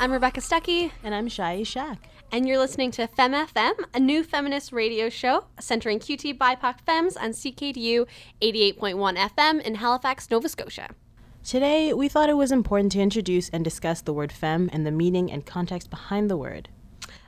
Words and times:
I'm 0.00 0.12
Rebecca 0.12 0.40
Stuckey. 0.40 0.92
And 1.02 1.12
I'm 1.12 1.26
Shai 1.26 1.64
Shack. 1.64 2.08
And 2.30 2.46
you're 2.46 2.58
listening 2.58 2.92
to 2.92 3.08
Fem 3.08 3.32
FM, 3.32 3.72
a 3.92 3.98
new 3.98 4.22
feminist 4.22 4.72
radio 4.72 5.08
show 5.08 5.46
centering 5.58 5.98
QT 5.98 6.38
BIPOC 6.38 6.80
femmes 6.86 7.16
on 7.16 7.30
CKDU 7.30 8.06
88.1 8.40 9.16
FM 9.16 9.60
in 9.60 9.74
Halifax, 9.74 10.30
Nova 10.30 10.48
Scotia. 10.48 10.90
Today, 11.42 11.92
we 11.92 12.08
thought 12.08 12.30
it 12.30 12.36
was 12.36 12.52
important 12.52 12.92
to 12.92 13.00
introduce 13.00 13.48
and 13.48 13.64
discuss 13.64 14.00
the 14.00 14.12
word 14.12 14.30
femme 14.30 14.70
and 14.72 14.86
the 14.86 14.92
meaning 14.92 15.32
and 15.32 15.44
context 15.44 15.90
behind 15.90 16.30
the 16.30 16.36
word. 16.36 16.68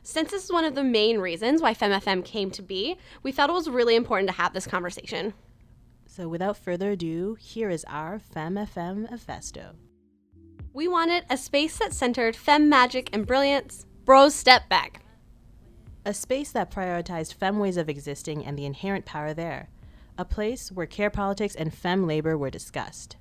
Since 0.05 0.31
this 0.31 0.45
is 0.45 0.53
one 0.53 0.65
of 0.65 0.77
the 0.77 0.85
main 0.85 1.19
reasons 1.19 1.61
why 1.61 1.75
FemFM 1.75 2.25
came 2.25 2.53
to 2.53 2.63
be, 2.63 2.97
we 3.25 3.33
thought 3.33 3.51
it 3.51 3.55
was 3.55 3.69
really 3.69 3.97
important 3.97 4.31
to 4.31 4.37
have 4.37 4.53
this 4.53 4.69
conversation. 4.69 5.35
So, 6.07 6.29
without 6.29 6.57
further 6.57 6.93
ado, 6.93 7.37
here 7.41 7.69
is 7.69 7.85
our 7.89 8.21
FemFM 8.21 9.03
Manifesto. 9.03 9.75
We 10.73 10.87
wanted 10.87 11.25
a 11.29 11.37
space 11.37 11.79
that 11.79 11.93
centered 11.93 12.37
femme 12.37 12.69
magic 12.69 13.11
and 13.13 13.27
brilliance. 13.27 13.87
Bros, 14.05 14.37
step 14.37 14.69
back. 14.69 15.03
A 16.05 16.15
space 16.15 16.53
that 16.53 16.71
prioritized 16.71 17.35
femme 17.35 17.59
ways 17.59 17.77
of 17.77 17.89
existing 17.89 18.47
and 18.47 18.57
the 18.57 18.65
inherent 18.65 19.05
power 19.05 19.35
there. 19.35 19.69
A 20.17 20.25
place 20.25 20.71
where 20.71 20.87
care 20.87 21.11
politics 21.11 21.57
and 21.57 21.75
femme 21.75 22.07
labor 22.07 22.39
were 22.39 22.51
discussed. 22.51 23.17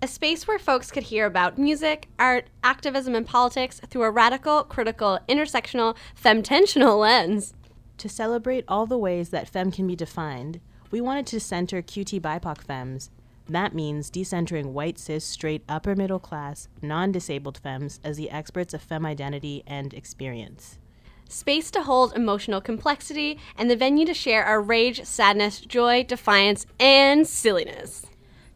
A 0.00 0.06
space 0.06 0.46
where 0.46 0.60
folks 0.60 0.92
could 0.92 1.04
hear 1.04 1.26
about 1.26 1.58
music, 1.58 2.08
art, 2.20 2.46
activism, 2.62 3.16
and 3.16 3.26
politics 3.26 3.80
through 3.90 4.04
a 4.04 4.10
radical, 4.12 4.62
critical, 4.62 5.18
intersectional, 5.28 5.96
femtensional 6.22 7.00
lens. 7.00 7.54
To 7.98 8.08
celebrate 8.08 8.64
all 8.68 8.86
the 8.86 8.98
ways 8.98 9.30
that 9.30 9.48
femme 9.48 9.72
can 9.72 9.88
be 9.88 9.96
defined, 9.96 10.60
we 10.92 11.00
wanted 11.00 11.26
to 11.26 11.40
center 11.40 11.82
QT 11.82 12.20
BIPOC 12.20 12.62
femmes. 12.62 13.10
That 13.48 13.74
means 13.74 14.10
decentering 14.10 14.72
white, 14.72 14.98
cis, 14.98 15.24
straight, 15.24 15.62
upper 15.68 15.94
middle 15.94 16.18
class, 16.18 16.68
non 16.80 17.12
disabled 17.12 17.58
femmes 17.58 18.00
as 18.02 18.16
the 18.16 18.30
experts 18.30 18.74
of 18.74 18.82
femme 18.82 19.06
identity 19.06 19.62
and 19.66 19.92
experience. 19.92 20.78
Space 21.28 21.70
to 21.72 21.82
hold 21.82 22.14
emotional 22.14 22.60
complexity 22.60 23.38
and 23.56 23.70
the 23.70 23.76
venue 23.76 24.06
to 24.06 24.14
share 24.14 24.44
our 24.44 24.60
rage, 24.60 25.04
sadness, 25.04 25.60
joy, 25.60 26.04
defiance, 26.04 26.66
and 26.78 27.26
silliness 27.26 28.06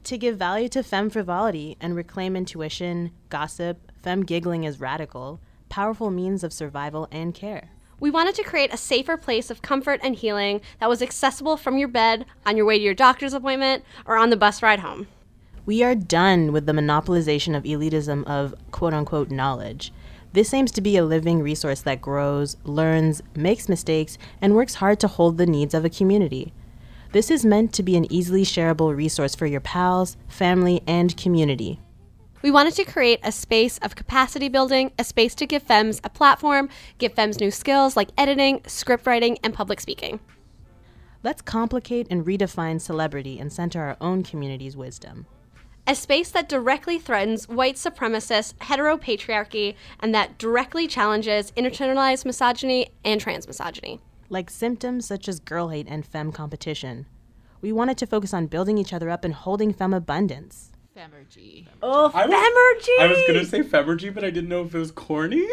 to 0.09 0.17
give 0.17 0.39
value 0.39 0.71
to 0.71 0.83
femme 0.83 1.11
frivolity 1.11 1.77
and 1.83 1.95
reclaim 1.95 2.35
intuition, 2.35 3.11
gossip, 3.29 3.93
femme 4.03 4.23
giggling 4.23 4.65
as 4.65 4.81
radical, 4.81 5.39
powerful 5.69 6.11
means 6.11 6.43
of 6.43 6.51
survival 6.51 7.07
and 7.11 7.35
care. 7.35 7.69
We 8.01 8.11
wanted 8.11 8.37
to 8.37 8.45
create 8.45 8.73
a 8.73 8.77
safer 8.77 9.17
place 9.17 9.51
of 9.51 9.61
comfort 9.61 9.99
and 10.05 10.15
healing 10.15 10.61
that 10.79 10.89
was 10.89 11.03
accessible 11.03 11.57
from 11.57 11.79
your 11.79 11.89
bed, 11.89 12.27
on 12.47 12.57
your 12.57 12.65
way 12.65 12.79
to 12.79 12.85
your 12.85 12.95
doctor's 12.95 13.33
appointment, 13.33 13.85
or 14.07 14.17
on 14.17 14.31
the 14.31 14.37
bus 14.37 14.63
ride 14.63 14.81
home. 14.81 15.09
We 15.67 15.83
are 15.83 15.97
done 15.97 16.53
with 16.53 16.67
the 16.67 16.73
monopolization 16.73 17.57
of 17.57 17.65
elitism 17.65 18.25
of 18.25 18.55
quote 18.71 18.95
unquote 18.95 19.31
knowledge. 19.31 19.93
This 20.33 20.55
aims 20.55 20.71
to 20.73 20.81
be 20.81 20.97
a 20.97 21.05
living 21.05 21.43
resource 21.43 21.81
that 21.81 22.01
grows, 22.01 22.57
learns, 22.63 23.21
makes 23.35 23.69
mistakes, 23.69 24.17
and 24.41 24.55
works 24.55 24.77
hard 24.77 25.01
to 25.01 25.09
hold 25.09 25.37
the 25.37 25.47
needs 25.47 25.75
of 25.75 25.85
a 25.85 25.91
community. 25.91 26.53
This 27.13 27.31
is 27.31 27.45
meant 27.45 27.73
to 27.73 27.83
be 27.83 27.97
an 27.97 28.11
easily 28.13 28.45
shareable 28.45 28.95
resource 28.95 29.35
for 29.35 29.47
your 29.47 29.61
pals, 29.61 30.17
family, 30.29 30.83
and 30.87 31.17
community. 31.17 31.81
We 32.41 32.51
wanted 32.51 32.75
to 32.75 32.85
create 32.85 33.21
a 33.23 33.33
space 33.33 33.79
of 33.79 33.97
capacity 33.97 34.49
building, 34.49 34.93
a 34.99 35.05
space 35.05 35.35
to 35.37 35.47
give 35.47 35.67
FEMS 35.67 36.01
a 36.05 36.11
platform, 36.11 36.69
give 36.99 37.15
FEMS 37.15 37.41
new 37.41 37.51
skills 37.51 37.97
like 37.97 38.11
editing, 38.17 38.63
script 38.67 39.07
writing, 39.07 39.39
and 39.43 39.53
public 39.53 39.81
speaking. 39.81 40.21
Let's 41.25 41.43
complicate 41.43 42.07
and 42.11 42.25
redefine 42.25 42.81
celebrity 42.81 43.41
and 43.41 43.53
center 43.53 43.83
our 43.83 43.97
own 44.01 44.23
community's 44.23 44.77
wisdom. 44.77 45.27
A 45.87 45.95
space 45.95 46.31
that 46.31 46.49
directly 46.49 46.99
threatens 46.99 47.49
white 47.49 47.77
supremacist 47.77 48.55
heteropatriarchy 48.59 49.75
and 50.01 50.15
that 50.15 50.39
directly 50.39 50.87
challenges 50.87 51.51
internalized 51.53 52.25
misogyny 52.25 52.91
and 53.05 53.21
trans 53.21 53.47
misogyny 53.49 54.01
like 54.31 54.51
symptoms 54.51 55.07
such 55.07 55.29
as 55.29 55.41
girl 55.41 55.69
hate 55.69 55.87
and 55.89 56.05
femme 56.05 56.33
competition. 56.33 57.07
We 57.61 57.73
wanted 57.73 57.99
to 57.99 58.07
focus 58.07 58.35
on 58.35 58.47
building 58.47 58.79
each 58.79 58.93
other 58.93 59.11
up 59.11 59.25
and 59.25 59.35
holding 59.35 59.73
femme 59.73 59.95
abundance. 59.95 60.71
Femergy. 60.99 61.65
Oh, 61.81 62.11
I 62.13 62.27
femergy! 62.27 63.05
I 63.05 63.07
was 63.07 63.23
gonna 63.29 63.45
say 63.45 63.63
femergy, 63.63 64.13
but 64.13 64.25
I 64.25 64.31
didn't 64.31 64.49
know 64.49 64.65
if 64.65 64.75
it 64.75 64.79
was 64.79 64.91
corny. 64.91 65.47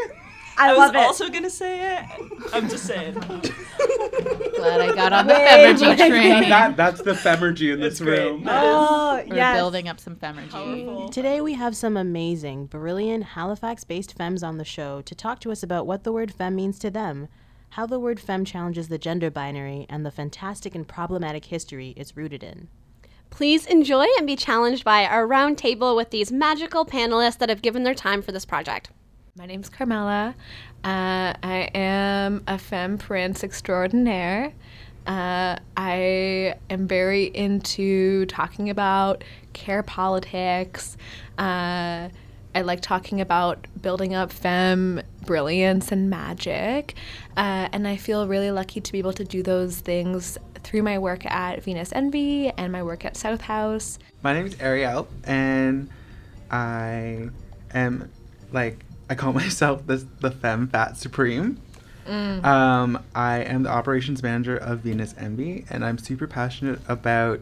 I, 0.58 0.72
I 0.72 0.76
was 0.76 0.90
it. 0.90 0.96
also 0.96 1.30
gonna 1.30 1.52
say 1.52 1.98
it. 1.98 2.06
I'm 2.52 2.68
just 2.68 2.86
saying. 2.88 3.14
Glad 4.56 4.82
I 4.82 4.96
got 4.96 5.14
on 5.14 5.28
the 5.28 5.34
femergy 5.36 5.98
train. 5.98 6.50
that, 6.50 6.76
that's 6.76 7.04
the 7.04 7.12
femergy 7.12 7.72
in 7.72 7.80
this 7.80 8.00
great. 8.00 8.22
room. 8.22 8.46
Oh, 8.48 9.24
We're 9.28 9.36
yes. 9.36 9.56
building 9.56 9.88
up 9.88 10.00
some 10.00 10.16
femergy. 10.16 11.12
Today 11.12 11.42
we 11.42 11.54
have 11.54 11.76
some 11.76 11.96
amazing, 11.96 12.66
brilliant 12.66 13.24
Halifax-based 13.26 14.18
femmes 14.18 14.42
on 14.42 14.58
the 14.58 14.66
show 14.66 15.02
to 15.04 15.14
talk 15.14 15.40
to 15.42 15.52
us 15.52 15.62
about 15.62 15.86
what 15.86 16.04
the 16.04 16.12
word 16.12 16.34
femme 16.34 16.56
means 16.56 16.80
to 16.80 16.90
them 16.90 17.28
how 17.72 17.86
the 17.86 18.00
word 18.00 18.22
femme 18.22 18.46
challenges 18.46 18.88
the 18.88 18.98
gender 18.98 19.30
binary 19.30 19.86
and 19.90 20.06
the 20.06 20.12
fantastic 20.12 20.74
and 20.74 20.88
problematic 20.88 21.46
history 21.46 21.94
it's 21.98 22.16
rooted 22.16 22.42
in. 22.42 22.70
Please 23.36 23.66
enjoy 23.66 24.06
and 24.18 24.26
be 24.26 24.38
challenged 24.38 24.86
by 24.86 25.04
our 25.06 25.28
roundtable 25.28 25.94
with 25.94 26.10
these 26.10 26.32
magical 26.32 26.86
panelists 26.86 27.38
that 27.40 27.50
have 27.50 27.62
given 27.62 27.84
their 27.84 27.94
time 27.94 28.22
for 28.22 28.32
this 28.32 28.46
project. 28.46 28.92
My 29.38 29.46
name's 29.46 29.68
Carmela. 29.68 30.34
Uh, 30.86 31.34
I 31.44 31.70
am 31.76 32.46
a 32.48 32.58
femme 32.58 32.98
prince 32.98 33.44
extraordinaire. 33.44 34.54
Uh, 35.06 35.58
I 35.76 36.56
am 36.70 36.88
very 36.88 37.26
into 37.26 38.26
talking 38.28 38.70
about 38.70 39.26
care 39.52 39.84
politics. 39.84 40.96
Uh, 41.38 42.08
I 42.56 42.62
like 42.62 42.80
talking 42.80 43.20
about 43.20 43.68
building 43.82 44.16
up 44.16 44.32
femme 44.32 45.02
brilliance 45.26 45.92
and 45.92 46.10
magic. 46.10 46.96
Uh, 47.38 47.70
and 47.72 47.88
I 47.88 47.98
feel 47.98 48.28
really 48.28 48.52
lucky 48.52 48.82
to 48.82 48.92
be 48.92 49.00
able 49.00 49.14
to 49.14 49.24
do 49.24 49.44
those 49.44 49.80
things 49.80 50.38
through 50.64 50.84
my 50.84 50.98
work 50.98 51.26
at 51.26 51.64
Venus 51.64 51.92
Envy 51.94 52.50
and 52.58 52.72
my 52.72 52.84
work 52.84 53.06
at 53.06 53.16
South 53.16 53.42
House. 53.42 54.00
My 54.24 54.34
name 54.34 54.46
is 54.48 54.60
Ariel, 54.60 55.08
and 55.24 55.90
I 56.50 57.30
am 57.74 58.12
like, 58.52 58.84
I 59.10 59.16
call 59.16 59.34
myself 59.44 59.86
the, 59.86 59.98
the 60.20 60.32
Femme 60.32 60.68
Fat 60.68 60.98
Supreme. 60.98 61.62
Mm. 62.08 62.44
Um, 62.44 63.04
I 63.16 63.40
am 63.40 63.64
the 63.64 63.70
operations 63.70 64.22
manager 64.22 64.58
of 64.58 64.80
Venus 64.80 65.16
Envy, 65.18 65.66
and 65.70 65.84
I'm 65.84 65.98
super 65.98 66.28
passionate 66.28 66.80
about 66.88 67.42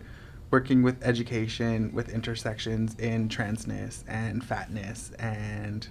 working 0.52 0.84
with 0.84 1.02
education 1.04 1.92
with 1.94 2.10
intersections 2.10 2.96
in 3.00 3.28
transness 3.28 4.04
and 4.08 4.44
fatness 4.44 5.12
and 5.18 5.88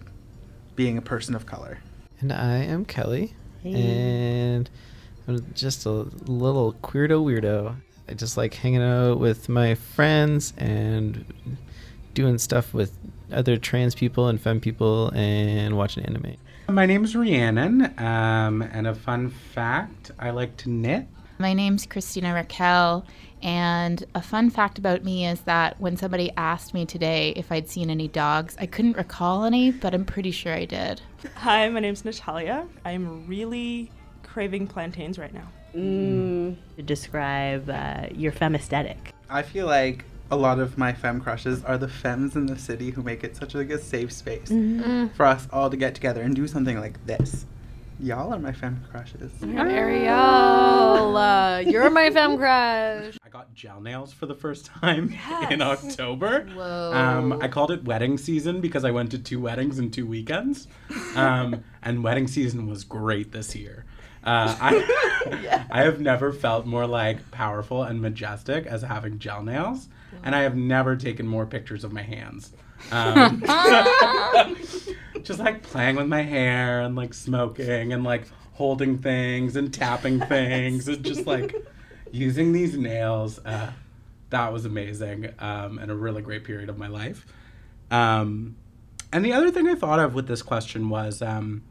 being 0.77 0.99
a 0.99 1.03
person 1.03 1.35
of 1.35 1.47
color. 1.47 1.79
And 2.21 2.33
I 2.33 2.57
am 2.59 2.85
Kelly, 2.85 3.35
hey. 3.63 3.73
and 3.73 4.71
I'm 5.27 5.45
just 5.55 5.87
a 5.87 5.91
little 5.91 6.75
queerdo 6.75 7.23
weirdo. 7.25 7.77
I 8.09 8.15
just 8.15 8.37
like 8.37 8.55
hanging 8.55 8.83
out 8.83 9.19
with 9.19 9.49
my 9.49 9.75
friends 9.75 10.53
and 10.57 11.25
doing 12.15 12.39
stuff 12.39 12.75
with 12.75 12.97
other 13.33 13.57
trans 13.57 13.95
people 13.95 14.29
and 14.29 14.41
femme 14.41 14.61
people 14.61 15.11
and 15.15 15.77
watching 15.77 16.05
anime. 16.05 16.37
My 16.69 16.87
name's 16.87 17.15
Rhiannon, 17.17 17.99
um, 17.99 18.63
and 18.63 18.87
a 18.87 18.95
fun 18.95 19.31
fact 19.31 20.11
I 20.19 20.31
like 20.31 20.57
to 20.59 20.71
knit. 20.71 21.07
My 21.39 21.53
name's 21.53 21.87
Christina 21.87 22.35
Raquel, 22.35 23.05
and 23.43 24.05
a 24.15 24.23
fun 24.23 24.51
fact 24.51 24.79
about 24.79 25.05
me 25.05 25.27
is 25.27 25.41
that 25.43 25.81
when 25.81 25.97
somebody 25.97 26.31
asked 26.37 26.75
me 26.75 26.87
today 26.87 27.33
if 27.37 27.51
I'd 27.51 27.69
seen 27.69 27.91
any 27.91 28.09
dogs, 28.09 28.57
I 28.61 28.67
couldn't 28.67 28.97
recall 28.97 29.45
any, 29.45 29.73
but 29.73 29.95
I'm 29.95 30.05
pretty 30.05 30.31
sure 30.31 30.53
I 30.53 30.65
did. 30.65 31.01
Hi, 31.37 31.69
my 31.69 31.81
name's 31.81 32.05
Natalia. 32.05 32.67
I'm 32.85 33.27
really 33.27 33.91
craving 34.23 34.69
plantains 34.69 35.19
right 35.19 35.35
now. 35.35 35.49
Mm. 35.75 36.57
To 36.77 36.83
describe 36.83 37.69
uh, 37.69 38.07
your 38.13 38.33
femme 38.33 38.55
aesthetic. 38.55 39.13
I 39.29 39.43
feel 39.43 39.67
like 39.67 40.05
a 40.31 40.37
lot 40.37 40.59
of 40.59 40.79
my 40.79 40.93
femme 40.93 41.21
crushes 41.21 41.65
are 41.65 41.77
the 41.77 41.89
femmes 41.89 42.37
in 42.37 42.47
the 42.47 42.59
city 42.59 42.91
who 42.91 43.03
make 43.03 43.23
it 43.23 43.37
such 43.37 43.55
like 43.55 43.71
a 43.71 43.79
safe 43.79 44.13
space 44.13 44.49
mm-hmm. 44.49 45.09
for 45.09 45.27
us 45.27 45.47
all 45.53 45.69
to 45.69 45.77
get 45.77 45.95
together 45.95 46.23
and 46.23 46.35
do 46.35 46.47
something 46.47 46.79
like 46.79 47.05
this. 47.07 47.45
Y'all 48.03 48.35
are 48.35 48.39
my 48.41 48.51
femme 48.51 48.83
crushes. 48.91 49.31
Ariel, 49.45 51.17
uh, 51.17 51.59
you're 51.61 51.89
my 51.89 52.11
femme 52.11 52.37
crush. 52.37 53.17
I 53.23 53.29
got 53.29 53.55
gel 53.55 53.81
nails 53.81 54.13
for 54.13 54.27
the 54.27 54.35
first 54.35 54.67
time 54.67 55.11
yes. 55.13 55.53
in 55.53 55.63
October. 55.63 56.45
Whoa. 56.53 56.93
Um, 56.93 57.39
I 57.41 57.47
called 57.47 57.71
it 57.71 57.85
wedding 57.85 58.19
season 58.19 58.61
because 58.61 58.85
I 58.85 58.91
went 58.91 59.13
to 59.13 59.21
two 59.21 59.39
weddings 59.39 59.79
in 59.79 59.93
two 59.93 60.05
weekends. 60.05 60.67
Um, 61.15 61.63
and 61.85 62.03
wedding 62.03 62.27
season 62.27 62.67
was 62.67 62.83
great 62.83 63.31
this 63.31 63.55
year. 63.55 63.85
Uh, 64.25 64.57
I, 64.61 65.39
yeah. 65.41 65.65
I 65.71 65.83
have 65.83 66.01
never 66.01 66.33
felt 66.33 66.67
more 66.67 66.89
like 66.89 67.31
powerful 67.31 67.85
and 67.85 68.03
majestic 68.03 68.67
as 68.67 68.83
having 68.83 69.21
gel 69.21 69.45
nails, 69.45 69.89
and 70.25 70.35
I 70.35 70.43
have 70.43 70.57
never 70.57 70.97
taken 70.97 71.29
more 71.29 71.47
pictures 71.47 71.85
of 71.85 71.93
my 71.93 72.03
hands. 72.03 72.53
Um, 72.91 73.43
just 75.23 75.39
like 75.39 75.63
playing 75.63 75.97
with 75.97 76.07
my 76.07 76.23
hair 76.23 76.81
and 76.81 76.97
like 76.97 77.15
smoking 77.15 77.93
and 77.93 78.05
like 78.05 78.27
holding 78.53 78.99
things 78.99 79.57
and 79.57 79.73
tapping 79.73 80.21
things 80.27 80.89
and 80.89 81.05
just 81.05 81.27
like 81.27 81.55
using 82.11 82.53
these 82.53 82.77
nails. 82.77 83.39
Uh, 83.45 83.73
that 84.31 84.53
was 84.53 84.65
amazing 84.65 85.33
um, 85.39 85.79
and 85.79 85.91
a 85.91 85.95
really 85.95 86.23
great 86.23 86.45
period 86.45 86.69
of 86.69 86.79
my 86.79 86.89
life. 86.89 87.27
Um, 87.91 88.57
and 89.13 89.25
the 89.25 89.33
other 89.33 89.51
thing 89.51 89.69
I 89.69 89.75
thought 89.75 90.01
of 90.01 90.15
with 90.15 90.27
this 90.27 90.41
question 90.41 90.89
was 90.89 91.21
um, 91.21 91.63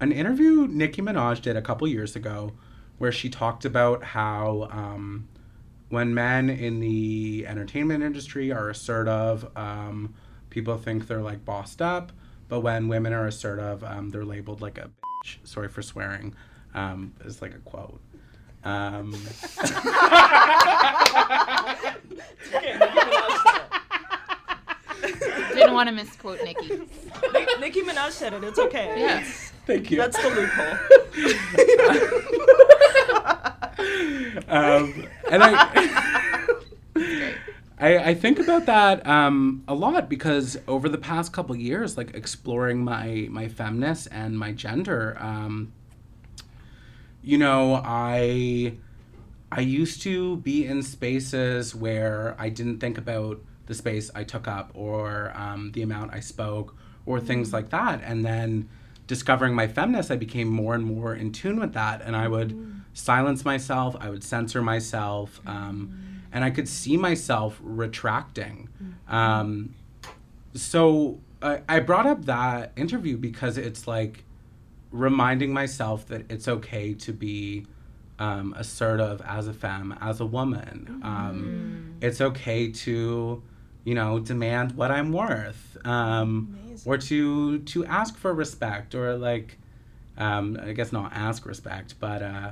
an 0.00 0.10
interview 0.10 0.66
Nicki 0.68 1.00
Minaj 1.00 1.40
did 1.40 1.56
a 1.56 1.62
couple 1.62 1.86
years 1.86 2.16
ago 2.16 2.52
where 2.98 3.12
she 3.12 3.30
talked 3.30 3.64
about 3.64 4.02
how 4.02 4.68
um, 4.72 5.28
when 5.88 6.12
men 6.14 6.50
in 6.50 6.80
the 6.80 7.46
entertainment 7.46 8.02
industry 8.04 8.52
are 8.52 8.68
assertive, 8.68 9.46
um, 9.56 10.14
people 10.50 10.76
think 10.76 11.06
they're 11.06 11.22
like 11.22 11.44
bossed 11.44 11.80
up, 11.80 12.12
but 12.48 12.60
when 12.60 12.88
women 12.88 13.12
are 13.12 13.26
assertive, 13.26 13.82
um, 13.84 14.10
they're 14.10 14.24
labeled 14.24 14.60
like 14.60 14.78
a 14.78 14.90
bitch. 15.24 15.38
Sorry 15.44 15.68
for 15.68 15.82
swearing. 15.82 16.34
Um, 16.74 17.14
it's 17.24 17.40
like 17.42 17.54
a 17.54 17.58
quote. 17.58 18.00
Um, 18.64 19.12
Didn't 25.54 25.74
want 25.74 25.88
to 25.88 25.94
misquote 25.94 26.38
Nicki. 26.44 26.68
Nick- 27.32 27.48
Nicki 27.60 27.82
Minaj 27.82 28.10
said 28.12 28.32
it. 28.32 28.44
It's 28.44 28.58
okay. 28.58 28.94
Yes. 28.98 29.52
thank 29.66 29.90
you. 29.90 29.96
That's 29.96 30.16
the 30.20 30.30
loophole. 30.30 30.78
um, 34.48 35.06
and 35.30 35.42
I, 35.42 36.48
I, 37.80 37.98
I 37.98 38.14
think 38.14 38.38
about 38.38 38.66
that 38.66 39.06
um, 39.06 39.62
a 39.68 39.74
lot 39.74 40.08
because 40.08 40.58
over 40.66 40.88
the 40.88 40.98
past 40.98 41.32
couple 41.32 41.54
years, 41.54 41.96
like 41.96 42.14
exploring 42.14 42.82
my 42.82 43.28
my 43.30 43.48
feminist 43.48 44.08
and 44.10 44.38
my 44.38 44.52
gender, 44.52 45.16
um, 45.20 45.72
you 47.22 47.38
know, 47.38 47.80
I 47.84 48.74
I 49.52 49.60
used 49.60 50.02
to 50.02 50.38
be 50.38 50.66
in 50.66 50.82
spaces 50.82 51.74
where 51.74 52.34
I 52.38 52.48
didn't 52.48 52.80
think 52.80 52.98
about 52.98 53.40
the 53.66 53.74
space 53.74 54.10
I 54.14 54.24
took 54.24 54.48
up 54.48 54.70
or 54.74 55.32
um, 55.36 55.72
the 55.72 55.82
amount 55.82 56.12
I 56.12 56.20
spoke 56.20 56.74
or 57.06 57.20
things 57.20 57.52
like 57.52 57.70
that, 57.70 58.00
and 58.02 58.24
then 58.24 58.68
discovering 59.06 59.54
my 59.54 59.68
feminist, 59.68 60.10
I 60.10 60.16
became 60.16 60.48
more 60.48 60.74
and 60.74 60.84
more 60.84 61.14
in 61.14 61.32
tune 61.32 61.60
with 61.60 61.72
that, 61.74 62.02
and 62.02 62.16
I 62.16 62.28
would 62.28 62.77
silence 62.98 63.44
myself, 63.44 63.96
I 64.00 64.10
would 64.10 64.24
censor 64.24 64.60
myself, 64.60 65.40
um, 65.46 66.20
and 66.32 66.44
I 66.44 66.50
could 66.50 66.68
see 66.68 66.96
myself 66.96 67.58
retracting. 67.62 68.68
Um, 69.08 69.74
so 70.54 71.20
I, 71.40 71.62
I 71.68 71.80
brought 71.80 72.06
up 72.06 72.24
that 72.26 72.72
interview 72.76 73.16
because 73.16 73.56
it's 73.56 73.86
like 73.86 74.24
reminding 74.90 75.52
myself 75.52 76.06
that 76.08 76.30
it's 76.30 76.48
okay 76.48 76.94
to 76.94 77.12
be 77.12 77.66
um, 78.18 78.52
assertive 78.56 79.22
as 79.24 79.46
a 79.46 79.52
femme, 79.52 79.96
as 80.00 80.20
a 80.20 80.26
woman. 80.26 81.00
Um, 81.04 81.94
it's 82.00 82.20
okay 82.20 82.70
to, 82.72 83.42
you 83.84 83.94
know, 83.94 84.18
demand 84.18 84.72
what 84.72 84.90
I'm 84.90 85.12
worth, 85.12 85.76
um, 85.84 86.58
or 86.84 86.98
to 86.98 87.60
to 87.60 87.86
ask 87.86 88.16
for 88.16 88.34
respect, 88.34 88.94
or 88.94 89.16
like, 89.16 89.56
um, 90.16 90.58
I 90.60 90.72
guess 90.72 90.92
not 90.92 91.12
ask 91.14 91.46
respect, 91.46 91.94
but 92.00 92.22
uh, 92.22 92.50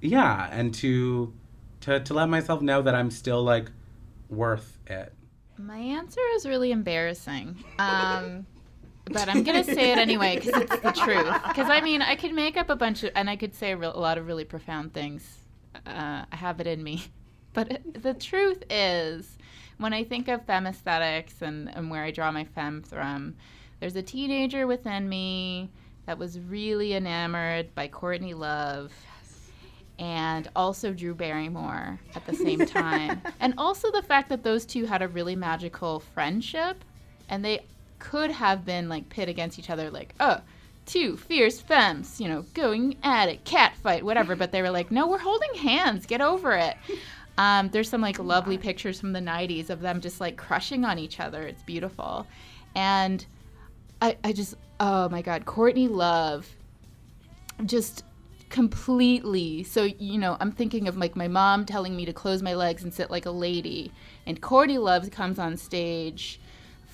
yeah, 0.00 0.48
and 0.50 0.74
to 0.74 1.32
to 1.80 2.00
to 2.00 2.14
let 2.14 2.28
myself 2.28 2.62
know 2.62 2.82
that 2.82 2.94
I'm 2.94 3.10
still 3.10 3.42
like 3.42 3.70
worth 4.28 4.78
it. 4.86 5.12
My 5.56 5.78
answer 5.78 6.20
is 6.34 6.46
really 6.46 6.70
embarrassing. 6.70 7.64
Um, 7.78 8.46
but 9.10 9.28
I'm 9.28 9.42
gonna 9.42 9.64
say 9.64 9.92
it 9.92 9.98
anyway 9.98 10.36
because 10.36 10.62
it's 10.62 10.78
the 10.80 10.92
truth. 10.92 11.34
Because 11.48 11.70
I 11.70 11.80
mean, 11.80 12.02
I 12.02 12.14
could 12.14 12.32
make 12.32 12.56
up 12.56 12.70
a 12.70 12.76
bunch 12.76 13.04
of, 13.04 13.10
and 13.14 13.28
I 13.28 13.36
could 13.36 13.54
say 13.54 13.72
a, 13.72 13.76
real, 13.76 13.96
a 13.96 13.98
lot 13.98 14.18
of 14.18 14.26
really 14.26 14.44
profound 14.44 14.92
things. 14.92 15.38
Uh, 15.86 16.24
I 16.30 16.36
have 16.36 16.60
it 16.60 16.66
in 16.66 16.82
me. 16.82 17.04
But 17.54 17.80
the 18.02 18.14
truth 18.14 18.62
is, 18.70 19.36
when 19.78 19.92
I 19.92 20.04
think 20.04 20.28
of 20.28 20.44
femme 20.44 20.66
aesthetics 20.66 21.42
and, 21.42 21.74
and 21.74 21.90
where 21.90 22.04
I 22.04 22.12
draw 22.12 22.30
my 22.30 22.44
femme 22.44 22.82
from, 22.82 23.34
there's 23.80 23.96
a 23.96 24.02
teenager 24.02 24.66
within 24.66 25.08
me 25.08 25.70
that 26.06 26.18
was 26.18 26.38
really 26.38 26.94
enamored 26.94 27.74
by 27.74 27.88
Courtney 27.88 28.34
Love 28.34 28.92
and 29.98 30.48
also 30.54 30.92
Drew 30.92 31.14
Barrymore 31.14 31.98
at 32.14 32.24
the 32.26 32.34
same 32.34 32.64
time. 32.64 33.20
and 33.40 33.54
also 33.58 33.90
the 33.90 34.02
fact 34.02 34.28
that 34.28 34.42
those 34.44 34.64
two 34.64 34.86
had 34.86 35.02
a 35.02 35.08
really 35.08 35.34
magical 35.34 36.00
friendship 36.00 36.84
and 37.28 37.44
they 37.44 37.64
could 37.98 38.30
have 38.30 38.64
been 38.64 38.88
like 38.88 39.08
pit 39.08 39.28
against 39.28 39.58
each 39.58 39.70
other 39.70 39.90
like, 39.90 40.14
oh, 40.20 40.40
two 40.86 41.16
fierce 41.16 41.60
femmes, 41.60 42.20
you 42.20 42.28
know, 42.28 42.44
going 42.54 42.96
at 43.02 43.28
it, 43.28 43.44
cat 43.44 43.74
fight, 43.76 44.04
whatever. 44.04 44.36
But 44.36 44.52
they 44.52 44.62
were 44.62 44.70
like, 44.70 44.90
no, 44.90 45.06
we're 45.06 45.18
holding 45.18 45.54
hands, 45.54 46.06
get 46.06 46.20
over 46.20 46.52
it. 46.54 46.76
Um, 47.38 47.68
there's 47.68 47.88
some 47.88 48.00
like 48.00 48.18
lovely 48.18 48.58
pictures 48.58 48.98
from 48.98 49.12
the 49.12 49.20
90s 49.20 49.70
of 49.70 49.80
them 49.80 50.00
just 50.00 50.20
like 50.20 50.36
crushing 50.36 50.84
on 50.84 50.98
each 50.98 51.20
other. 51.20 51.42
It's 51.42 51.62
beautiful. 51.62 52.26
And 52.74 53.24
I, 54.02 54.16
I 54.24 54.32
just, 54.32 54.56
oh 54.80 55.08
my 55.08 55.22
God, 55.22 55.46
Courtney 55.46 55.86
Love 55.86 56.48
just 57.64 58.02
completely 58.48 59.62
so 59.62 59.84
you 59.84 60.18
know 60.18 60.36
i'm 60.40 60.52
thinking 60.52 60.88
of 60.88 60.96
like 60.96 61.14
my 61.14 61.28
mom 61.28 61.66
telling 61.66 61.94
me 61.94 62.04
to 62.04 62.12
close 62.12 62.42
my 62.42 62.54
legs 62.54 62.82
and 62.82 62.94
sit 62.94 63.10
like 63.10 63.26
a 63.26 63.30
lady 63.30 63.92
and 64.26 64.40
Courtney 64.40 64.78
Love 64.78 65.10
comes 65.10 65.38
on 65.38 65.56
stage 65.56 66.40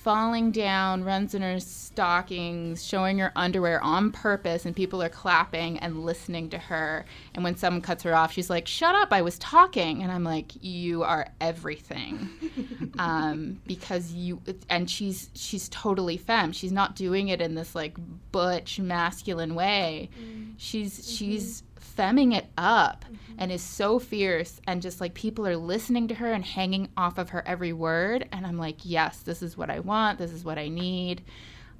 falling 0.05 0.51
down 0.51 1.03
runs 1.03 1.33
in 1.33 1.41
her 1.41 1.59
stockings 1.59 2.85
showing 2.85 3.17
her 3.17 3.31
underwear 3.35 3.81
on 3.81 4.11
purpose 4.11 4.63
and 4.63 4.75
people 4.75 5.01
are 5.01 5.09
clapping 5.09 5.79
and 5.79 6.05
listening 6.05 6.47
to 6.47 6.59
her. 6.59 7.03
And 7.33 7.43
when 7.43 7.55
someone 7.55 7.81
cuts 7.81 8.03
her 8.03 8.13
off 8.15 8.31
she's 8.31 8.47
like 8.47 8.67
shut 8.67 8.93
up 8.93 9.11
i 9.11 9.23
was 9.23 9.39
talking. 9.39 10.03
And 10.03 10.11
i'm 10.11 10.23
like 10.23 10.51
you 10.61 11.01
are 11.01 11.27
everything. 11.41 12.29
Um, 12.97 13.59
because 13.67 14.13
you 14.13 14.41
and 14.69 14.89
she's 14.89 15.29
she's 15.33 15.67
totally 15.67 16.15
femme. 16.15 16.53
She's 16.53 16.71
not 16.71 16.95
doing 16.95 17.27
it 17.27 17.41
in 17.41 17.53
this 17.53 17.75
like 17.75 17.97
butch 18.31 18.79
masculine 18.79 19.53
way. 19.53 20.09
She's 20.55 21.05
she's 21.13 21.63
femming 21.95 22.33
it 22.33 22.47
up 22.57 23.05
and 23.37 23.51
is 23.51 23.61
so 23.61 23.99
fierce 23.99 24.61
and 24.67 24.81
just 24.81 25.01
like 25.01 25.13
people 25.13 25.47
are 25.47 25.57
listening 25.57 26.07
to 26.07 26.15
her 26.15 26.31
and 26.31 26.45
hanging 26.45 26.89
off 26.95 27.17
of 27.17 27.29
her 27.29 27.45
every 27.47 27.73
word. 27.73 28.27
And 28.31 28.45
i'm 28.45 28.57
like 28.57 28.77
yes 28.83 29.19
this 29.19 29.41
is 29.41 29.57
what 29.57 29.69
i 29.69 29.79
want. 29.79 30.19
This 30.19 30.31
is 30.31 30.43
what 30.43 30.57
i 30.57 30.67
need. 30.67 31.21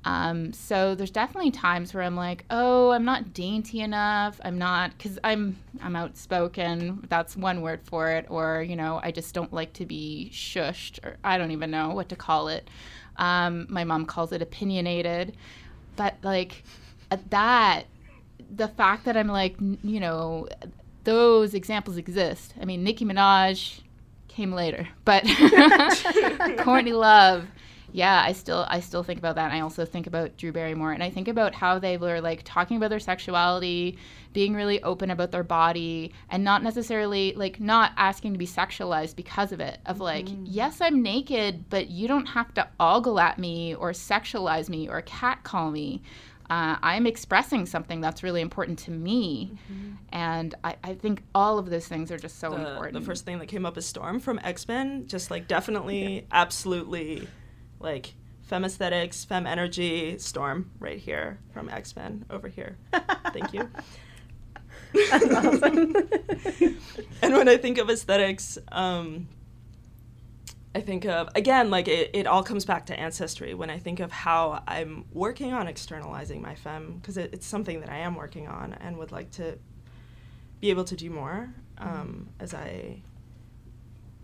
Um, 0.04 0.54
so 0.54 0.94
there's 0.94 1.10
definitely 1.10 1.50
times 1.52 1.94
where 1.94 2.04
i'm 2.04 2.16
like 2.16 2.46
oh 2.50 2.92
i'm 2.92 3.06
not 3.06 3.34
dainty 3.34 3.82
enough. 3.82 4.40
I'm 4.44 4.58
not 4.58 4.92
because 4.98 5.20
i'm 5.24 5.58
i'm 5.82 5.96
outspoken. 5.96 7.06
That's 7.10 7.36
one 7.36 7.62
word 7.62 7.82
for 7.84 8.10
it. 8.12 8.26
Or 8.30 8.62
you 8.62 8.76
know 8.76 9.00
i 9.04 9.12
just 9.12 9.34
don't 9.34 9.54
like 9.54 9.74
to 9.74 9.86
be 9.86 10.30
shushed 10.34 11.04
or 11.06 11.18
i 11.24 11.38
don't 11.38 11.52
even 11.52 11.72
know 11.72 11.90
what 11.90 12.10
to 12.10 12.16
call 12.16 12.48
it. 12.50 12.70
Um, 13.18 13.68
my 13.70 13.84
mom 13.86 14.06
calls 14.06 14.32
it 14.32 14.42
opinionated. 14.42 15.36
But 15.96 16.18
like 16.22 16.64
at 17.12 17.30
that 17.32 17.86
the 18.54 18.68
fact 18.68 19.06
that 19.06 19.18
I'm 19.18 19.28
like, 19.28 19.56
you 19.60 20.00
know, 20.00 20.48
those 21.04 21.54
examples 21.54 21.98
exist. 21.98 22.54
I 22.60 22.66
mean, 22.66 22.84
Nicki 22.84 23.06
Minaj 23.06 23.82
came 24.28 24.52
later, 24.52 24.88
but 25.06 25.24
Courtney 26.60 26.94
Love, 26.94 27.48
yeah, 27.92 28.22
I 28.26 28.34
still 28.34 28.66
I 28.68 28.82
still 28.82 29.04
think 29.04 29.20
about 29.20 29.36
that. 29.36 29.46
And 29.46 29.54
I 29.54 29.62
also 29.62 29.86
think 29.86 30.06
about 30.06 30.36
Drew 30.36 30.52
Barrymore, 30.52 30.92
and 30.92 31.02
I 31.02 31.10
think 31.10 31.30
about 31.30 31.56
how 31.56 31.80
they 31.80 31.96
were 31.96 32.20
like 32.20 32.42
talking 32.44 32.76
about 32.76 32.90
their 32.90 33.00
sexuality, 33.00 33.98
being 34.34 34.54
really 34.54 34.84
open 34.84 35.12
about 35.12 35.32
their 35.32 35.44
body, 35.44 36.12
and 36.30 36.44
not 36.44 36.62
necessarily 36.62 37.34
like 37.38 37.62
not 37.62 37.94
asking 37.96 38.34
to 38.34 38.38
be 38.38 38.48
sexualized 38.48 39.16
because 39.16 39.54
of 39.54 39.62
it. 39.62 39.80
Of 39.86 40.02
like, 40.02 40.26
mm-hmm. 40.26 40.44
yes, 40.46 40.82
I'm 40.82 41.02
naked, 41.02 41.70
but 41.70 41.90
you 41.90 42.10
don't 42.10 42.26
have 42.26 42.54
to 42.56 42.68
ogle 42.82 43.20
at 43.20 43.40
me 43.40 43.76
or 43.76 43.92
sexualize 43.92 44.68
me 44.68 44.90
or 44.90 45.02
catcall 45.02 45.72
me 45.72 46.02
uh, 46.50 46.78
I'm 46.82 47.08
expressing 47.08 47.66
something 47.66 48.02
that's 48.02 48.22
really 48.22 48.42
important 48.42 48.80
to 48.80 48.92
me. 48.92 49.58
And 50.10 50.54
I, 50.64 50.76
I 50.84 50.94
think 50.94 51.24
all 51.34 51.58
of 51.58 51.70
those 51.70 51.88
things 51.88 52.12
are 52.12 52.18
just 52.18 52.40
so 52.40 52.52
the, 52.52 52.58
important. 52.58 52.94
the 52.94 53.02
first 53.02 53.26
thing 53.26 53.40
that 53.40 53.48
came 53.48 53.66
up 53.66 53.78
is 53.78 53.86
Storm 53.86 54.20
from 54.20 54.40
X 54.44 54.68
Men. 54.68 55.08
Just 55.08 55.32
like 55.32 55.48
definitely, 55.48 56.28
absolutely, 56.32 57.28
like 57.80 58.14
femme 58.44 58.66
aesthetics, 58.66 59.26
femme 59.26 59.48
energy. 59.48 60.18
Storm 60.20 60.72
right 60.80 61.00
here 61.00 61.40
from 61.54 61.70
X 61.70 61.96
Men 61.96 62.26
over 62.30 62.48
here. 62.48 62.78
Thank 63.34 63.54
you. 63.54 63.70
That's 64.94 65.34
awesome. 65.34 65.96
and 67.22 67.34
when 67.34 67.50
I 67.50 67.58
think 67.58 67.78
of 67.80 67.90
aesthetics, 67.90 68.58
um, 68.72 69.28
I 70.76 70.82
think 70.82 71.06
of 71.06 71.30
again 71.36 71.72
like 71.72 71.88
it, 71.88 72.10
it 72.14 72.28
all 72.28 72.44
comes 72.44 72.66
back 72.66 72.86
to 72.88 73.00
ancestry 73.00 73.54
when 73.54 73.70
I 73.70 73.80
think 73.80 74.02
of 74.02 74.12
how 74.12 74.62
I'm 74.68 75.06
working 75.14 75.54
on 75.54 75.70
externalizing 75.70 76.42
my 76.42 76.54
femme 76.54 76.98
because 76.98 77.16
it, 77.16 77.30
it's 77.34 77.48
something 77.48 77.80
that 77.80 77.90
I 77.90 78.00
am 78.00 78.14
working 78.14 78.50
on 78.50 78.74
and 78.74 78.98
would 78.98 79.14
like 79.14 79.32
to 79.32 79.58
be 80.60 80.70
able 80.70 80.84
to 80.84 80.98
do 80.98 81.10
more 81.10 81.54
um, 81.78 82.28
as 82.42 82.54
I 82.54 83.02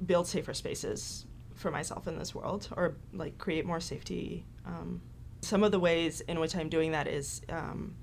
build 0.06 0.28
safer 0.28 0.54
spaces 0.54 1.26
for 1.56 1.72
myself 1.72 2.06
in 2.06 2.20
this 2.20 2.36
world 2.36 2.68
or 2.76 2.98
like 3.14 3.38
create 3.38 3.66
more 3.66 3.80
safety. 3.80 4.46
Um, 4.66 5.02
some 5.40 5.64
of 5.64 5.72
the 5.72 5.80
ways 5.80 6.20
in 6.20 6.38
which 6.42 6.54
I'm 6.58 6.68
doing 6.68 6.92
that 6.92 7.08
is 7.08 7.44
um, 7.48 7.96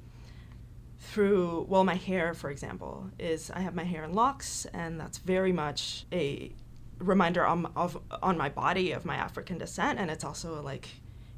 through 1.00 1.66
well 1.68 1.84
my 1.84 1.96
hair 1.96 2.32
for 2.32 2.48
example 2.48 3.10
is 3.18 3.50
I 3.50 3.60
have 3.60 3.74
my 3.74 3.84
hair 3.84 4.04
in 4.04 4.14
locks 4.14 4.66
and 4.72 4.98
that's 4.98 5.18
very 5.18 5.52
much 5.52 6.06
a 6.10 6.54
reminder 6.98 7.46
on, 7.46 7.66
of 7.76 7.98
on 8.22 8.36
my 8.36 8.48
body 8.48 8.92
of 8.92 9.04
my 9.04 9.16
African 9.16 9.58
descent, 9.58 9.98
and 9.98 10.10
it's 10.10 10.24
also 10.24 10.60
like 10.62 10.88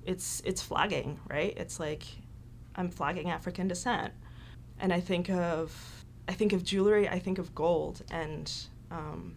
it's 0.05 0.43
it's 0.45 0.63
flagging, 0.63 1.19
right? 1.29 1.55
It's 1.57 1.79
like 1.79 2.05
I'm 2.77 2.91
flagging 2.91 3.31
African 3.31 3.69
descent, 3.69 4.13
and 4.79 4.93
I 4.93 5.01
think 5.01 5.31
of 5.31 6.05
I 6.29 6.33
think 6.33 6.53
of 6.53 6.65
jewelry, 6.65 7.09
I 7.09 7.19
think 7.19 7.39
of 7.39 7.55
gold, 7.55 8.03
and 8.11 8.53
um, 8.91 9.37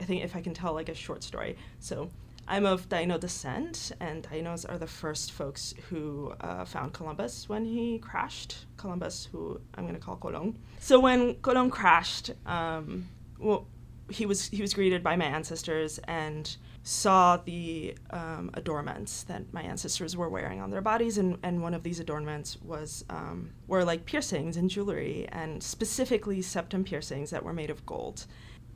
I 0.00 0.04
think 0.04 0.24
if 0.24 0.36
I 0.36 0.40
can 0.40 0.54
tell 0.54 0.72
like 0.74 0.88
a 0.88 0.94
short 0.94 1.22
story, 1.22 1.56
so. 1.80 2.10
I'm 2.46 2.66
of 2.66 2.90
Taino 2.90 3.18
descent, 3.18 3.92
and 4.00 4.22
Tainos 4.22 4.68
are 4.68 4.76
the 4.76 4.86
first 4.86 5.32
folks 5.32 5.72
who 5.88 6.34
uh, 6.42 6.66
found 6.66 6.92
Columbus 6.92 7.48
when 7.48 7.64
he 7.64 7.98
crashed. 7.98 8.66
Columbus, 8.76 9.26
who 9.32 9.58
I'm 9.74 9.84
going 9.84 9.94
to 9.94 10.00
call 10.00 10.16
Colon. 10.16 10.58
So 10.78 11.00
when 11.00 11.36
Colon 11.36 11.70
crashed, 11.70 12.32
um, 12.44 13.08
well, 13.38 13.66
he 14.10 14.26
was 14.26 14.48
he 14.48 14.60
was 14.60 14.74
greeted 14.74 15.02
by 15.02 15.16
my 15.16 15.24
ancestors 15.24 15.98
and 16.06 16.56
saw 16.82 17.38
the 17.38 17.96
um, 18.10 18.50
adornments 18.54 19.22
that 19.24 19.52
my 19.54 19.62
ancestors 19.62 20.16
were 20.16 20.28
wearing 20.28 20.60
on 20.60 20.70
their 20.70 20.82
bodies, 20.82 21.16
and, 21.16 21.38
and 21.42 21.62
one 21.62 21.72
of 21.72 21.82
these 21.82 21.98
adornments 21.98 22.58
was 22.62 23.04
um, 23.08 23.50
were 23.66 23.84
like 23.84 24.04
piercings 24.04 24.56
and 24.56 24.68
jewelry, 24.68 25.26
and 25.32 25.62
specifically 25.62 26.42
septum 26.42 26.84
piercings 26.84 27.30
that 27.30 27.42
were 27.42 27.54
made 27.54 27.70
of 27.70 27.84
gold. 27.86 28.26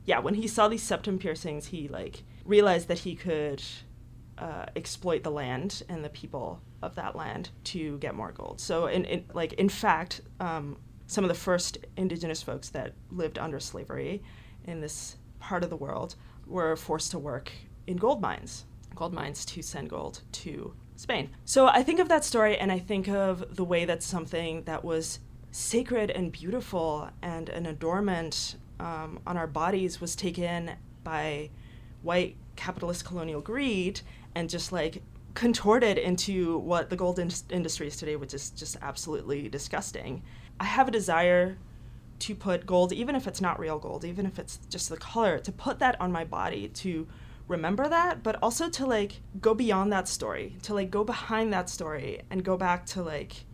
Yeah, 0.05 0.19
when 0.19 0.33
he 0.33 0.47
saw 0.47 0.67
these 0.67 0.81
septum 0.81 1.19
piercings, 1.19 1.67
he 1.67 1.87
like 1.87 2.23
realized 2.43 2.87
that 2.87 2.99
he 2.99 3.15
could 3.15 3.61
uh, 4.39 4.65
exploit 4.75 5.21
the 5.21 5.31
land 5.31 5.83
and 5.87 6.03
the 6.03 6.09
people 6.09 6.61
of 6.81 6.95
that 6.95 7.15
land 7.15 7.49
to 7.65 7.99
get 7.99 8.15
more 8.15 8.31
gold. 8.31 8.59
So, 8.59 8.87
in, 8.87 9.05
in 9.05 9.25
like 9.33 9.53
in 9.53 9.69
fact, 9.69 10.21
um, 10.39 10.77
some 11.05 11.23
of 11.23 11.27
the 11.27 11.35
first 11.35 11.77
indigenous 11.95 12.41
folks 12.41 12.69
that 12.69 12.93
lived 13.11 13.37
under 13.37 13.59
slavery 13.59 14.23
in 14.69 14.81
this 14.81 15.17
part 15.39 15.63
of 15.63 15.69
the 15.69 15.75
world 15.75 16.15
were 16.45 16.75
forced 16.75 17.11
to 17.11 17.19
work 17.19 17.51
in 17.87 17.97
gold 17.97 18.21
mines, 18.21 18.65
gold 18.95 19.13
mines 19.13 19.45
to 19.45 19.61
send 19.61 19.89
gold 19.89 20.21
to 20.31 20.73
Spain. 20.95 21.29
So 21.45 21.67
I 21.67 21.83
think 21.83 21.99
of 21.99 22.09
that 22.09 22.25
story 22.25 22.57
and 22.57 22.71
I 22.71 22.79
think 22.79 23.07
of 23.07 23.55
the 23.55 23.63
way 23.63 23.85
that 23.85 24.03
something 24.03 24.63
that 24.63 24.83
was 24.83 25.19
sacred 25.51 26.11
and 26.11 26.31
beautiful 26.31 27.09
and 27.21 27.49
an 27.49 27.65
adornment 27.65 28.57
um, 28.79 29.19
on 29.25 29.37
our 29.37 29.47
bodies 29.47 29.99
was 29.99 30.15
taken 30.15 30.71
by 31.03 31.49
white 32.01 32.35
capitalist 32.55 33.05
colonial 33.05 33.41
greed 33.41 34.01
and 34.35 34.49
just 34.49 34.71
like 34.71 35.01
contorted 35.33 35.97
into 35.97 36.57
what 36.59 36.89
the 36.89 36.95
gold 36.95 37.17
in- 37.17 37.31
industry 37.49 37.87
is 37.87 37.97
today, 37.97 38.15
which 38.15 38.33
is 38.33 38.49
just 38.51 38.77
absolutely 38.81 39.47
disgusting. 39.47 40.21
I 40.59 40.65
have 40.65 40.87
a 40.87 40.91
desire 40.91 41.57
to 42.19 42.35
put 42.35 42.65
gold, 42.65 42.91
even 42.93 43.15
if 43.15 43.27
it's 43.27 43.41
not 43.41 43.59
real 43.59 43.79
gold, 43.79 44.03
even 44.05 44.25
if 44.25 44.37
it's 44.39 44.59
just 44.69 44.89
the 44.89 44.97
color, 44.97 45.39
to 45.39 45.51
put 45.51 45.79
that 45.79 45.99
on 46.01 46.11
my 46.11 46.23
body, 46.23 46.67
to 46.69 47.07
remember 47.47 47.89
that, 47.89 48.23
but 48.23 48.37
also 48.41 48.69
to 48.69 48.85
like 48.85 49.21
go 49.41 49.53
beyond 49.53 49.91
that 49.91 50.07
story, 50.07 50.55
to 50.63 50.73
like 50.73 50.91
go 50.91 51.03
behind 51.03 51.51
that 51.53 51.69
story 51.69 52.21
and 52.29 52.43
go 52.43 52.55
back 52.57 52.85
to 52.85 53.01
like 53.01 53.45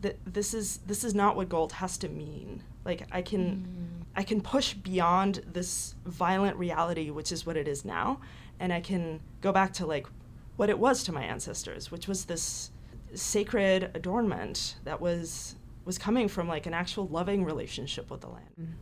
that 0.00 0.18
this 0.26 0.52
is 0.54 0.78
this 0.86 1.04
is 1.04 1.14
not 1.14 1.36
what 1.36 1.48
gold 1.48 1.72
has 1.72 1.96
to 1.98 2.08
mean. 2.08 2.62
Like 2.84 3.06
I 3.12 3.22
can 3.22 4.00
mm. 4.00 4.06
I 4.16 4.22
can 4.22 4.40
push 4.40 4.74
beyond 4.74 5.42
this 5.46 5.94
violent 6.04 6.56
reality, 6.56 7.10
which 7.10 7.32
is 7.32 7.46
what 7.46 7.56
it 7.56 7.68
is 7.68 7.84
now, 7.84 8.20
and 8.58 8.72
I 8.72 8.80
can 8.80 9.20
go 9.40 9.52
back 9.52 9.72
to 9.74 9.86
like 9.86 10.06
what 10.56 10.68
it 10.70 10.78
was 10.78 11.02
to 11.04 11.12
my 11.12 11.24
ancestors, 11.24 11.90
which 11.90 12.08
was 12.08 12.24
this 12.24 12.70
sacred 13.14 13.90
adornment 13.94 14.76
that 14.84 15.00
was 15.00 15.56
was 15.84 15.98
coming 15.98 16.28
from 16.28 16.48
like 16.48 16.66
an 16.66 16.74
actual 16.74 17.08
loving 17.08 17.44
relationship 17.44 18.10
with 18.10 18.20
the 18.20 18.28
land. 18.28 18.76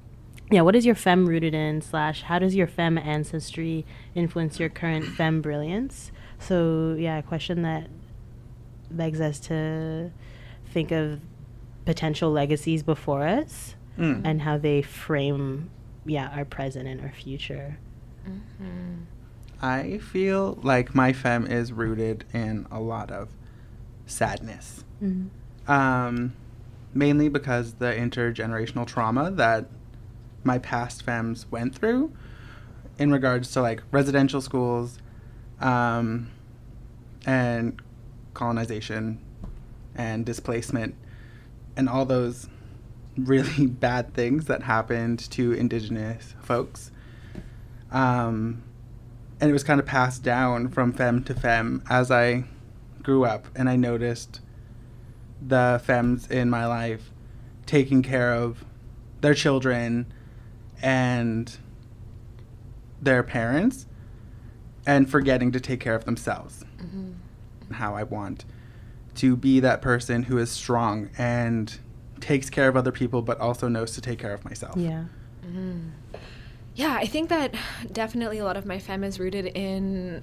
Yeah, 0.50 0.62
what 0.62 0.74
is 0.74 0.84
your 0.84 0.96
femme 0.96 1.26
rooted 1.26 1.54
in 1.54 1.80
slash 1.80 2.22
how 2.22 2.38
does 2.38 2.54
your 2.54 2.66
femme 2.66 2.98
ancestry 2.98 3.86
influence 4.14 4.58
your 4.58 4.68
current 4.68 5.04
femme 5.16 5.40
brilliance? 5.40 6.10
So 6.38 6.96
yeah, 6.98 7.18
a 7.18 7.22
question 7.22 7.62
that 7.62 7.88
begs 8.90 9.20
us 9.20 9.38
to 9.40 10.10
think 10.72 10.90
of 10.90 11.20
potential 11.84 12.30
legacies 12.30 12.82
before 12.82 13.26
us 13.26 13.74
mm. 13.98 14.20
and 14.24 14.42
how 14.42 14.58
they 14.58 14.82
frame 14.82 15.70
yeah 16.04 16.28
our 16.34 16.44
present 16.44 16.88
and 16.88 17.00
our 17.00 17.12
future. 17.12 17.78
Mm-hmm. 18.28 19.02
I 19.62 19.98
feel 19.98 20.58
like 20.62 20.94
my 20.94 21.12
femme 21.12 21.46
is 21.46 21.72
rooted 21.72 22.24
in 22.32 22.66
a 22.70 22.80
lot 22.80 23.10
of 23.10 23.28
sadness. 24.06 24.84
Mm-hmm. 25.02 25.70
Um, 25.70 26.32
mainly 26.92 27.28
because 27.28 27.74
the 27.74 27.86
intergenerational 27.86 28.86
trauma 28.86 29.30
that 29.30 29.66
my 30.42 30.58
past 30.58 31.02
femmes 31.02 31.46
went 31.50 31.74
through 31.74 32.12
in 32.98 33.12
regards 33.12 33.52
to 33.52 33.60
like 33.60 33.82
residential 33.90 34.40
schools 34.40 34.98
um, 35.60 36.30
and 37.26 37.80
colonization 38.34 39.18
and 39.94 40.24
displacement 40.24 40.94
and 41.76 41.88
all 41.88 42.04
those 42.04 42.48
really 43.16 43.66
bad 43.66 44.14
things 44.14 44.46
that 44.46 44.62
happened 44.62 45.18
to 45.30 45.52
indigenous 45.52 46.34
folks. 46.40 46.90
Um, 47.90 48.62
and 49.40 49.48
it 49.48 49.52
was 49.52 49.64
kind 49.64 49.80
of 49.80 49.86
passed 49.86 50.22
down 50.22 50.68
from 50.68 50.92
fem 50.92 51.24
to 51.24 51.34
fem 51.34 51.82
as 51.88 52.10
I 52.10 52.44
grew 53.02 53.24
up 53.24 53.46
and 53.56 53.68
I 53.68 53.76
noticed 53.76 54.40
the 55.40 55.80
femmes 55.84 56.26
in 56.28 56.50
my 56.50 56.66
life 56.66 57.10
taking 57.66 58.02
care 58.02 58.34
of 58.34 58.64
their 59.20 59.34
children 59.34 60.12
and 60.82 61.58
their 63.00 63.22
parents 63.22 63.86
and 64.86 65.10
forgetting 65.10 65.52
to 65.52 65.60
take 65.60 65.80
care 65.80 65.94
of 65.94 66.04
themselves. 66.04 66.64
Mm-hmm. 66.78 67.72
How 67.72 67.94
I 67.94 68.02
want 68.02 68.44
to 69.16 69.36
be 69.36 69.60
that 69.60 69.82
person 69.82 70.24
who 70.24 70.38
is 70.38 70.50
strong 70.50 71.10
and 71.18 71.78
takes 72.20 72.50
care 72.50 72.68
of 72.68 72.76
other 72.76 72.92
people, 72.92 73.22
but 73.22 73.38
also 73.40 73.68
knows 73.68 73.92
to 73.92 74.00
take 74.00 74.18
care 74.18 74.32
of 74.32 74.44
myself. 74.44 74.76
Yeah. 74.76 75.04
Mm-hmm. 75.44 75.90
Yeah, 76.74 76.94
I 76.94 77.06
think 77.06 77.28
that 77.28 77.54
definitely 77.92 78.38
a 78.38 78.44
lot 78.44 78.56
of 78.56 78.64
my 78.64 78.78
femme 78.78 79.04
is 79.04 79.18
rooted 79.18 79.46
in 79.46 80.22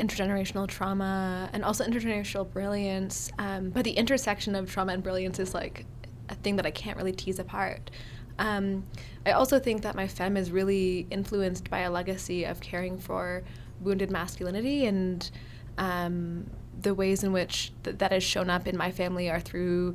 intergenerational 0.00 0.66
trauma 0.66 1.50
and 1.52 1.64
also 1.64 1.84
intergenerational 1.84 2.50
brilliance. 2.50 3.30
Um, 3.38 3.70
but 3.70 3.84
the 3.84 3.92
intersection 3.92 4.54
of 4.54 4.70
trauma 4.70 4.92
and 4.92 5.02
brilliance 5.02 5.38
is 5.38 5.54
like 5.54 5.86
a 6.28 6.34
thing 6.34 6.56
that 6.56 6.66
I 6.66 6.70
can't 6.70 6.96
really 6.96 7.12
tease 7.12 7.38
apart. 7.38 7.90
Um, 8.38 8.84
I 9.26 9.32
also 9.32 9.58
think 9.58 9.82
that 9.82 9.94
my 9.94 10.08
femme 10.08 10.36
is 10.36 10.50
really 10.50 11.06
influenced 11.10 11.68
by 11.68 11.80
a 11.80 11.90
legacy 11.90 12.44
of 12.44 12.60
caring 12.60 12.98
for 12.98 13.42
wounded 13.80 14.10
masculinity 14.10 14.86
and 14.86 15.30
um, 15.78 16.48
the 16.80 16.94
ways 16.94 17.22
in 17.22 17.32
which 17.32 17.72
th- 17.84 17.98
that 17.98 18.12
has 18.12 18.22
shown 18.22 18.48
up 18.48 18.66
in 18.66 18.76
my 18.76 18.90
family 18.90 19.28
are 19.30 19.40
through 19.40 19.94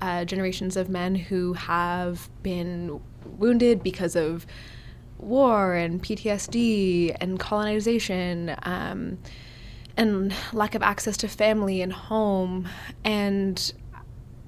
uh, 0.00 0.24
generations 0.24 0.76
of 0.76 0.88
men 0.88 1.14
who 1.14 1.54
have 1.54 2.28
been 2.42 3.00
wounded 3.38 3.82
because 3.82 4.14
of 4.14 4.46
war 5.18 5.74
and 5.74 6.02
PTSD 6.02 7.16
and 7.20 7.38
colonization. 7.38 8.54
Um, 8.62 9.18
and 9.96 10.34
lack 10.52 10.74
of 10.74 10.82
access 10.82 11.16
to 11.18 11.28
family 11.28 11.82
and 11.82 11.92
home. 11.92 12.68
And 13.04 13.72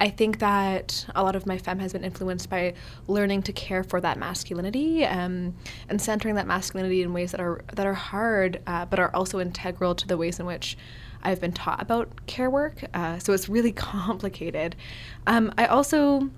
I 0.00 0.10
think 0.10 0.38
that 0.38 1.06
a 1.14 1.22
lot 1.22 1.34
of 1.34 1.46
my 1.46 1.58
femme 1.58 1.80
has 1.80 1.92
been 1.92 2.04
influenced 2.04 2.48
by 2.48 2.74
learning 3.08 3.42
to 3.44 3.52
care 3.52 3.82
for 3.82 4.00
that 4.00 4.18
masculinity 4.18 5.04
um, 5.04 5.56
and 5.88 6.00
centering 6.00 6.36
that 6.36 6.46
masculinity 6.46 7.02
in 7.02 7.12
ways 7.12 7.32
that 7.32 7.40
are 7.40 7.62
that 7.74 7.86
are 7.86 7.94
hard, 7.94 8.60
uh, 8.66 8.84
but 8.84 8.98
are 9.00 9.14
also 9.14 9.40
integral 9.40 9.94
to 9.96 10.06
the 10.06 10.16
ways 10.16 10.38
in 10.38 10.46
which 10.46 10.76
I've 11.22 11.40
been 11.40 11.52
taught 11.52 11.82
about 11.82 12.26
care 12.26 12.48
work. 12.48 12.84
Uh, 12.94 13.18
so 13.18 13.32
it's 13.32 13.48
really 13.48 13.72
complicated. 13.92 14.76
Um, 15.26 15.52
I 15.58 15.66
also 15.66 16.30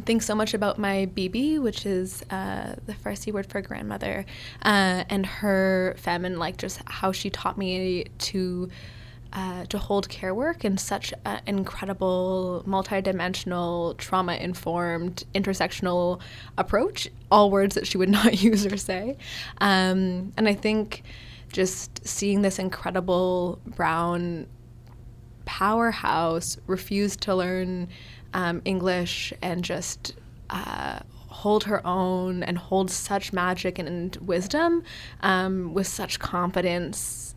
think 0.00 0.22
so 0.22 0.34
much 0.34 0.54
about 0.54 0.78
my 0.78 1.06
bibi, 1.06 1.58
which 1.58 1.86
is 1.86 2.22
uh, 2.30 2.74
the 2.86 2.94
Farsi 2.94 3.32
word 3.32 3.46
for 3.46 3.60
grandmother, 3.60 4.24
uh, 4.64 5.04
and 5.08 5.26
her 5.26 5.94
femme, 5.98 6.24
and 6.24 6.38
like 6.38 6.56
just 6.56 6.80
how 6.86 7.12
she 7.12 7.30
taught 7.30 7.58
me 7.58 8.06
to. 8.18 8.68
Uh, 9.34 9.64
to 9.64 9.78
hold 9.78 10.10
care 10.10 10.34
work 10.34 10.62
in 10.62 10.76
such 10.76 11.14
an 11.24 11.40
incredible, 11.46 12.62
multidimensional, 12.66 13.96
trauma 13.96 14.34
informed, 14.34 15.24
intersectional 15.34 16.20
approach, 16.58 17.08
all 17.30 17.50
words 17.50 17.74
that 17.74 17.86
she 17.86 17.96
would 17.96 18.10
not 18.10 18.42
use 18.42 18.66
or 18.66 18.76
say. 18.76 19.16
Um, 19.56 20.34
and 20.36 20.46
I 20.46 20.52
think 20.52 21.02
just 21.50 22.06
seeing 22.06 22.42
this 22.42 22.58
incredible 22.58 23.58
brown 23.64 24.48
powerhouse 25.46 26.58
refuse 26.66 27.16
to 27.16 27.34
learn 27.34 27.88
um, 28.34 28.62
English 28.64 29.32
and 29.42 29.64
just 29.64 30.14
uh, 30.50 31.00
hold 31.28 31.64
her 31.64 31.84
own 31.86 32.42
and 32.42 32.58
hold 32.58 32.90
such 32.90 33.32
magic 33.32 33.78
and, 33.78 34.16
wisdom 34.16 34.82
um, 35.20 35.74
with 35.74 35.86
such 35.86 36.18
confidence 36.18 37.34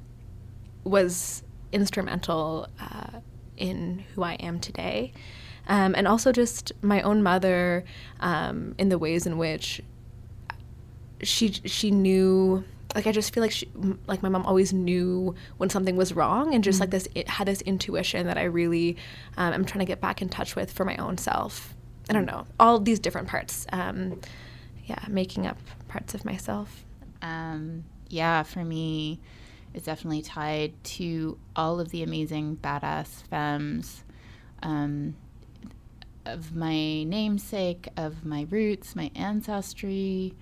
was 0.83 1.43
instrumental 1.71 2.67
uh, 2.79 3.19
in 3.57 4.03
who 4.13 4.23
I 4.23 4.33
am 4.33 4.59
today. 4.59 5.13
Um, 5.67 5.95
and 5.97 6.07
also 6.07 6.31
just 6.31 6.71
my 6.81 7.01
own 7.01 7.23
mother 7.23 7.85
um, 8.19 8.75
in 8.77 8.89
the 8.89 8.99
ways 8.99 9.25
in 9.25 9.37
which 9.37 9.81
she 11.23 11.53
she 11.65 11.89
knew 11.89 12.63
like 12.95 13.05
I 13.05 13.11
just 13.11 13.33
feel 13.33 13.43
like 13.43 13.51
she, 13.51 13.69
like 14.07 14.23
my 14.23 14.29
mom 14.29 14.45
always 14.45 14.73
knew 14.73 15.35
when 15.57 15.69
something 15.69 15.97
was 15.97 16.13
wrong, 16.13 16.55
and 16.55 16.63
just 16.63 16.79
like 16.79 16.89
this 16.89 17.07
it 17.13 17.27
had 17.27 17.47
this 17.47 17.61
intuition 17.61 18.25
that 18.27 18.37
I 18.37 18.45
really 18.45 18.97
um, 19.37 19.53
am 19.53 19.65
trying 19.65 19.79
to 19.79 19.85
get 19.85 20.01
back 20.01 20.21
in 20.21 20.29
touch 20.29 20.55
with 20.55 20.71
for 20.71 20.85
my 20.85 20.95
own 20.95 21.17
self. 21.17 21.75
I 22.09 22.13
don't 22.13 22.25
know 22.25 22.47
all 22.59 22.79
these 22.79 22.99
different 22.99 23.27
parts. 23.27 23.67
Um, 23.71 24.21
yeah, 24.85 25.03
making 25.07 25.45
up 25.45 25.57
parts 25.87 26.13
of 26.13 26.25
myself. 26.25 26.85
Um, 27.21 27.83
yeah, 28.07 28.43
for 28.43 28.63
me, 28.63 29.19
it's 29.73 29.85
definitely 29.85 30.21
tied 30.21 30.73
to 30.83 31.37
all 31.55 31.79
of 31.79 31.89
the 31.89 32.03
amazing 32.03 32.57
badass 32.57 33.23
femmes 33.23 34.03
um, 34.63 35.15
of 36.25 36.55
my 36.55 37.03
namesake, 37.03 37.89
of 37.97 38.25
my 38.25 38.45
roots, 38.49 38.95
my 38.95 39.11
ancestry, 39.15 40.33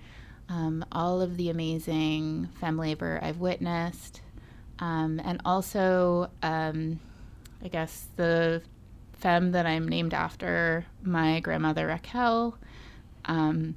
um, 0.48 0.84
all 0.92 1.20
of 1.20 1.36
the 1.36 1.50
amazing 1.50 2.48
fem 2.60 2.76
labor 2.76 3.18
I've 3.22 3.38
witnessed, 3.38 4.20
um, 4.78 5.20
and 5.24 5.40
also, 5.44 6.30
um, 6.42 7.00
I 7.62 7.68
guess, 7.68 8.06
the 8.16 8.62
fem 9.12 9.52
that 9.52 9.66
I'm 9.66 9.88
named 9.88 10.12
after, 10.12 10.84
my 11.02 11.40
grandmother 11.40 11.86
Raquel, 11.86 12.58
um, 13.24 13.74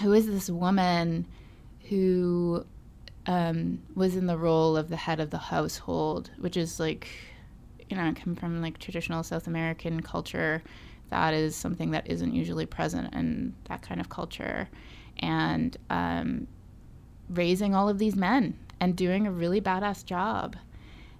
who 0.00 0.12
is 0.12 0.26
this 0.26 0.48
woman 0.48 1.26
who 1.88 2.64
um, 3.26 3.82
was 3.94 4.16
in 4.16 4.26
the 4.26 4.38
role 4.38 4.76
of 4.76 4.88
the 4.88 4.96
head 4.96 5.20
of 5.20 5.30
the 5.30 5.38
household, 5.38 6.30
which 6.38 6.56
is 6.56 6.80
like, 6.80 7.08
you 7.90 7.96
know, 7.96 8.04
I 8.04 8.12
come 8.12 8.34
from 8.34 8.62
like 8.62 8.78
traditional 8.78 9.22
South 9.22 9.46
American 9.46 10.00
culture. 10.02 10.62
That 11.10 11.34
is 11.34 11.54
something 11.56 11.90
that 11.90 12.06
isn't 12.06 12.34
usually 12.34 12.66
present 12.66 13.14
in 13.14 13.54
that 13.68 13.82
kind 13.82 14.00
of 14.00 14.08
culture. 14.08 14.68
And 15.20 15.76
um, 15.90 16.46
raising 17.28 17.74
all 17.74 17.88
of 17.88 17.98
these 17.98 18.16
men 18.16 18.56
and 18.80 18.94
doing 18.96 19.26
a 19.26 19.30
really 19.32 19.60
badass 19.60 20.04
job 20.04 20.56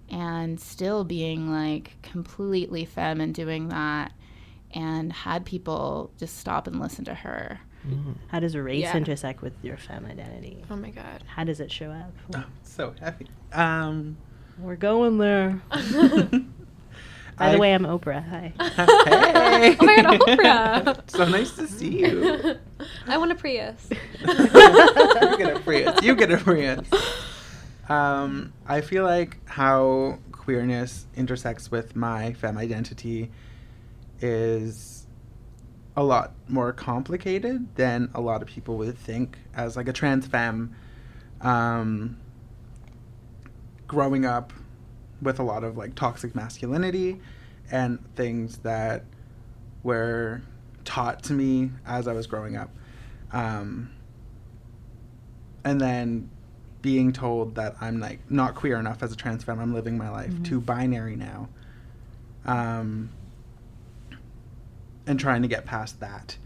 and 0.09 0.59
still 0.59 1.03
being 1.03 1.51
like 1.51 1.95
completely 2.01 2.85
femme 2.85 3.21
and 3.21 3.33
doing 3.35 3.69
that 3.69 4.11
and 4.71 5.11
had 5.11 5.45
people 5.45 6.11
just 6.17 6.37
stop 6.37 6.67
and 6.67 6.79
listen 6.79 7.05
to 7.05 7.13
her. 7.13 7.59
How 8.27 8.39
does 8.39 8.55
race 8.55 8.81
Yeah. 8.83 8.97
intersect 8.97 9.41
with 9.41 9.53
your 9.63 9.77
femme 9.77 10.05
identity? 10.05 10.63
Oh 10.69 10.75
my 10.75 10.89
god. 10.91 11.23
How 11.27 11.43
does 11.43 11.59
it 11.59 11.71
show 11.71 11.89
up? 11.91 12.11
Oh, 12.35 12.45
so 12.63 12.93
happy. 12.99 13.27
Um, 13.53 14.17
We're 14.57 14.75
going 14.75 15.17
there. 15.17 15.61
By 17.39 17.47
I- 17.47 17.51
the 17.53 17.57
way, 17.59 17.73
I'm 17.73 17.85
Oprah. 17.85 18.27
Hi. 18.27 18.53
hey. 18.59 19.77
Oh 19.79 19.85
my 19.85 19.95
god, 20.01 20.19
Oprah. 20.19 21.09
so 21.09 21.25
nice 21.25 21.55
to 21.55 21.67
see 21.67 22.01
you. 22.01 22.57
I 23.07 23.17
want 23.17 23.31
a 23.31 23.35
Prius. 23.35 23.89
you 24.19 24.27
get 25.37 25.55
a 25.55 25.61
Prius. 25.63 26.01
You 26.03 26.15
get 26.15 26.31
a 26.31 26.37
Prius. 26.37 26.85
Um, 27.87 28.51
I 28.67 28.81
feel 28.81 29.05
like 29.05 29.37
how 29.47 30.19
queerness 30.33 31.07
intersects 31.15 31.71
with 31.71 31.95
my 31.95 32.33
femme 32.33 32.57
identity 32.57 33.31
is 34.19 35.07
a 35.95 36.03
lot 36.03 36.33
more 36.49 36.73
complicated 36.73 37.73
than 37.75 38.09
a 38.13 38.21
lot 38.21 38.41
of 38.41 38.47
people 38.49 38.77
would 38.77 38.97
think 38.97 39.37
as 39.55 39.77
like 39.77 39.87
a 39.87 39.93
trans 39.93 40.27
femme 40.27 40.75
um, 41.41 42.17
growing 43.87 44.25
up 44.25 44.51
with 45.21 45.39
a 45.39 45.43
lot 45.43 45.63
of 45.63 45.77
like 45.77 45.95
toxic 45.95 46.35
masculinity 46.35 47.19
and 47.71 47.99
things 48.15 48.57
that 48.59 49.03
were 49.83 50.41
taught 50.85 51.23
to 51.23 51.33
me 51.33 51.71
as 51.85 52.07
I 52.07 52.13
was 52.13 52.27
growing 52.27 52.55
up. 52.55 52.69
Um, 53.31 53.91
and 55.63 55.79
then 55.79 56.29
being 56.81 57.11
told 57.11 57.55
that 57.55 57.75
I'm 57.81 57.99
like 57.99 58.19
not 58.31 58.55
queer 58.55 58.79
enough 58.79 59.03
as 59.03 59.11
a 59.11 59.15
trans 59.15 59.43
femme, 59.43 59.59
I'm 59.59 59.73
living 59.73 59.97
my 59.97 60.09
life 60.09 60.31
too 60.43 60.61
binary 60.61 61.15
now. 61.15 61.49
Um, 62.45 63.11
and 65.05 65.19
trying 65.19 65.41
to 65.41 65.47
get 65.47 65.65
past 65.65 65.99
that 65.99 66.37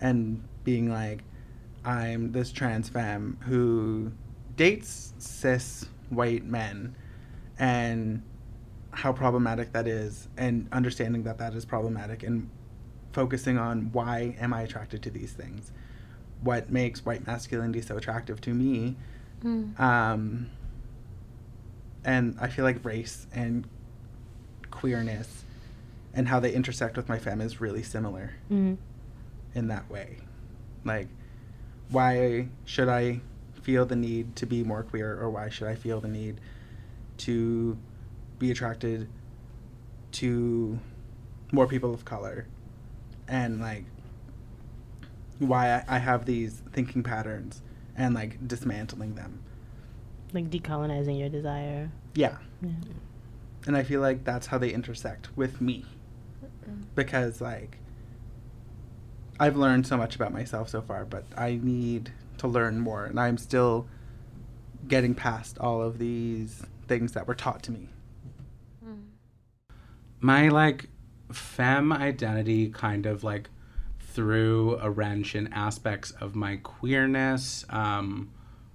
and 0.00 0.42
being 0.64 0.90
like, 0.90 1.22
I'm 1.84 2.32
this 2.32 2.50
trans 2.50 2.88
femme 2.88 3.38
who 3.42 4.12
dates 4.56 5.12
cis 5.18 5.86
white 6.08 6.44
men 6.44 6.96
and 7.58 8.22
how 8.92 9.12
problematic 9.12 9.72
that 9.72 9.86
is 9.86 10.28
and 10.36 10.68
understanding 10.72 11.22
that 11.24 11.38
that 11.38 11.54
is 11.54 11.64
problematic 11.64 12.22
and 12.22 12.48
focusing 13.12 13.58
on 13.58 13.90
why 13.92 14.36
am 14.40 14.52
I 14.54 14.62
attracted 14.62 15.02
to 15.02 15.10
these 15.10 15.32
things? 15.32 15.72
What 16.42 16.70
makes 16.70 17.04
white 17.04 17.26
masculinity 17.26 17.80
so 17.82 17.96
attractive 17.96 18.40
to 18.42 18.54
me? 18.54 18.96
Um, 19.78 20.50
and 22.04 22.36
I 22.40 22.48
feel 22.48 22.64
like 22.64 22.84
race 22.84 23.26
and 23.32 23.66
queerness 24.70 25.44
and 26.14 26.28
how 26.28 26.40
they 26.40 26.52
intersect 26.52 26.96
with 26.96 27.08
my 27.08 27.18
femme 27.18 27.40
is 27.40 27.60
really 27.60 27.82
similar 27.82 28.30
Mhm. 28.50 28.76
in 29.54 29.68
that 29.68 29.88
way. 29.90 30.18
Like, 30.84 31.08
why 31.90 32.48
should 32.64 32.88
I 32.88 33.20
feel 33.62 33.84
the 33.86 33.96
need 33.96 34.34
to 34.36 34.46
be 34.46 34.62
more 34.64 34.82
queer, 34.82 35.18
or 35.20 35.28
why 35.30 35.48
should 35.48 35.68
I 35.68 35.74
feel 35.74 36.00
the 36.00 36.08
need 36.08 36.40
to 37.18 37.76
be 38.38 38.50
attracted 38.50 39.08
to 40.12 40.78
more 41.52 41.66
people 41.66 41.92
of 41.94 42.04
color? 42.04 42.46
And, 43.28 43.60
like, 43.60 43.84
why 45.38 45.74
I, 45.74 45.84
I 45.88 45.98
have 45.98 46.24
these 46.24 46.62
thinking 46.72 47.02
patterns 47.02 47.62
and, 47.96 48.14
like, 48.14 48.46
dismantling 48.46 49.14
them. 49.14 49.40
Like 50.32 50.50
decolonizing 50.50 51.18
your 51.18 51.28
desire. 51.28 51.90
Yeah. 52.14 52.36
Yeah. 52.62 52.70
And 53.66 53.76
I 53.76 53.82
feel 53.82 54.00
like 54.00 54.24
that's 54.24 54.46
how 54.46 54.58
they 54.58 54.70
intersect 54.70 55.36
with 55.36 55.60
me. 55.60 55.84
Because, 56.94 57.40
like, 57.40 57.78
I've 59.38 59.56
learned 59.56 59.86
so 59.86 59.96
much 59.96 60.14
about 60.16 60.32
myself 60.32 60.68
so 60.68 60.80
far, 60.80 61.04
but 61.04 61.24
I 61.36 61.60
need 61.62 62.12
to 62.38 62.48
learn 62.48 62.80
more. 62.80 63.04
And 63.04 63.20
I'm 63.20 63.38
still 63.38 63.86
getting 64.88 65.14
past 65.14 65.58
all 65.58 65.82
of 65.82 65.98
these 65.98 66.64
things 66.86 67.12
that 67.12 67.26
were 67.26 67.34
taught 67.34 67.62
to 67.64 67.72
me. 67.72 67.88
my 70.20 70.48
like 70.48 70.88
femme 71.32 71.92
identity 71.92 72.68
kind 72.68 73.06
of 73.06 73.22
like 73.24 73.48
threw 74.00 74.78
a 74.80 74.90
wrench 74.90 75.34
in 75.34 75.52
aspects 75.52 76.10
of 76.12 76.34
my 76.34 76.56
queerness 76.56 77.64
um, 77.70 78.30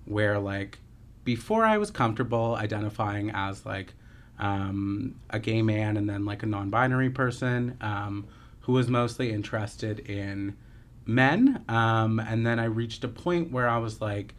where 0.06 0.38
like 0.39 0.80
before 1.24 1.65
i 1.65 1.78
was 1.78 1.89
comfortable 1.91 2.56
identifying 2.56 3.32
as 3.32 3.65
like 3.65 3.93
um, 4.39 5.15
a 5.30 5.39
gay 5.39 5.62
man 5.62 5.97
and 5.97 6.10
then 6.10 6.26
like 6.26 6.43
a 6.43 6.45
non-binary 6.45 7.10
person 7.10 7.78
um, 7.82 8.28
who 8.62 8.74
was 8.74 8.88
mostly 8.88 9.32
interested 9.32 10.00
in 10.00 10.56
men 11.06 11.63
um, 11.67 12.19
and 12.19 12.45
then 12.45 12.60
i 12.60 12.65
reached 12.65 13.04
a 13.04 13.08
point 13.08 13.52
where 13.52 13.67
i 13.67 13.78
was 13.78 14.00
like 14.02 14.36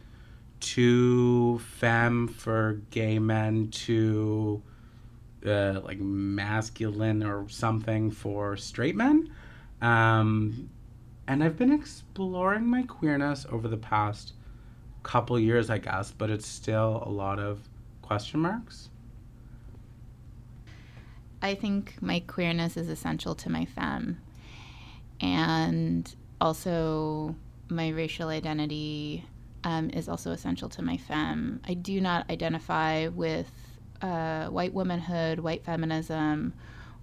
too 0.63 1.59
femme 1.59 2.27
for 2.27 2.81
gay 2.89 3.19
men 3.19 3.67
too 3.67 4.63
uh, 5.45 5.81
like 5.83 5.99
masculine 5.99 7.21
or 7.21 7.47
something 7.49 8.09
for 8.09 8.55
straight 8.55 8.95
men. 8.95 9.29
Um, 9.81 10.69
and 11.27 11.43
I've 11.43 11.57
been 11.57 11.73
exploring 11.73 12.65
my 12.65 12.83
queerness 12.83 13.45
over 13.51 13.67
the 13.67 13.77
past 13.77 14.33
couple 15.03 15.37
years, 15.37 15.69
I 15.69 15.79
guess, 15.79 16.11
but 16.11 16.29
it's 16.29 16.47
still 16.47 17.03
a 17.05 17.09
lot 17.09 17.39
of 17.39 17.59
question 18.01 18.39
marks. 18.39 18.89
I 21.41 21.55
think 21.55 21.95
my 22.01 22.21
queerness 22.21 22.77
is 22.77 22.87
essential 22.87 23.35
to 23.35 23.49
my 23.49 23.65
femme. 23.65 24.21
And 25.19 26.13
also, 26.39 27.35
my 27.69 27.89
racial 27.89 28.29
identity 28.29 29.25
um, 29.63 29.89
is 29.91 30.09
also 30.09 30.31
essential 30.31 30.69
to 30.69 30.81
my 30.81 30.97
femme. 30.97 31.61
I 31.65 31.73
do 31.73 32.01
not 32.01 32.29
identify 32.29 33.07
with 33.07 33.51
uh, 34.01 34.47
white 34.47 34.73
womanhood, 34.73 35.39
white 35.39 35.63
feminism, 35.63 36.53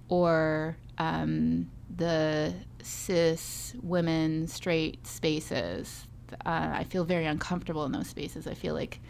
or 0.09 0.77
um, 0.99 1.71
the 1.97 2.55
cis 2.83 3.75
women 3.83 4.47
straight 4.47 5.07
spaces. 5.07 6.07
Uh, 6.45 6.71
I 6.75 6.85
feel 6.85 7.05
very 7.05 7.27
uncomfortable 7.27 7.85
in 7.85 7.93
those 7.93 8.09
spaces. 8.09 8.47
I 8.47 8.55
feel 8.55 8.75
like 8.75 9.01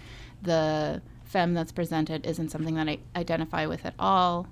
the 0.42 1.02
femme 1.24 1.54
that's 1.54 1.72
presented 1.72 2.26
isn't 2.26 2.50
something 2.50 2.74
that 2.76 2.88
I 2.88 2.98
identify 3.14 3.66
with 3.66 3.84
at 3.84 3.94
all. 3.98 4.46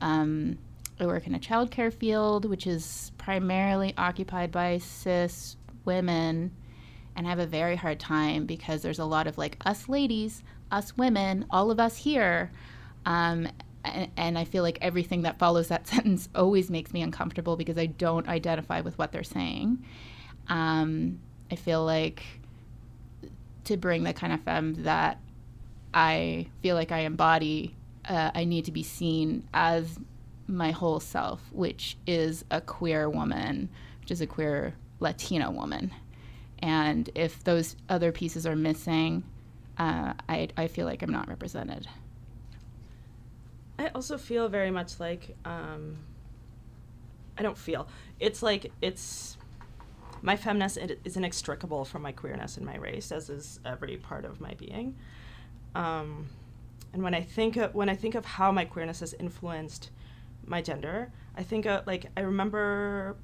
Um, 0.00 0.58
I 0.98 1.06
work 1.06 1.26
in 1.26 1.34
a 1.34 1.38
childcare 1.38 1.92
field, 1.92 2.44
which 2.44 2.66
is 2.66 3.12
primarily 3.18 3.94
occupied 3.98 4.52
by 4.52 4.78
cis 4.78 5.56
women, 5.84 6.52
and 7.16 7.26
I 7.26 7.30
have 7.30 7.38
a 7.38 7.46
very 7.46 7.76
hard 7.76 8.00
time 8.00 8.46
because 8.46 8.82
there's 8.82 8.98
a 8.98 9.04
lot 9.04 9.26
of 9.26 9.38
like 9.38 9.58
us 9.64 9.88
ladies, 9.88 10.42
us 10.70 10.96
women, 10.96 11.46
all 11.50 11.70
of 11.70 11.78
us 11.78 11.96
here. 11.96 12.50
Um, 13.06 13.48
and, 13.84 14.10
and 14.16 14.38
I 14.38 14.44
feel 14.44 14.62
like 14.62 14.78
everything 14.80 15.22
that 15.22 15.38
follows 15.38 15.68
that 15.68 15.86
sentence 15.88 16.28
always 16.34 16.70
makes 16.70 16.92
me 16.92 17.02
uncomfortable 17.02 17.56
because 17.56 17.78
I 17.78 17.86
don't 17.86 18.28
identify 18.28 18.80
with 18.80 18.98
what 18.98 19.12
they're 19.12 19.22
saying. 19.22 19.84
Um, 20.48 21.20
I 21.50 21.56
feel 21.56 21.84
like 21.84 22.24
to 23.64 23.76
bring 23.76 24.02
the 24.02 24.12
kind 24.12 24.32
of 24.32 24.40
femme 24.42 24.82
that 24.84 25.18
I 25.92 26.48
feel 26.62 26.74
like 26.74 26.92
I 26.92 27.00
embody, 27.00 27.74
uh, 28.08 28.30
I 28.34 28.44
need 28.44 28.64
to 28.66 28.72
be 28.72 28.82
seen 28.82 29.48
as 29.54 29.98
my 30.46 30.72
whole 30.72 31.00
self, 31.00 31.40
which 31.52 31.96
is 32.06 32.44
a 32.50 32.60
queer 32.60 33.08
woman, 33.08 33.68
which 34.00 34.10
is 34.10 34.20
a 34.20 34.26
queer 34.26 34.74
Latina 35.00 35.50
woman. 35.50 35.92
And 36.64 37.10
if 37.14 37.44
those 37.44 37.76
other 37.90 38.10
pieces 38.10 38.46
are 38.46 38.56
missing, 38.56 39.22
uh, 39.76 40.14
I, 40.30 40.48
I 40.56 40.66
feel 40.66 40.86
like 40.86 41.02
I'm 41.02 41.12
not 41.12 41.28
represented. 41.28 41.86
I 43.78 43.88
also 43.88 44.16
feel 44.16 44.48
very 44.48 44.70
much 44.70 44.98
like 44.98 45.36
um, 45.44 45.98
I 47.36 47.42
don't 47.42 47.58
feel 47.58 47.86
it's 48.18 48.42
like 48.42 48.72
it's 48.80 49.36
my 50.22 50.38
feminist 50.38 50.78
is 51.04 51.18
inextricable 51.18 51.84
from 51.84 52.00
my 52.00 52.12
queerness 52.12 52.56
and 52.56 52.64
my 52.64 52.76
race, 52.78 53.12
as 53.12 53.28
is 53.28 53.60
every 53.66 53.98
part 53.98 54.24
of 54.24 54.40
my 54.40 54.54
being. 54.54 54.96
Um, 55.74 56.28
and 56.94 57.02
when 57.02 57.12
I 57.12 57.20
think 57.20 57.58
of, 57.58 57.74
when 57.74 57.90
I 57.90 57.94
think 57.94 58.14
of 58.14 58.24
how 58.24 58.50
my 58.52 58.64
queerness 58.64 59.00
has 59.00 59.12
influenced 59.20 59.90
my 60.46 60.62
gender, 60.62 61.12
I 61.36 61.42
think 61.42 61.66
of, 61.66 61.86
like 61.86 62.06
I 62.16 62.20
remember 62.20 63.16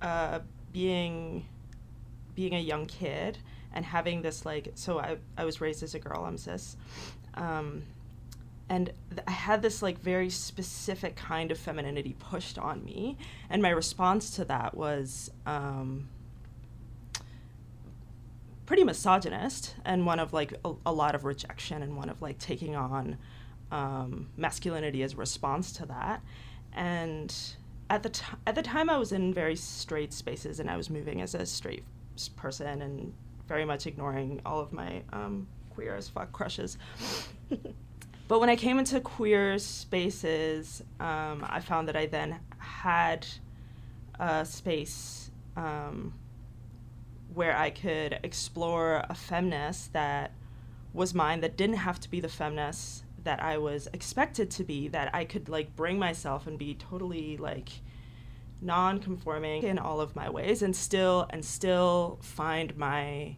uh, 0.00 0.38
being 0.72 1.44
being 2.38 2.54
a 2.54 2.60
young 2.60 2.86
kid 2.86 3.36
and 3.72 3.84
having 3.84 4.22
this 4.22 4.46
like 4.46 4.70
so 4.76 5.00
I, 5.00 5.16
I 5.36 5.44
was 5.44 5.60
raised 5.60 5.82
as 5.82 5.96
a 5.96 5.98
girl 5.98 6.24
i'm 6.24 6.38
cis 6.38 6.76
um, 7.34 7.82
and 8.68 8.92
th- 9.10 9.22
i 9.26 9.32
had 9.32 9.60
this 9.60 9.82
like 9.82 9.98
very 9.98 10.30
specific 10.30 11.16
kind 11.16 11.50
of 11.50 11.58
femininity 11.58 12.14
pushed 12.20 12.56
on 12.56 12.84
me 12.84 13.18
and 13.50 13.60
my 13.60 13.70
response 13.70 14.30
to 14.36 14.44
that 14.44 14.76
was 14.76 15.32
um, 15.46 16.08
pretty 18.66 18.84
misogynist 18.84 19.74
and 19.84 20.06
one 20.06 20.20
of 20.20 20.32
like 20.32 20.54
a, 20.64 20.72
a, 20.86 20.92
lot 20.92 21.16
of 21.16 21.24
rejection 21.24 21.82
and 21.82 21.96
one 21.96 22.08
of 22.08 22.22
like 22.22 22.38
taking 22.38 22.76
on 22.76 23.18
um, 23.72 24.28
masculinity 24.36 25.02
as 25.02 25.14
a 25.14 25.16
response 25.16 25.72
to 25.72 25.86
that 25.86 26.22
and 26.72 27.34
at 27.90 28.04
the, 28.04 28.10
t- 28.10 28.22
at 28.46 28.54
the 28.54 28.62
time 28.62 28.88
i 28.88 28.96
was 28.96 29.10
in 29.10 29.34
very 29.34 29.56
straight 29.56 30.12
spaces 30.12 30.60
and 30.60 30.70
i 30.70 30.76
was 30.76 30.88
moving 30.88 31.20
as 31.20 31.34
a 31.34 31.44
straight 31.44 31.82
person 32.26 32.82
and 32.82 33.12
very 33.46 33.64
much 33.64 33.86
ignoring 33.86 34.40
all 34.44 34.60
of 34.60 34.72
my 34.72 35.02
um, 35.12 35.46
queer 35.70 35.94
as 35.94 36.08
fuck 36.08 36.32
crushes. 36.32 36.78
But 38.28 38.40
when 38.40 38.50
i 38.50 38.56
came 38.56 38.78
into 38.78 39.00
queer 39.00 39.58
spaces 39.58 40.82
um, 41.00 41.46
i 41.48 41.60
found 41.60 41.88
that 41.88 41.96
i 41.96 42.04
then 42.04 42.38
had 42.58 43.26
a 44.20 44.44
space 44.44 45.30
um, 45.56 46.12
where 47.34 47.56
I 47.56 47.70
could 47.70 48.18
explore 48.22 49.04
a 49.08 49.14
feminist 49.14 49.92
that 49.92 50.32
was 50.92 51.14
mine 51.14 51.40
that 51.40 51.56
didn't 51.56 51.76
have 51.76 52.00
to 52.00 52.10
be 52.10 52.20
the 52.20 52.28
feminist 52.28 53.04
that 53.24 53.42
I 53.42 53.58
was 53.58 53.88
expected 53.92 54.50
to 54.52 54.64
be, 54.64 54.88
that 54.88 55.14
I 55.14 55.24
could 55.24 55.48
like 55.48 55.76
bring 55.76 55.98
myself 55.98 56.46
and 56.46 56.58
be 56.58 56.74
totally 56.74 57.36
like 57.36 57.68
non-conforming 58.60 59.62
in 59.62 59.78
all 59.78 60.00
of 60.00 60.16
my 60.16 60.28
ways 60.28 60.62
and 60.62 60.74
still 60.74 61.26
and 61.30 61.44
still 61.44 62.18
find 62.22 62.76
my 62.76 63.36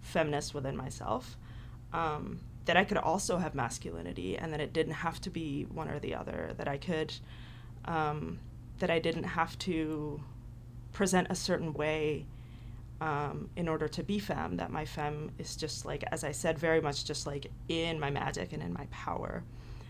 feminist 0.00 0.54
within 0.54 0.76
myself. 0.76 1.36
Um, 1.92 2.40
that 2.66 2.76
I 2.76 2.84
could 2.84 2.98
also 2.98 3.38
have 3.38 3.54
masculinity 3.54 4.36
and 4.36 4.52
that 4.52 4.60
it 4.60 4.74
didn't 4.74 4.92
have 4.92 5.22
to 5.22 5.30
be 5.30 5.64
one 5.64 5.88
or 5.88 5.98
the 5.98 6.14
other, 6.14 6.52
that 6.58 6.68
I 6.68 6.76
could 6.76 7.14
um, 7.86 8.38
that 8.78 8.90
I 8.90 8.98
didn't 8.98 9.24
have 9.24 9.58
to 9.60 10.20
present 10.92 11.28
a 11.30 11.34
certain 11.34 11.72
way 11.72 12.26
um, 13.00 13.48
in 13.56 13.68
order 13.68 13.88
to 13.88 14.02
be 14.02 14.18
femme, 14.18 14.56
that 14.56 14.70
my 14.70 14.84
femme 14.84 15.30
is 15.38 15.56
just 15.56 15.86
like, 15.86 16.04
as 16.10 16.24
I 16.24 16.32
said, 16.32 16.58
very 16.58 16.80
much 16.80 17.04
just 17.04 17.26
like 17.26 17.50
in 17.68 17.98
my 17.98 18.10
magic 18.10 18.52
and 18.52 18.62
in 18.62 18.72
my 18.72 18.86
power. 18.90 19.44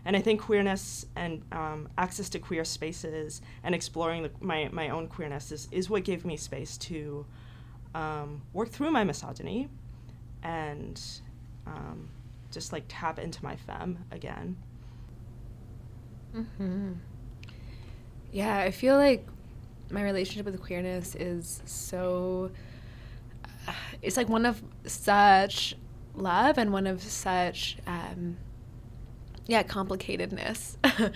And 0.04 0.16
I 0.16 0.20
think 0.20 0.40
queerness 0.40 1.06
and 1.16 1.42
um, 1.52 1.88
access 1.98 2.28
to 2.30 2.38
queer 2.38 2.64
spaces 2.64 3.42
and 3.62 3.74
exploring 3.74 4.22
the, 4.22 4.30
my, 4.40 4.68
my 4.72 4.88
own 4.88 5.08
queerness 5.08 5.52
is, 5.52 5.68
is 5.70 5.90
what 5.90 6.04
gave 6.04 6.24
me 6.24 6.36
space 6.36 6.76
to 6.78 7.26
um, 7.94 8.42
work 8.52 8.70
through 8.70 8.90
my 8.90 9.04
misogyny 9.04 9.68
and 10.42 11.00
um, 11.66 12.08
just 12.50 12.72
like 12.72 12.84
tap 12.88 13.18
into 13.18 13.42
my 13.44 13.56
femme 13.56 13.98
again. 14.10 14.56
Mm-hmm. 16.34 16.92
Yeah, 18.32 18.58
I 18.58 18.70
feel 18.70 18.96
like 18.96 19.26
my 19.90 20.02
relationship 20.02 20.44
with 20.44 20.60
queerness 20.62 21.14
is 21.14 21.62
so 21.64 22.50
it's 24.02 24.16
like 24.16 24.28
one 24.28 24.46
of 24.46 24.62
such 24.84 25.74
love 26.14 26.58
and 26.58 26.72
one 26.72 26.86
of 26.86 27.02
such 27.02 27.78
um, 27.86 28.36
yeah 29.48 29.64
complicatedness 29.64 30.76
uh, 30.84 31.08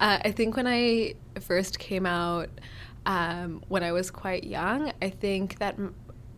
i 0.00 0.32
think 0.32 0.56
when 0.56 0.66
i 0.66 1.14
first 1.38 1.78
came 1.78 2.06
out 2.06 2.48
um, 3.06 3.62
when 3.68 3.82
i 3.82 3.92
was 3.92 4.10
quite 4.10 4.44
young 4.44 4.90
i 5.02 5.10
think 5.10 5.58
that 5.58 5.74
m- 5.74 5.94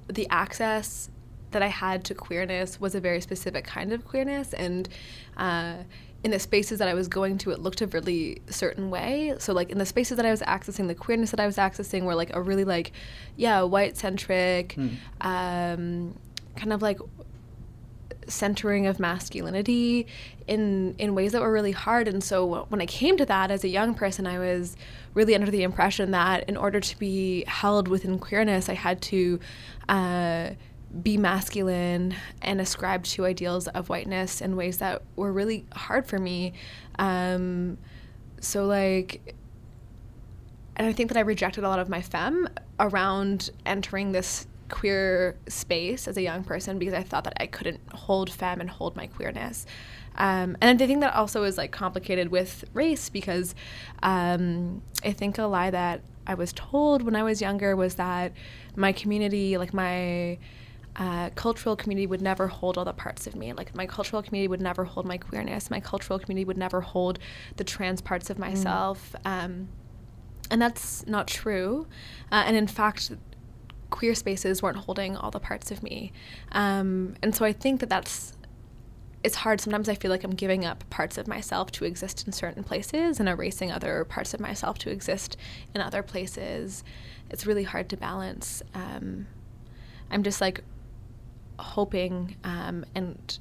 the 0.09 0.27
access 0.31 1.09
that 1.53 1.63
i 1.63 1.69
had 1.69 2.05
to 2.05 2.15
queerness 2.15 2.81
was 2.81 2.97
a 2.97 3.01
very 3.01 3.21
specific 3.21 3.65
kind 3.65 3.93
of 3.93 4.05
queerness 4.05 4.53
and 4.55 4.89
uh, 5.37 5.77
in 6.25 6.31
the 6.31 6.39
spaces 6.39 6.79
that 6.79 6.89
I 6.89 6.95
was 6.95 7.09
going 7.09 7.39
to, 7.39 7.51
it 7.51 7.59
looked 7.59 7.81
a 7.81 7.87
really 7.89 8.41
certain 8.49 8.91
way. 8.91 9.35
So 9.39 9.53
like 9.53 9.71
in 9.71 9.79
the 9.79 9.87
spaces 9.87 10.17
that 10.17 10.27
I 10.27 10.31
was 10.31 10.41
accessing, 10.43 10.87
the 10.87 10.95
queerness 10.95 11.33
that 11.33 11.41
I 11.41 11.47
was 11.47 11.57
accessing 11.57 12.03
were 12.03 12.15
like 12.15 12.35
a 12.35 12.41
really 12.41 12.65
like, 12.65 12.93
yeah, 13.37 13.63
white 13.63 13.97
centric, 13.97 14.77
mm. 14.77 14.95
um, 15.21 16.17
kind 16.57 16.73
of 16.73 16.81
like 16.81 17.01
centering 18.29 18.87
of 18.87 18.99
masculinity 18.99 20.07
in 20.47 20.95
in 20.99 21.15
ways 21.15 21.33
that 21.33 21.43
were 21.43 21.53
really 21.53 21.73
hard. 21.73 22.09
And 22.09 22.23
so 22.23 22.67
when 22.69 22.81
I 22.81 22.87
came 22.87 23.17
to 23.17 23.27
that 23.27 23.51
as 23.51 23.65
a 23.65 23.69
young 23.69 23.95
person, 23.95 24.27
I 24.27 24.39
was 24.39 24.77
really 25.15 25.35
under 25.35 25.51
the 25.51 25.63
impression 25.63 26.11
that 26.13 26.49
in 26.49 26.57
order 26.57 26.81
to 26.81 26.99
be 26.99 27.45
held 27.47 27.89
within 27.89 28.19
queerness, 28.19 28.69
I 28.69 28.75
had 28.75 29.01
to. 29.03 29.41
Uh, 29.89 30.51
be 31.03 31.17
masculine 31.17 32.15
and 32.43 32.61
ascribe 32.61 33.03
to 33.03 33.25
ideals 33.25 33.67
of 33.69 33.89
whiteness 33.89 34.43
in 34.43 34.57
ways 34.57 34.77
that 34.77 35.03
were 35.17 35.33
really 35.33 35.65
hard 35.73 36.07
for 36.07 36.19
me. 36.19 36.53
Um, 36.99 37.79
so, 38.41 38.67
like, 38.67 39.35
and 40.77 40.87
I 40.87 40.93
think 40.93 41.09
that 41.09 41.17
I 41.17 41.23
rejected 41.23 41.65
a 41.65 41.69
lot 41.69 41.79
of 41.79 41.89
my 41.89 42.03
femme 42.03 42.49
around 42.79 43.51
entering 43.65 44.13
this 44.13 44.47
queer 44.73 45.37
space 45.49 46.09
as 46.09 46.17
a 46.17 46.23
young 46.23 46.43
person 46.43 46.79
because 46.79 46.95
I 46.95 47.03
thought 47.03 47.25
that 47.25 47.35
I 47.39 47.47
couldn't 47.47 47.81
hold 47.93 48.31
femme 48.31 48.61
and 48.61 48.69
hold 48.69 48.97
my 48.97 49.07
queerness. 49.07 49.67
Um, 50.17 50.57
and 50.61 50.83
I 50.83 50.87
think 50.87 51.01
that 51.01 51.15
also 51.15 51.45
is 51.45 51.57
like 51.57 51.71
complicated 51.71 52.31
with 52.31 52.65
race 52.73 53.09
because 53.09 53.55
um, 54.03 54.83
I 55.05 55.13
think 55.13 55.39
a 55.39 55.45
lie 55.45 55.71
that 55.71 56.01
I 56.27 56.35
was 56.35 56.53
told 56.53 57.03
when 57.03 57.15
I 57.15 57.23
was 57.23 57.41
younger 57.41 57.77
was 57.77 57.97
that 57.97 58.33
my 58.75 58.93
community, 58.93 59.59
like 59.59 59.75
my 59.75 60.39
uh, 60.97 61.31
cultural 61.35 61.77
community 61.77 62.07
would 62.07 62.23
never 62.23 62.49
hold 62.49 62.79
all 62.79 62.85
the 62.85 62.93
parts 62.93 63.27
of 63.27 63.37
me. 63.37 63.53
Like 63.53 63.75
my 63.75 63.87
cultural 63.87 64.23
community 64.23 64.49
would 64.49 64.63
never 64.63 64.85
hold 64.85 65.07
my 65.07 65.19
queerness. 65.19 65.71
My 65.71 65.81
cultural 65.81 66.19
community 66.19 66.47
would 66.47 66.59
never 66.59 66.81
hold 66.81 67.19
the 67.57 67.65
trans 67.65 68.01
parts 68.01 68.31
of 68.31 68.39
mm. 68.39 68.41
myself. 68.41 69.15
Mm. 69.25 69.45
Um, 69.45 69.69
and 70.51 70.61
that's 70.61 71.07
not 71.07 71.27
true. 71.29 71.87
Uh, 72.31 72.45
and 72.47 72.57
in 72.57 72.67
fact, 72.67 73.13
queer 73.93 74.15
spaces 74.17 74.61
weren't 74.61 74.79
holding 74.79 75.17
all 75.17 75.31
the 75.31 75.39
parts 75.39 75.71
of 75.71 75.85
me. 75.85 76.13
Um, 76.51 77.15
and 77.23 77.37
so 77.37 77.45
I 77.45 77.53
think 77.53 77.79
that 77.79 77.89
that's 77.89 78.33
it's 79.23 79.37
hard. 79.37 79.61
Sometimes 79.61 79.89
I 79.89 79.95
feel 79.95 80.11
like 80.11 80.25
I'm 80.25 80.35
giving 80.35 80.65
up 80.65 80.83
parts 80.91 81.17
of 81.17 81.29
myself 81.29 81.71
to 81.73 81.85
exist 81.85 82.27
in 82.27 82.33
certain 82.33 82.65
places 82.65 83.21
and 83.21 83.29
erasing 83.29 83.71
other 83.71 84.05
parts 84.05 84.35
of 84.35 84.41
myself 84.41 84.79
to 84.79 84.91
exist 84.91 85.37
in 85.77 85.81
other 85.81 86.03
places. 86.03 86.83
It's 87.31 87.47
really 87.47 87.63
hard 87.63 87.89
to 87.91 87.97
balance. 87.97 88.65
Um, 88.75 89.29
I'm 90.11 90.25
just 90.25 90.41
like 90.41 90.65
hoping 91.61 92.37
um, 92.43 92.85
and 92.97 93.39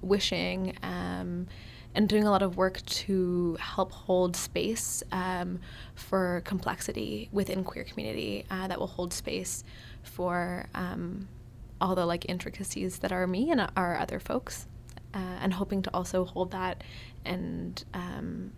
wishing 0.00 0.76
um, 0.84 1.48
and 1.94 2.08
doing 2.08 2.24
a 2.24 2.30
lot 2.30 2.42
of 2.42 2.56
work 2.56 2.84
to 2.86 3.56
help 3.60 3.90
hold 3.92 4.36
space 4.36 5.02
um, 5.12 5.58
for 5.94 6.42
complexity 6.44 7.28
within 7.32 7.64
queer 7.64 7.84
community 7.84 8.44
uh, 8.50 8.68
that 8.68 8.78
will 8.78 8.86
hold 8.86 9.12
space 9.12 9.64
for 10.02 10.66
um, 10.74 11.28
all 11.80 11.94
the 11.94 12.06
like 12.06 12.28
intricacies 12.28 12.98
that 13.00 13.12
are 13.12 13.26
me 13.26 13.50
and 13.50 13.68
our 13.76 13.98
other 13.98 14.20
folks 14.20 14.66
uh, 15.14 15.18
and 15.40 15.54
hoping 15.54 15.82
to 15.82 15.90
also 15.92 16.24
hold 16.24 16.52
that 16.52 16.82
and 17.24 17.84
um, 17.94 18.52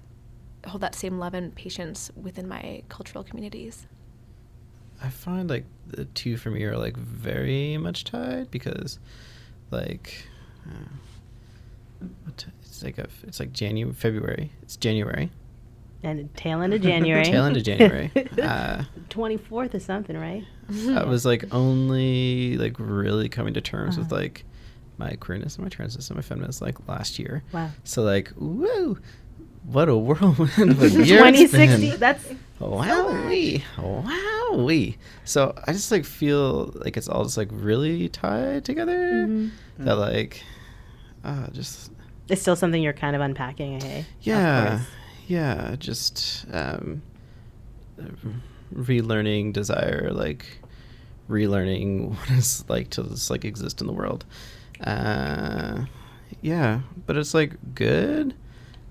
hold 0.66 0.82
that 0.82 0.94
same 0.94 1.18
love 1.18 1.34
and 1.34 1.54
patience 1.54 2.10
within 2.20 2.48
my 2.48 2.82
cultural 2.88 3.24
communities. 3.24 3.86
I 5.02 5.08
find 5.08 5.50
like 5.50 5.64
the 5.86 6.04
two 6.04 6.36
for 6.36 6.50
me 6.50 6.62
are 6.64 6.76
like 6.76 6.96
very 6.96 7.76
much 7.76 8.04
tied 8.04 8.50
because, 8.50 8.98
like, 9.70 10.26
uh, 10.68 12.02
it's 12.82 12.98
like 12.98 13.06
a 13.06 13.08
it's 13.26 13.40
like 13.40 13.52
January 13.52 13.94
February. 13.94 14.52
It's 14.62 14.76
January. 14.76 15.30
And 16.04 16.34
tail 16.34 16.62
end 16.62 16.74
of 16.74 16.82
January. 16.82 17.24
tail 17.24 17.44
end 17.44 17.56
of 17.56 17.62
January. 17.62 18.10
Twenty 19.08 19.36
fourth 19.48 19.74
uh, 19.74 19.76
or 19.76 19.80
something, 19.80 20.16
right? 20.16 20.44
I 20.68 21.04
was 21.04 21.24
like 21.24 21.44
only 21.52 22.56
like 22.56 22.74
really 22.78 23.28
coming 23.28 23.54
to 23.54 23.60
terms 23.60 23.94
uh-huh. 23.94 24.02
with 24.02 24.12
like 24.12 24.44
my 24.98 25.12
queerness 25.12 25.56
and 25.56 25.64
my 25.64 25.68
transness 25.68 26.08
and 26.08 26.16
my 26.16 26.22
feminist 26.22 26.60
like 26.60 26.88
last 26.88 27.18
year. 27.18 27.44
Wow. 27.52 27.70
So 27.84 28.02
like, 28.02 28.32
woo, 28.36 28.98
what 29.64 29.88
a 29.88 29.96
whirlwind 29.96 30.70
of 30.72 30.82
a 30.82 30.88
year 31.04 31.18
2060. 31.18 31.96
That's 31.96 32.26
Wowee, 32.60 33.62
wowee. 33.76 34.96
So 35.24 35.54
I 35.66 35.72
just 35.72 35.90
like 35.90 36.04
feel 36.04 36.72
like 36.76 36.96
it's 36.96 37.08
all 37.08 37.24
just 37.24 37.36
like 37.36 37.48
really 37.50 38.08
tied 38.08 38.64
together. 38.64 39.26
Mm-hmm. 39.26 39.84
That 39.84 39.96
like, 39.96 40.42
uh, 41.24 41.48
just 41.50 41.91
it's 42.28 42.40
still 42.40 42.56
something 42.56 42.82
you're 42.82 42.92
kind 42.92 43.16
of 43.16 43.22
unpacking. 43.22 43.80
Hey. 43.80 44.06
Yeah, 44.20 44.80
yeah, 45.26 45.76
just 45.78 46.46
um, 46.52 47.02
relearning 48.74 49.52
desire, 49.52 50.10
like 50.12 50.46
relearning 51.28 52.10
what 52.18 52.30
it's 52.30 52.68
like 52.68 52.90
to 52.90 53.04
just 53.04 53.30
like 53.30 53.44
exist 53.44 53.80
in 53.80 53.86
the 53.86 53.92
world. 53.92 54.24
Uh, 54.82 55.84
yeah, 56.40 56.80
but 57.06 57.16
it's 57.16 57.34
like 57.34 57.74
good 57.74 58.34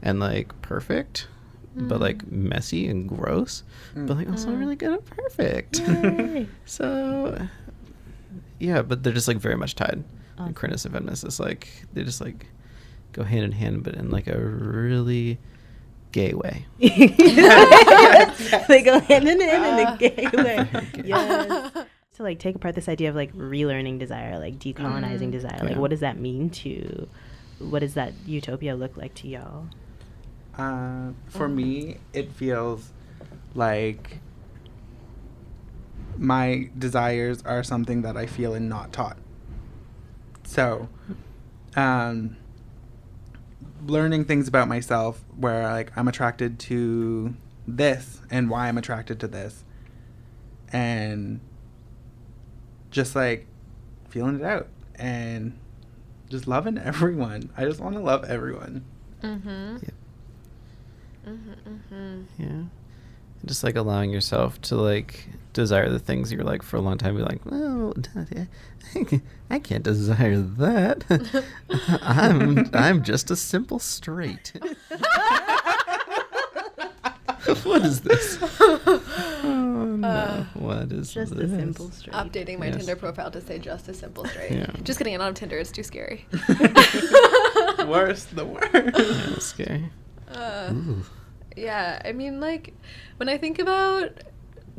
and 0.01 0.19
like 0.19 0.59
perfect, 0.61 1.27
but 1.75 1.99
like 1.99 2.29
messy 2.31 2.87
and 2.87 3.07
gross, 3.07 3.63
but 3.95 4.17
like 4.17 4.29
also 4.29 4.51
really 4.51 4.75
good 4.75 4.93
and 4.93 5.05
perfect. 5.05 5.81
So 6.65 7.47
yeah, 8.59 8.81
but 8.81 9.03
they're 9.03 9.13
just 9.13 9.27
like 9.27 9.37
very 9.37 9.57
much 9.57 9.75
tied. 9.75 10.03
Awesome. 10.35 10.47
And 10.47 10.55
queerness 10.55 10.85
and 10.85 10.93
feminist 10.93 11.25
is 11.25 11.39
like 11.39 11.67
they 11.93 12.03
just 12.03 12.21
like 12.21 12.45
go 13.13 13.24
hand 13.24 13.43
in 13.45 13.52
hand, 13.52 13.84
but 13.84 13.95
in 13.95 14.10
like 14.10 14.28
a 14.28 14.38
really 14.39 15.38
gay 16.12 16.34
way. 16.34 16.65
they 16.80 17.08
go 18.84 19.00
hand 19.00 19.28
in 19.28 19.39
hand 19.41 19.80
in 19.80 19.88
a 19.88 19.97
gay 19.97 20.28
way. 20.34 20.67
Yes. 21.06 21.71
To 22.15 22.24
like 22.24 22.39
take 22.39 22.56
apart 22.58 22.76
this 22.76 22.89
idea 22.89 23.08
of 23.08 23.15
like 23.15 23.32
relearning 23.34 23.97
desire, 23.97 24.38
like 24.38 24.60
decolonizing 24.60 25.32
desire, 25.32 25.58
like 25.62 25.71
Yeah. 25.71 25.78
what 25.80 25.91
does 25.91 26.02
that 26.02 26.17
mean 26.19 26.50
to? 26.50 27.08
What 27.60 27.80
does 27.80 27.93
that 27.93 28.12
utopia 28.26 28.76
look 28.76 28.97
like 28.97 29.13
to 29.15 29.30
y'all? 29.30 29.67
Uh, 30.58 31.12
for 31.30 31.47
me, 31.47 32.00
it 32.12 32.30
feels 32.34 32.91
like 33.56 34.19
my 36.17 36.69
desires 36.78 37.41
are 37.43 37.63
something 37.63 38.02
that 38.02 38.17
I 38.17 38.26
feel 38.26 38.54
and 38.54 38.67
not 38.67 38.91
taught. 38.91 39.17
So, 40.43 40.89
um, 41.78 42.36
learning 43.85 44.25
things 44.25 44.47
about 44.47 44.67
myself 44.67 45.23
where 45.35 45.63
like 45.63 45.91
I'm 45.97 46.07
attracted 46.07 46.59
to 46.59 47.35
this 47.67 48.21
and 48.29 48.49
why 48.49 48.67
I'm 48.67 48.77
attracted 48.77 49.19
to 49.21 49.27
this, 49.27 49.63
and 50.71 51.39
just 52.89 53.15
like 53.15 53.47
feeling 54.09 54.35
it 54.39 54.43
out 54.43 54.67
and 54.95 55.57
just 56.29 56.47
loving 56.47 56.77
everyone. 56.83 57.49
I 57.57 57.65
just 57.65 57.79
want 57.79 57.95
to 57.95 58.01
love 58.01 58.23
everyone. 58.25 58.85
Mm-hmm. 59.21 59.77
Yep. 59.81 59.93
Mm-hmm, 61.27 61.69
mm-hmm. 61.69 62.21
Yeah. 62.37 62.63
Just 63.45 63.63
like 63.63 63.75
allowing 63.75 64.12
yourself 64.12 64.62
to 64.63 64.75
like 64.75 65.27
desire 65.54 65.89
the 65.89 65.99
things 65.99 66.32
you're 66.32 66.43
like 66.43 66.62
for 66.63 66.77
a 66.77 66.82
long 66.82 66.97
time. 66.97 67.15
Be 67.15 67.21
like, 67.23 67.45
well, 67.45 67.93
I 69.49 69.60
can't 69.60 69.84
desire 69.84 70.38
that. 70.39 71.45
I'm 72.04 72.69
I'm 72.73 73.04
just 73.04 73.32
a 73.32 73.36
simple 73.36 73.80
straight. 73.80 74.54
what 77.63 77.84
is 77.84 78.01
this? 78.01 78.38
Oh, 78.60 79.95
no. 79.97 80.45
what 80.54 80.91
is 80.91 81.12
Just 81.13 81.36
this? 81.36 81.51
a 81.51 81.56
simple 81.56 81.89
straight. 81.91 82.13
Updating 82.15 82.60
my 82.60 82.67
Yes. 82.67 82.77
Tinder 82.77 82.95
profile 82.95 83.32
to 83.32 83.41
say 83.41 83.58
just 83.60 83.88
a 83.89 83.93
simple 83.93 84.25
straight. 84.30 84.51
Yeah. 84.51 84.67
Just 84.84 84.99
kidding. 84.99 85.13
I'm 85.15 85.19
not 85.19 85.27
on 85.30 85.34
Tinder. 85.34 85.58
It's 85.58 85.71
too 85.71 85.84
scary. 85.84 86.25
worse, 87.88 88.25
the 88.25 88.45
worst. 88.45 88.71
Yeah, 88.73 89.39
scary. 89.39 89.91
Uh, 90.32 90.69
Ooh. 90.73 91.04
Yeah, 91.55 92.01
I 92.03 92.11
mean, 92.11 92.39
like, 92.39 92.73
when 93.17 93.29
I 93.29 93.37
think 93.37 93.59
about 93.59 94.23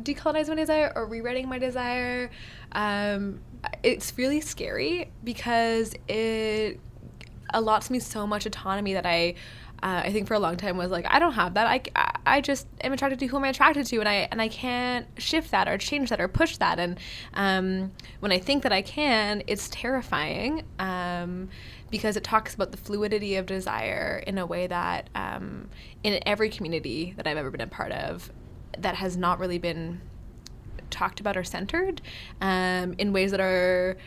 decolonizing 0.01 0.49
my 0.49 0.55
desire 0.55 0.91
or 0.95 1.05
rewriting 1.05 1.47
my 1.47 1.59
desire, 1.59 2.29
um, 2.71 3.39
it's 3.83 4.17
really 4.17 4.41
scary 4.41 5.11
because 5.23 5.93
it 6.07 6.79
allots 7.53 7.89
me 7.89 7.99
so 7.99 8.25
much 8.27 8.45
autonomy 8.45 8.93
that 8.93 9.05
I. 9.05 9.35
Uh, 9.83 10.01
I 10.05 10.13
think 10.13 10.29
for 10.29 10.33
a 10.33 10.39
long 10.39 10.55
time 10.55 10.77
was 10.77 10.91
like 10.91 11.05
I 11.09 11.19
don't 11.19 11.33
have 11.33 11.55
that. 11.55 11.67
I, 11.67 11.81
I, 12.25 12.39
just 12.39 12.67
am 12.79 12.93
attracted 12.93 13.19
to 13.19 13.25
who 13.25 13.35
I'm 13.35 13.43
attracted 13.43 13.85
to, 13.87 13.99
and 13.99 14.07
I 14.07 14.29
and 14.31 14.41
I 14.41 14.47
can't 14.47 15.05
shift 15.17 15.51
that 15.51 15.67
or 15.67 15.77
change 15.77 16.09
that 16.09 16.21
or 16.21 16.29
push 16.29 16.55
that. 16.55 16.79
And 16.79 16.97
um, 17.33 17.91
when 18.21 18.31
I 18.31 18.39
think 18.39 18.63
that 18.63 18.71
I 18.71 18.81
can, 18.81 19.43
it's 19.45 19.67
terrifying 19.67 20.63
um, 20.79 21.49
because 21.91 22.15
it 22.15 22.23
talks 22.23 22.55
about 22.55 22.71
the 22.71 22.77
fluidity 22.77 23.35
of 23.35 23.45
desire 23.45 24.23
in 24.25 24.37
a 24.37 24.45
way 24.45 24.67
that 24.67 25.09
um, 25.15 25.67
in 26.01 26.17
every 26.25 26.49
community 26.49 27.13
that 27.17 27.27
I've 27.27 27.35
ever 27.35 27.51
been 27.51 27.59
a 27.59 27.67
part 27.67 27.91
of, 27.91 28.31
that 28.79 28.95
has 28.95 29.17
not 29.17 29.37
really 29.37 29.57
been 29.57 29.99
talked 30.91 31.19
about 31.19 31.35
or 31.35 31.43
centered 31.43 32.01
um, 32.39 32.95
in 32.99 33.11
ways 33.11 33.31
that 33.31 33.41
are 33.41 33.97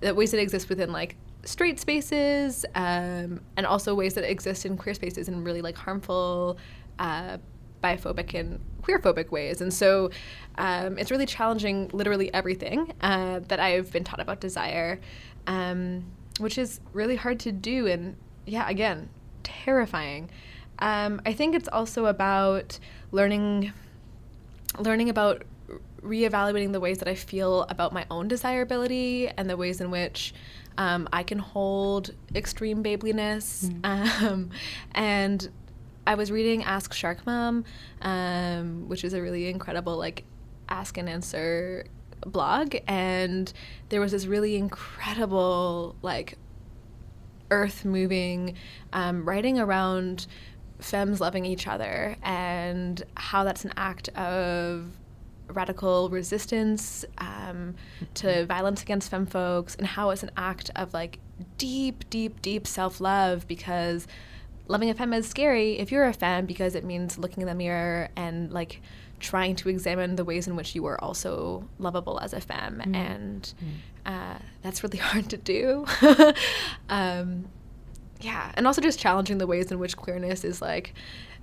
that 0.00 0.16
ways 0.16 0.30
that 0.30 0.40
exist 0.40 0.70
within 0.70 0.92
like 0.92 1.16
straight 1.46 1.80
spaces 1.80 2.66
um, 2.74 3.40
and 3.56 3.66
also 3.66 3.94
ways 3.94 4.14
that 4.14 4.30
exist 4.30 4.66
in 4.66 4.76
queer 4.76 4.94
spaces 4.94 5.28
in 5.28 5.44
really 5.44 5.62
like 5.62 5.76
harmful 5.76 6.58
uh, 6.98 7.38
biphobic 7.82 8.34
and 8.34 8.60
queerphobic 8.82 9.30
ways. 9.30 9.60
And 9.60 9.72
so 9.72 10.10
um, 10.58 10.98
it's 10.98 11.10
really 11.10 11.26
challenging 11.26 11.88
literally 11.92 12.32
everything 12.34 12.92
uh, 13.00 13.40
that 13.48 13.60
i've 13.60 13.92
been 13.92 14.04
taught 14.04 14.20
about 14.20 14.40
desire 14.40 15.00
um, 15.46 16.04
which 16.38 16.58
is 16.58 16.80
really 16.92 17.16
hard 17.16 17.38
to 17.40 17.52
do 17.52 17.86
and 17.86 18.16
yeah 18.46 18.68
again 18.68 19.08
terrifying. 19.42 20.30
Um, 20.78 21.20
i 21.24 21.32
think 21.32 21.54
it's 21.54 21.68
also 21.68 22.06
about 22.06 22.78
learning 23.12 23.72
learning 24.78 25.08
about 25.08 25.44
reevaluating 26.02 26.72
the 26.72 26.80
ways 26.80 26.98
that 26.98 27.08
I 27.08 27.14
feel 27.14 27.62
about 27.62 27.92
my 27.92 28.06
own 28.10 28.28
desirability 28.28 29.28
and 29.28 29.50
the 29.50 29.56
ways 29.56 29.80
in 29.80 29.90
which 29.90 30.34
um, 30.78 31.08
I 31.12 31.22
can 31.22 31.38
hold 31.38 32.12
extreme 32.34 32.82
babeliness. 32.82 33.70
Um, 33.84 34.50
and 34.94 35.48
I 36.06 36.14
was 36.14 36.30
reading 36.30 36.62
Ask 36.64 36.92
Shark 36.92 37.26
Mom, 37.26 37.64
um, 38.02 38.88
which 38.88 39.04
is 39.04 39.12
a 39.14 39.20
really 39.20 39.48
incredible 39.48 39.96
like 39.96 40.24
ask 40.68 40.98
and 40.98 41.08
answer 41.08 41.84
blog, 42.24 42.76
and 42.86 43.52
there 43.88 44.00
was 44.00 44.12
this 44.12 44.26
really 44.26 44.56
incredible 44.56 45.96
like 46.02 46.38
earth 47.50 47.84
moving 47.84 48.56
um, 48.92 49.24
writing 49.24 49.58
around 49.58 50.26
femmes 50.80 51.20
loving 51.20 51.44
each 51.44 51.66
other 51.66 52.16
and 52.22 53.02
how 53.16 53.44
that's 53.44 53.64
an 53.64 53.72
act 53.76 54.08
of 54.10 54.86
radical 55.48 56.08
resistance 56.08 57.04
um, 57.18 57.74
to 58.14 58.46
violence 58.46 58.82
against 58.82 59.10
femme 59.10 59.26
folks 59.26 59.74
and 59.74 59.86
how 59.86 60.10
it's 60.10 60.22
an 60.22 60.30
act 60.36 60.70
of 60.76 60.92
like 60.92 61.18
deep 61.58 62.08
deep 62.10 62.40
deep 62.42 62.66
self-love 62.66 63.46
because 63.46 64.06
loving 64.68 64.90
a 64.90 64.94
femme 64.94 65.12
is 65.12 65.28
scary 65.28 65.78
if 65.78 65.92
you're 65.92 66.06
a 66.06 66.12
femme 66.12 66.46
because 66.46 66.74
it 66.74 66.84
means 66.84 67.18
looking 67.18 67.42
in 67.42 67.46
the 67.46 67.54
mirror 67.54 68.08
and 68.16 68.52
like 68.52 68.80
trying 69.20 69.56
to 69.56 69.68
examine 69.68 70.16
the 70.16 70.24
ways 70.24 70.46
in 70.46 70.56
which 70.56 70.74
you 70.74 70.84
are 70.86 71.02
also 71.02 71.66
lovable 71.78 72.18
as 72.20 72.32
a 72.32 72.40
femme. 72.40 72.82
And 72.94 73.52
uh, 74.04 74.38
that's 74.62 74.82
really 74.82 74.98
hard 75.08 75.28
to 75.30 75.36
do. 75.36 75.86
Um, 76.88 77.46
yeah. 78.20 78.50
And 78.54 78.66
also 78.66 78.80
just 78.80 78.98
challenging 78.98 79.38
the 79.38 79.46
ways 79.46 79.70
in 79.70 79.78
which 79.78 79.96
queerness 79.96 80.44
is 80.44 80.62
like 80.62 80.94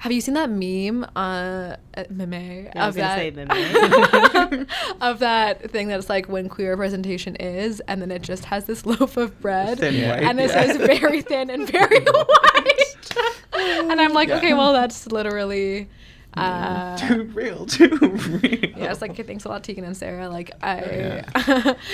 have 0.04 0.12
you 0.12 0.20
seen 0.20 0.34
that 0.34 0.50
meme 0.50 1.06
uh 1.16 1.78
uh, 1.96 2.04
meme 2.10 2.34
I 2.76 2.80
of 2.80 2.88
was 2.88 2.96
that 2.96 3.18
say 3.18 3.32
meme. 4.54 4.68
of 5.02 5.20
that 5.20 5.72
thing 5.72 5.88
that's 5.88 6.10
like 6.10 6.28
when 6.28 6.50
queer 6.50 6.72
representation 6.72 7.38
is 7.38 7.80
and 7.88 8.02
then 8.02 8.12
it 8.12 8.22
just 8.22 8.44
has 8.46 8.66
this 8.66 8.86
loaf 8.92 9.16
of 9.16 9.40
bread 9.40 9.80
Thin 9.80 9.94
Yeah. 9.96 10.12
white. 10.16 10.24
and 10.24 10.40
it 10.42 10.50
yeah. 10.50 10.66
says 10.74 10.78
very 11.00 11.22
thin 11.22 11.50
and 11.50 11.70
very 11.72 12.02
white 12.02 13.16
and 13.56 14.02
i'm 14.02 14.14
like 14.14 14.28
Yeah. 14.30 14.38
okay 14.38 14.54
well 14.54 14.74
that's 14.74 15.08
literally 15.08 15.88
uh 16.38 16.98
too 16.98 17.24
real, 17.34 17.66
too 17.68 17.90
real. 17.90 18.42
yeah, 18.78 18.92
it's 18.92 19.02
like 19.02 19.16
thanks 19.26 19.46
a 19.46 19.50
lot, 19.50 19.64
Tegan 19.64 19.84
and 19.86 19.96
Sara. 19.96 20.30
Like 20.30 20.52
I, 20.64 21.24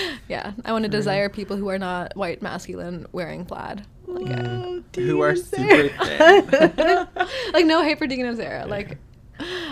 yeah, 0.28 0.54
I 0.66 0.72
want 0.72 0.84
to 0.86 0.90
desire 0.90 1.30
people 1.30 1.58
who 1.58 1.68
are 1.70 1.80
not 1.80 2.16
white, 2.16 2.42
masculine, 2.42 3.06
wearing 3.12 3.46
plaid. 3.46 3.86
Like, 4.08 4.32
I- 4.32 4.82
Who 4.96 5.22
are 5.22 5.36
super 5.36 5.90
thin. 5.90 7.08
like 7.54 7.66
no 7.66 7.84
hate 7.84 7.98
for 8.00 8.08
Tegan 8.08 8.26
and 8.26 8.38
Sara. 8.38 8.66
Like 8.66 8.98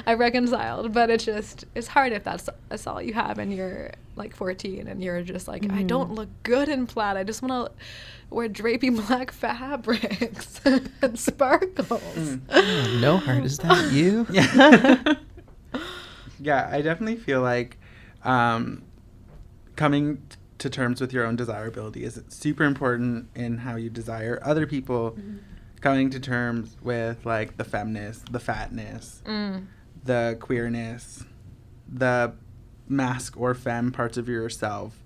I 0.11 0.13
reconciled, 0.13 0.93
but 0.93 1.09
it's 1.09 1.25
just 1.25 1.65
it's 1.75 1.87
hard 1.87 2.13
if 2.13 2.23
that's 2.23 2.49
that's 2.69 2.87
all 2.87 3.01
you 3.01 3.13
have 3.13 3.39
and 3.39 3.53
you're 3.53 3.91
like 4.15 4.33
14 4.35 4.87
and 4.87 5.03
you're 5.03 5.21
just 5.21 5.47
like 5.49 5.69
I 5.71 5.83
don't 5.83 6.13
look 6.13 6.29
good 6.43 6.69
in 6.69 6.87
plaid. 6.87 7.17
I 7.17 7.23
just 7.25 7.41
want 7.41 7.53
to 7.53 7.71
wear 8.33 8.47
drapey 8.47 8.95
black 9.07 9.31
fabrics 9.31 10.61
and 10.65 11.19
sparkles. 11.19 12.37
Oh, 12.49 12.97
no 13.01 13.17
heart, 13.17 13.43
is 13.43 13.57
that 13.59 13.91
you? 13.91 14.25
Yeah. 14.31 15.15
yeah, 16.39 16.69
I 16.71 16.81
definitely 16.81 17.17
feel 17.17 17.41
like 17.41 17.77
um, 18.23 18.83
coming 19.75 20.17
t- 20.29 20.37
to 20.59 20.69
terms 20.69 21.01
with 21.01 21.13
your 21.13 21.25
own 21.25 21.35
desirability 21.35 22.03
is 22.03 22.21
super 22.29 22.63
important 22.63 23.27
in 23.35 23.57
how 23.59 23.75
you 23.75 23.89
desire 23.89 24.39
other 24.43 24.65
people. 24.65 25.17
Coming 25.79 26.09
to 26.09 26.19
terms 26.19 26.75
with 26.81 27.23
like 27.25 27.57
the 27.57 27.63
femness, 27.63 28.23
the 28.31 28.39
fatness, 28.39 29.21
Mm. 29.25 29.67
The 30.07 30.37
queerness, 30.39 31.25
the 31.87 32.33
masc 32.87 33.37
or 33.37 33.53
femme 33.53 33.91
parts 33.91 34.17
of 34.17 34.29
yourself 34.29 35.03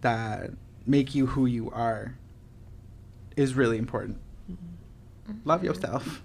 that 0.00 0.50
make 0.86 1.14
you 1.14 1.26
who 1.26 1.44
you 1.44 1.70
are 1.70 2.16
is 3.36 3.54
really 3.54 3.76
important. 3.76 4.18
Mm-hmm. 4.50 5.34
Love 5.44 5.62
yourself. 5.62 6.22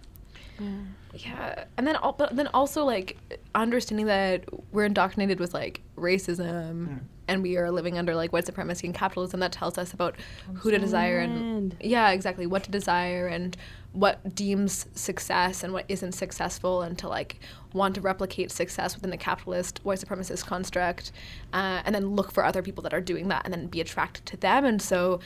Yeah, 1.14 1.66
and 1.78 1.86
then 1.86 1.98
al- 1.98 2.14
but 2.14 2.36
then 2.36 2.48
also 2.54 2.86
like 2.86 3.18
understanding 3.54 4.06
that 4.06 4.46
we're 4.72 4.86
indoctrinated 4.86 5.40
with 5.40 5.54
like 5.54 5.82
racism, 5.98 7.02
and 7.28 7.44
we 7.44 7.58
are 7.58 7.72
living 7.72 7.98
under 7.98 8.16
like 8.16 8.32
white 8.32 8.46
supremacy 8.46 8.88
and 8.88 8.96
capitalism 8.96 9.42
that 9.42 9.52
tells 9.52 9.78
us 9.78 9.92
about 9.92 10.16
who 10.54 10.72
to 10.72 10.78
desire 10.78 11.20
and 11.20 11.76
yeah, 11.82 12.12
exactly. 12.12 12.46
What 12.48 12.64
to 12.64 12.72
desire 12.72 13.28
and 13.28 13.58
what 13.92 14.36
deems 14.36 14.88
success 14.94 15.64
and 15.64 15.74
what 15.74 15.86
isn't 15.90 16.14
successful, 16.14 16.82
and 16.82 16.98
to 17.00 17.10
like 17.10 17.40
want 17.76 17.94
to 17.96 18.02
replicate 18.02 18.50
success 18.52 18.96
within 18.96 19.12
the 19.12 19.18
capitalist 19.18 19.82
white 19.84 20.00
supremacist 20.00 20.46
construct, 20.46 21.12
uh, 21.54 21.82
and 21.86 21.94
then 21.94 22.16
look 22.16 22.32
for 22.32 22.44
other 22.44 22.62
people 22.62 22.82
that 22.82 22.94
are 22.94 23.02
doing 23.02 23.28
that, 23.28 23.42
and 23.46 23.54
then 23.54 23.68
be 23.68 23.82
attracted 23.82 24.26
to 24.26 24.38
them. 24.38 24.66
And 24.66 24.82
so, 24.82 25.20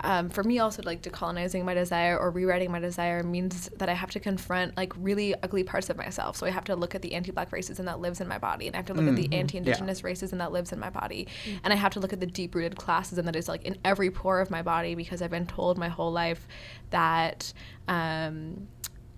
um, 0.00 0.30
for 0.30 0.44
me, 0.44 0.58
also 0.58 0.82
like 0.84 1.02
decolonizing 1.02 1.64
my 1.64 1.74
desire 1.74 2.16
or 2.18 2.30
rewriting 2.30 2.70
my 2.70 2.78
desire 2.80 3.22
means 3.22 3.68
that 3.78 3.88
I 3.88 3.94
have 3.94 4.10
to 4.10 4.20
confront 4.20 4.76
like 4.76 4.92
really 4.96 5.34
ugly 5.42 5.64
parts 5.64 5.90
of 5.90 5.96
myself. 5.96 6.36
So 6.36 6.46
I 6.46 6.50
have 6.50 6.64
to 6.64 6.76
look 6.76 6.94
at 6.94 7.02
the 7.02 7.14
anti-black 7.14 7.50
racism 7.50 7.86
that 7.86 8.00
lives 8.00 8.20
in 8.20 8.28
my 8.28 8.38
body, 8.38 8.66
and 8.66 8.76
I 8.76 8.78
have 8.78 8.86
to 8.86 8.94
look 8.94 9.08
at 9.08 9.16
the 9.16 9.28
anti-indigenous 9.32 10.02
racism 10.02 10.38
that 10.38 10.52
lives 10.52 10.72
in 10.72 10.78
my 10.78 10.90
body, 10.90 11.26
and 11.64 11.72
I 11.72 11.76
have 11.76 11.92
to 11.94 12.00
look 12.00 12.12
at 12.12 12.20
the 12.20 12.26
deep-rooted 12.26 12.76
classism 12.76 13.24
that 13.24 13.36
is 13.36 13.48
like 13.48 13.64
in 13.64 13.76
every 13.84 14.10
pore 14.10 14.40
of 14.40 14.50
my 14.50 14.62
body 14.62 14.94
because 14.94 15.22
I've 15.22 15.30
been 15.30 15.46
told 15.46 15.76
my 15.76 15.88
whole 15.88 16.12
life 16.12 16.46
that. 16.90 17.52
Um, 17.88 18.66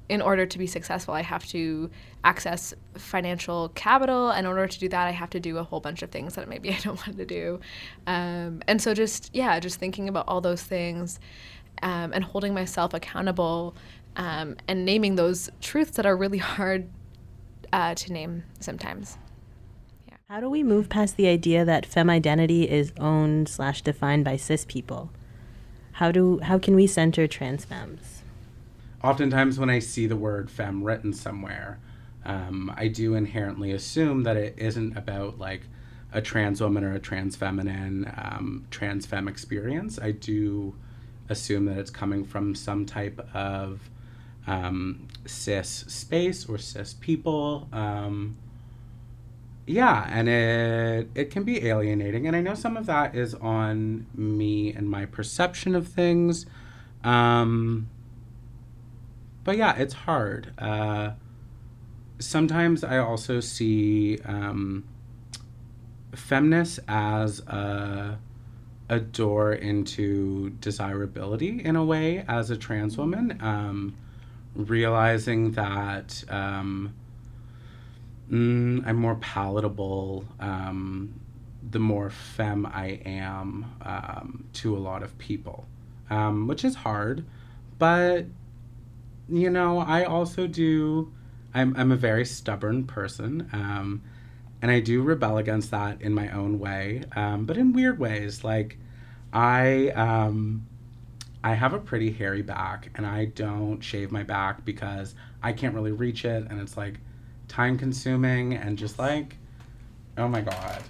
in 0.09 0.23
order 0.23 0.47
to 0.47 0.59
be 0.59 0.66
successful, 0.66 1.14
I 1.14 1.23
have 1.23 1.47
to 1.49 1.90
access 2.25 2.75
financial 2.94 3.68
capital. 3.71 4.31
In 4.31 4.47
order 4.47 4.66
to 4.66 4.79
do 4.79 4.88
that, 4.88 5.07
I 5.07 5.11
have 5.11 5.31
to 5.31 5.40
do 5.40 5.59
a 5.59 5.62
whole 5.62 5.81
bunch 5.81 6.03
of 6.03 6.11
things 6.11 6.35
that 6.37 6.49
maybe 6.49 6.71
I 6.75 6.79
don't 6.79 6.97
want 6.97 7.18
to 7.18 7.27
do. 7.27 7.61
Um, 8.07 8.62
and 8.66 8.81
so, 8.81 8.94
just, 8.94 9.31
yeah, 9.35 9.61
just 9.61 9.79
thinking 9.79 10.09
about 10.09 10.27
all 10.29 10.40
those 10.40 10.62
things 10.62 11.21
um, 11.83 12.12
and 12.12 12.25
holding 12.25 12.55
myself 12.55 12.94
accountable 12.94 13.75
um, 14.16 14.57
and 14.66 14.85
naming 14.85 15.16
those 15.16 15.51
truths 15.61 15.92
that 15.92 16.07
are 16.07 16.16
really 16.16 16.38
hard 16.57 16.88
uh, 17.73 17.94
to 17.94 18.12
name 18.12 18.44
sometimes. 18.61 19.18
Yeah. 20.09 20.16
How 20.29 20.40
do 20.40 20.49
we 20.49 20.62
move 20.62 20.88
past 20.88 21.16
the 21.16 21.29
idea 21.29 21.64
that 21.64 21.85
femme 21.85 22.11
identity 22.11 22.68
is 22.68 22.92
owned 22.99 23.49
slash 23.49 23.83
defined 23.83 24.25
by 24.25 24.37
cis 24.37 24.64
people? 24.64 25.11
How 25.92 26.12
do 26.12 26.38
how 26.38 26.59
can 26.59 26.77
we 26.77 26.87
center 26.87 27.27
trans 27.27 27.64
femmes? 27.64 28.17
Oftentimes 29.02 29.58
when 29.58 29.70
I 29.70 29.78
see 29.78 30.06
the 30.06 30.16
word 30.16 30.50
femme 30.50 30.82
written 30.82 31.12
somewhere, 31.12 31.78
um, 32.24 32.72
I 32.76 32.88
do 32.88 33.14
inherently 33.14 33.72
assume 33.72 34.24
that 34.24 34.37
it 34.37 34.54
isn't 34.56 34.96
about 34.96 35.38
like 35.38 35.62
a 36.12 36.20
trans 36.20 36.61
woman 36.61 36.84
or 36.84 36.94
a 36.94 36.98
trans 36.98 37.37
feminine, 37.37 38.12
um, 38.16 38.66
trans 38.70 39.06
femme 39.06 39.28
experience. 39.28 39.98
I 40.00 40.12
do 40.12 40.74
assume 41.28 41.66
that 41.66 41.78
it's 41.78 41.90
coming 41.90 42.24
from 42.24 42.54
some 42.54 42.87
type 42.87 43.20
of 43.34 43.80
um, 44.46 45.08
cis 45.26 45.68
space 45.68 46.48
or 46.48 46.58
cis 46.58 46.94
people. 46.94 47.68
Um, 47.72 48.37
yeah, 49.66 50.08
and 50.11 50.28
it 50.28 51.11
it 51.14 51.30
can 51.30 51.44
be 51.44 51.66
alienating, 51.66 52.26
and 52.26 52.34
I 52.34 52.40
know 52.40 52.54
some 52.54 52.76
of 52.78 52.87
that 52.87 53.14
is 53.14 53.34
on 53.34 54.06
me 54.14 54.72
and 54.72 54.88
my 54.88 55.04
perception 55.04 55.74
of 55.74 55.88
things. 55.88 56.46
Um, 57.04 57.88
but 59.48 59.56
yeah, 59.56 59.74
it's 59.76 59.94
hard. 59.94 60.52
Uh, 60.58 61.12
sometimes 62.18 62.84
I 62.84 62.98
also 62.98 63.40
see 63.40 64.18
um, 64.26 64.87
as 66.87 67.40
a, 67.46 68.18
a 68.90 69.00
door 69.00 69.54
into 69.54 70.50
desirability 70.61 71.64
in 71.64 71.76
a 71.76 71.82
way 71.82 72.26
as 72.28 72.50
a 72.50 72.58
trans 72.58 72.98
woman, 72.98 73.38
um, 73.40 73.96
realizing 74.54 75.52
that 75.52 76.22
um, 76.28 76.92
mm, 78.30 78.87
I'm 78.87 78.96
more 78.96 79.14
palatable 79.14 80.26
um, 80.38 81.18
the 81.70 81.78
more 81.78 82.11
femme 82.11 82.66
I 82.66 83.00
am 83.06 83.64
um, 83.80 84.44
to 84.52 84.76
a 84.76 84.80
lot 84.80 85.02
of 85.02 85.16
people, 85.16 85.64
um, 86.11 86.46
which 86.46 86.66
is 86.66 86.74
hard, 86.74 87.24
but 87.78 88.26
you 89.28 89.50
know, 89.50 89.78
I 89.78 90.04
also 90.04 90.46
do. 90.46 91.12
I'm 91.54 91.74
I'm 91.76 91.92
a 91.92 91.96
very 91.96 92.24
stubborn 92.24 92.84
person, 92.84 93.48
um, 93.52 94.02
and 94.60 94.70
I 94.70 94.80
do 94.80 95.02
rebel 95.02 95.38
against 95.38 95.70
that 95.70 96.00
in 96.02 96.14
my 96.14 96.30
own 96.30 96.58
way, 96.58 97.04
um, 97.16 97.46
but 97.46 97.56
in 97.56 97.72
weird 97.72 97.98
ways. 97.98 98.44
Like, 98.44 98.78
I 99.32 99.88
um, 99.90 100.66
I 101.42 101.54
have 101.54 101.72
a 101.72 101.78
pretty 101.78 102.12
hairy 102.12 102.42
back, 102.42 102.90
and 102.94 103.06
I 103.06 103.26
don't 103.26 103.80
shave 103.80 104.10
my 104.10 104.22
back 104.22 104.64
because 104.64 105.14
I 105.42 105.52
can't 105.52 105.74
really 105.74 105.92
reach 105.92 106.24
it, 106.24 106.46
and 106.50 106.60
it's 106.60 106.76
like 106.76 107.00
time 107.48 107.78
consuming 107.78 108.54
and 108.54 108.76
just 108.76 108.98
like, 108.98 109.36
oh 110.18 110.28
my 110.28 110.42
god, 110.42 110.82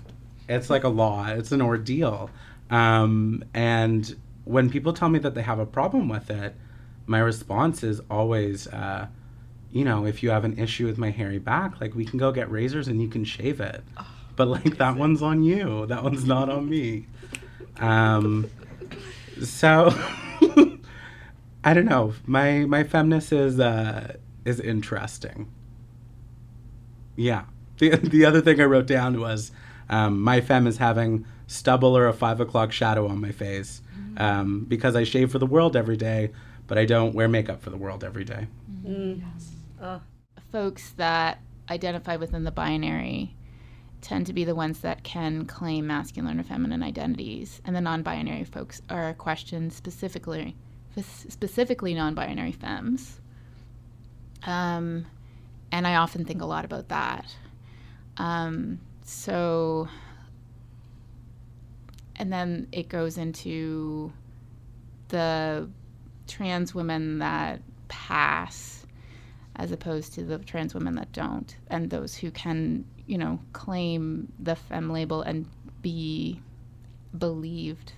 it's 0.48 0.70
like 0.70 0.84
a 0.84 0.88
law. 0.88 1.26
It's 1.28 1.52
an 1.52 1.62
ordeal, 1.62 2.30
um, 2.70 3.44
and 3.54 4.16
when 4.44 4.70
people 4.70 4.92
tell 4.92 5.08
me 5.08 5.18
that 5.20 5.34
they 5.34 5.42
have 5.42 5.58
a 5.58 5.66
problem 5.66 6.08
with 6.08 6.30
it 6.30 6.54
my 7.08 7.18
response 7.18 7.82
is 7.82 8.00
always, 8.10 8.66
uh, 8.68 9.06
you 9.72 9.84
know, 9.84 10.04
if 10.04 10.22
you 10.22 10.30
have 10.30 10.44
an 10.44 10.58
issue 10.58 10.86
with 10.86 10.98
my 10.98 11.10
hairy 11.10 11.38
back, 11.38 11.80
like 11.80 11.94
we 11.94 12.04
can 12.04 12.18
go 12.18 12.30
get 12.32 12.50
razors 12.50 12.88
and 12.88 13.00
you 13.00 13.08
can 13.08 13.24
shave 13.24 13.60
it. 13.60 13.82
but 14.36 14.48
like 14.48 14.76
that 14.78 14.96
one's 14.96 15.22
on 15.22 15.42
you. 15.42 15.86
That 15.86 16.04
one's 16.04 16.24
not 16.24 16.48
on 16.48 16.68
me. 16.68 17.06
Um, 17.78 18.50
so 19.42 19.92
I 21.64 21.74
don't 21.74 21.86
know. 21.86 22.14
My 22.26 22.60
my 22.66 22.84
feminist 22.84 23.32
is 23.32 23.58
uh, 23.58 24.16
is 24.44 24.60
interesting. 24.60 25.50
Yeah. 27.16 27.44
The 27.78 27.96
the 27.96 28.24
other 28.24 28.40
thing 28.40 28.60
I 28.60 28.64
wrote 28.64 28.86
down 28.86 29.20
was 29.20 29.50
um, 29.88 30.20
my 30.20 30.40
femme 30.40 30.66
is 30.66 30.76
having 30.76 31.26
stubble 31.46 31.96
or 31.96 32.06
a 32.06 32.12
five 32.12 32.40
o'clock 32.40 32.72
shadow 32.72 33.08
on 33.08 33.20
my 33.20 33.32
face 33.32 33.80
um, 34.18 34.66
because 34.68 34.94
I 34.94 35.04
shave 35.04 35.32
for 35.32 35.38
the 35.38 35.46
world 35.46 35.74
every 35.74 35.96
day 35.96 36.30
but 36.68 36.78
I 36.78 36.84
don't 36.84 37.14
wear 37.14 37.26
makeup 37.26 37.60
for 37.60 37.70
the 37.70 37.76
world 37.76 38.04
every 38.04 38.24
day. 38.24 38.46
Yes. 38.84 39.50
folks 40.52 40.90
that 40.90 41.40
identify 41.70 42.16
within 42.16 42.44
the 42.44 42.52
binary 42.52 43.34
tend 44.00 44.26
to 44.26 44.32
be 44.32 44.44
the 44.44 44.54
ones 44.54 44.80
that 44.80 45.02
can 45.02 45.44
claim 45.44 45.86
masculine 45.86 46.38
or 46.38 46.44
feminine 46.44 46.82
identities, 46.82 47.60
and 47.64 47.74
the 47.74 47.80
non-binary 47.80 48.44
folks 48.44 48.80
are 48.88 49.12
questioned 49.14 49.72
specifically, 49.72 50.54
specifically 51.02 51.94
non-binary 51.94 52.52
femmes. 52.52 53.20
Um, 54.44 55.06
and 55.72 55.86
I 55.86 55.96
often 55.96 56.24
think 56.24 56.42
a 56.42 56.46
lot 56.46 56.64
about 56.64 56.88
that. 56.88 57.34
Um, 58.18 58.80
so, 59.04 59.88
and 62.16 62.32
then 62.32 62.68
it 62.72 62.88
goes 62.88 63.18
into 63.18 64.12
the 65.08 65.68
trans 66.28 66.74
women 66.74 67.18
that 67.18 67.60
pass 67.88 68.86
as 69.56 69.72
opposed 69.72 70.14
to 70.14 70.22
the 70.22 70.38
trans 70.38 70.74
women 70.74 70.94
that 70.94 71.10
don't 71.12 71.56
and 71.68 71.90
those 71.90 72.14
who 72.14 72.30
can 72.30 72.84
you 73.06 73.18
know 73.18 73.40
claim 73.52 74.32
the 74.38 74.54
femme 74.54 74.90
label 74.90 75.22
and 75.22 75.46
be 75.82 76.40
believed. 77.16 77.92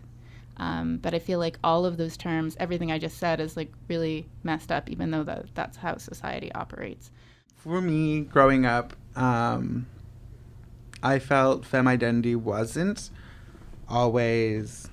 Um, 0.56 0.98
but 0.98 1.14
i 1.14 1.18
feel 1.18 1.38
like 1.38 1.58
all 1.64 1.86
of 1.86 1.96
those 1.96 2.18
terms 2.18 2.54
everything 2.60 2.92
i 2.92 2.98
just 2.98 3.16
said 3.16 3.40
is 3.40 3.56
like 3.56 3.72
really 3.88 4.26
messed 4.42 4.70
up 4.70 4.90
even 4.90 5.10
though 5.10 5.22
that, 5.22 5.46
that's 5.54 5.78
how 5.78 5.96
society 5.96 6.52
operates. 6.52 7.10
For 7.56 7.80
me, 7.80 8.22
growing 8.22 8.64
up, 8.66 8.94
um, 9.16 9.86
I 11.02 11.18
felt 11.18 11.64
femme 11.64 11.88
identity 11.88 12.34
wasn't 12.34 13.10
always 13.88 14.88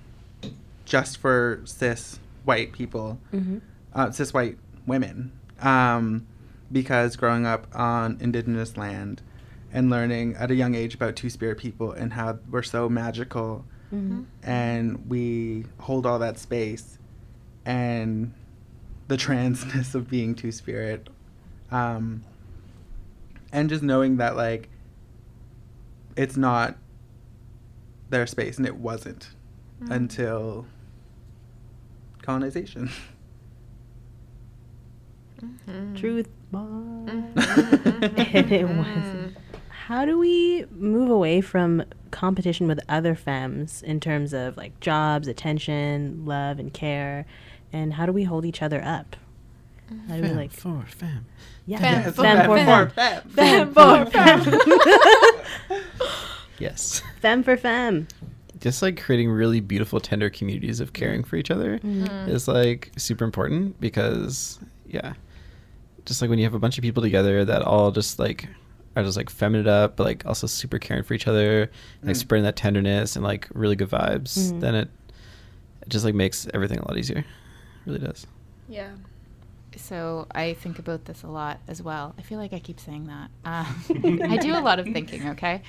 just 0.86 1.18
for 1.18 1.62
cis 1.66 2.20
white 2.48 2.72
people, 2.72 3.20
uh, 3.94 4.10
cis 4.12 4.34
white 4.34 4.58
women. 4.86 5.32
Um, 5.62 6.26
because 6.72 7.16
growing 7.16 7.46
up 7.46 7.68
on 7.74 8.18
indigenous 8.20 8.76
land 8.78 9.22
and 9.72 9.90
learning 9.90 10.36
at 10.36 10.52
a 10.52 10.56
young 10.56 10.76
age 10.76 10.94
about 10.96 11.16
two 11.16 11.30
spirit 11.30 11.58
people 11.58 11.92
and 11.92 12.14
how 12.14 12.38
we're 12.50 12.62
so 12.64 12.90
magical 12.90 13.64
and 14.44 15.10
we 15.10 15.64
hold 15.80 16.06
all 16.06 16.20
that 16.20 16.38
space 16.38 16.98
and 17.66 18.34
the 19.08 19.16
transness 19.16 19.96
of 19.96 20.10
being 20.10 20.36
two 20.36 20.52
spirit 20.52 21.08
um, 21.72 22.24
and 23.54 23.70
just 23.70 23.82
knowing 23.82 24.18
that 24.18 24.36
like 24.36 24.68
it's 26.18 26.36
not 26.36 26.76
their 28.10 28.28
space 28.28 28.58
and 28.58 28.66
it 28.68 28.76
wasn't 28.76 29.30
until 29.90 30.66
colonization. 32.28 32.90
Mm-hmm. 35.40 35.96
Truth 35.96 36.30
bomb. 36.52 37.06
Mm-hmm. 37.36 38.06
and 38.36 38.52
it 38.52 38.68
was. 38.68 38.88
Mm-hmm. 38.88 39.28
How 39.70 40.04
do 40.04 40.18
we 40.18 40.66
move 40.72 41.12
away 41.12 41.42
from 41.42 41.84
competition 42.10 42.68
with 42.68 42.80
other 42.90 43.14
femmes 43.14 43.84
in 43.84 44.00
terms 44.00 44.34
of 44.34 44.58
like 44.58 44.80
jobs, 44.80 45.28
attention, 45.28 46.26
love, 46.26 46.58
and 46.58 46.74
care? 46.74 47.28
And 47.72 47.94
how 47.94 48.08
do 48.08 48.12
we 48.12 48.24
hold 48.24 48.46
each 48.46 48.64
other 48.64 48.82
up? 48.84 49.16
How 50.10 50.16
do 50.16 50.24
we 50.24 50.30
like 50.30 50.52
for 50.52 50.84
fam. 50.88 51.28
yeah, 51.68 51.78
Femme 51.80 52.14
femme 52.14 52.46
for 52.48 52.58
femme, 52.58 52.90
fam. 52.90 53.22
femme 53.30 53.74
for 53.76 54.06
femme, 54.10 54.60
Yes. 56.60 57.04
femme 57.22 57.44
for 57.44 57.56
femme. 57.58 58.08
Just 58.60 58.82
like 58.82 59.02
creating 59.02 59.30
really 59.30 59.60
beautiful, 59.60 60.00
tender 60.00 60.30
communities 60.30 60.80
of 60.80 60.94
caring 60.94 61.24
for 61.24 61.36
each 61.36 61.52
other 61.52 61.80
is 62.28 62.48
like 62.48 62.92
super 62.98 63.24
important 63.26 63.80
because, 63.80 64.60
yeah, 64.88 65.14
just 66.06 66.22
like 66.22 66.30
when 66.30 66.40
you 66.40 66.46
have 66.46 66.54
a 66.54 66.60
bunch 66.60 66.78
of 66.78 66.82
people 66.82 67.04
together 67.04 67.44
that 67.46 67.62
all 67.62 67.92
just 67.92 68.18
like 68.20 68.48
are 68.96 69.04
just 69.04 69.18
like 69.18 69.30
feminine 69.30 69.68
up, 69.68 69.96
but 69.96 70.06
like 70.06 70.26
also 70.26 70.48
super 70.48 70.80
caring 70.80 71.04
for 71.04 71.14
each 71.14 71.28
other, 71.28 71.64
and, 72.02 72.08
like 72.08 72.16
Mm. 72.16 72.20
spreading 72.20 72.44
that 72.46 72.56
tenderness 72.56 73.16
and 73.16 73.24
like 73.24 73.48
really 73.54 73.76
good 73.76 73.90
vibes, 73.90 74.52
Mhm. 74.54 74.60
then 74.60 74.76
it, 74.76 74.90
it 75.82 75.90
just 75.90 76.04
like 76.04 76.16
makes 76.16 76.48
everything 76.54 76.80
a 76.80 76.88
lot 76.88 76.98
easier. 76.98 77.20
It 77.20 77.26
really 77.86 78.00
does. 78.00 78.26
Yeah. 78.68 78.92
So 79.76 80.26
I 80.34 80.54
think 80.56 80.80
about 80.80 81.06
this 81.06 81.22
a 81.22 81.28
lot 81.28 81.60
as 81.68 81.84
well. 81.84 82.16
I 82.18 82.24
feel 82.24 82.40
like 82.40 82.54
I 82.54 82.60
keep 82.60 82.80
saying 82.80 83.06
that. 83.08 83.30
Um, 83.46 84.20
I 84.32 84.38
do 84.38 84.56
a 84.56 84.60
lot 84.62 84.80
of 84.80 84.86
thinking, 84.88 85.30
okay? 85.30 85.62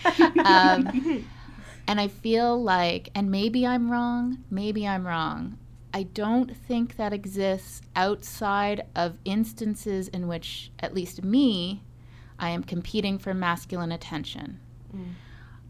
Um, 0.42 1.24
and 1.88 1.98
I 1.98 2.08
feel 2.08 2.62
like, 2.62 3.08
and 3.14 3.30
maybe 3.30 3.66
I'm 3.66 3.90
wrong, 3.90 4.44
maybe 4.50 4.86
I'm 4.86 5.06
wrong. 5.06 5.56
I 5.94 6.02
don't 6.02 6.54
think 6.54 6.96
that 6.96 7.14
exists 7.14 7.80
outside 7.96 8.84
of 8.94 9.16
instances 9.24 10.08
in 10.08 10.28
which, 10.28 10.70
at 10.80 10.94
least 10.94 11.24
me, 11.24 11.82
I 12.38 12.50
am 12.50 12.62
competing 12.62 13.18
for 13.18 13.32
masculine 13.32 13.90
attention. 13.90 14.60
Mm. 14.94 15.14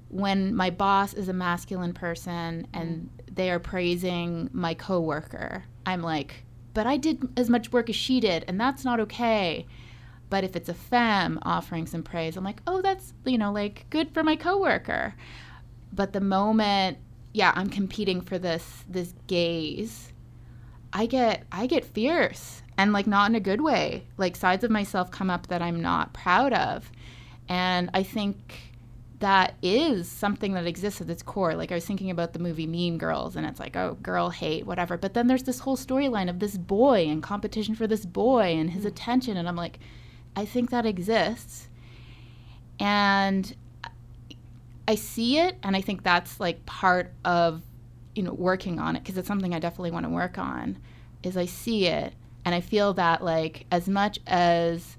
When 0.09 0.55
my 0.57 0.71
boss 0.71 1.15
is 1.15 1.29
a 1.29 1.33
masculine 1.33 1.93
person 1.93 2.67
and 2.75 3.11
mm. 3.17 3.35
they 3.37 3.51
are 3.53 3.61
praising 3.61 4.51
my 4.53 4.75
coworker, 4.75 5.65
I'm 5.87 6.03
like, 6.03 6.45
but 6.75 6.87
I 6.87 6.97
did 6.97 7.29
as 7.37 7.49
much 7.49 7.73
work 7.73 7.89
as 7.89 7.97
she 7.97 8.19
did, 8.19 8.45
and 8.49 8.61
that's 8.61 8.85
not 8.85 8.99
okay. 9.01 9.67
But 10.31 10.43
if 10.43 10.57
it's 10.57 10.69
a 10.69 10.75
femme 10.75 11.39
offering 11.43 11.87
some 11.87 12.03
praise, 12.03 12.37
I'm 12.37 12.45
like, 12.45 12.61
oh, 12.67 12.83
that's, 12.83 13.15
you 13.25 13.39
know, 13.39 13.53
like 13.53 13.87
good 13.89 14.13
for 14.13 14.25
my 14.25 14.35
coworker. 14.35 15.15
But 15.93 16.13
the 16.13 16.21
moment, 16.21 16.99
yeah, 17.33 17.53
I'm 17.55 17.69
competing 17.69 18.21
for 18.21 18.39
this 18.39 18.85
this 18.89 19.15
gaze, 19.27 20.13
I 20.93 21.07
get 21.07 21.45
I 21.53 21.67
get 21.67 21.85
fierce 21.85 22.63
and 22.77 22.93
like 22.93 23.07
not 23.07 23.31
in 23.31 23.35
a 23.35 23.41
good 23.41 23.61
way. 23.61 24.07
Like 24.17 24.37
sides 24.37 24.65
of 24.65 24.71
myself 24.71 25.11
come 25.11 25.31
up 25.31 25.49
that 25.49 25.63
I'm 25.63 25.81
not 25.81 26.15
proud 26.15 26.53
of. 26.53 26.91
And 27.49 27.91
I 27.95 28.03
think 28.03 28.69
that 29.21 29.55
is 29.63 30.09
something 30.09 30.53
that 30.55 30.67
exists 30.67 31.01
at 31.01 31.11
its 31.11 31.23
core. 31.23 31.55
Like 31.55 31.73
I 31.73 31.75
was 31.75 31.85
thinking 31.85 32.11
about 32.11 32.33
the 32.33 32.39
movie 32.39 32.67
Mean 32.67 32.99
Girls, 32.99 33.37
and 33.37 33.47
it's 33.47 33.59
like, 33.59 33.77
oh, 33.77 33.97
girl 34.03 34.31
hate, 34.31 34.67
whatever. 34.67 34.97
But 34.97 35.15
then 35.15 35.27
there's 35.27 35.43
this 35.43 35.61
whole 35.61 35.77
storyline 35.77 36.31
of 36.31 36.39
this 36.39 36.57
boy 36.57 37.07
and 37.07 37.23
competition 37.23 37.75
for 37.75 37.87
this 37.87 38.07
boy 38.07 38.55
and 38.55 38.71
his 38.71 38.85
mm. 38.85 38.89
attention, 38.89 39.37
and 39.37 39.49
I'm 39.49 39.57
like, 39.57 39.81
I 40.37 40.45
think 40.45 40.71
that 40.71 40.87
exists, 40.87 41.69
and 42.79 43.55
I 44.89 44.95
see 44.95 45.39
it, 45.39 45.59
and 45.63 45.77
I 45.77 45.83
think 45.83 46.03
that's 46.03 46.41
like 46.41 46.65
part 46.65 47.13
of, 47.23 47.63
you 48.15 48.23
know, 48.23 48.33
working 48.33 48.81
on 48.81 48.97
it 48.97 49.01
because 49.05 49.19
it's 49.19 49.29
something 49.29 49.55
I 49.55 49.59
definitely 49.59 49.91
want 49.91 50.07
to 50.07 50.11
work 50.11 50.39
on. 50.39 50.79
Is 51.23 51.37
I 51.37 51.45
see 51.45 51.87
it, 51.87 52.15
and 52.47 52.55
I 52.55 52.63
feel 52.63 52.95
that 52.95 53.23
like 53.23 53.67
as 53.71 53.87
much 53.87 54.19
as 54.27 54.97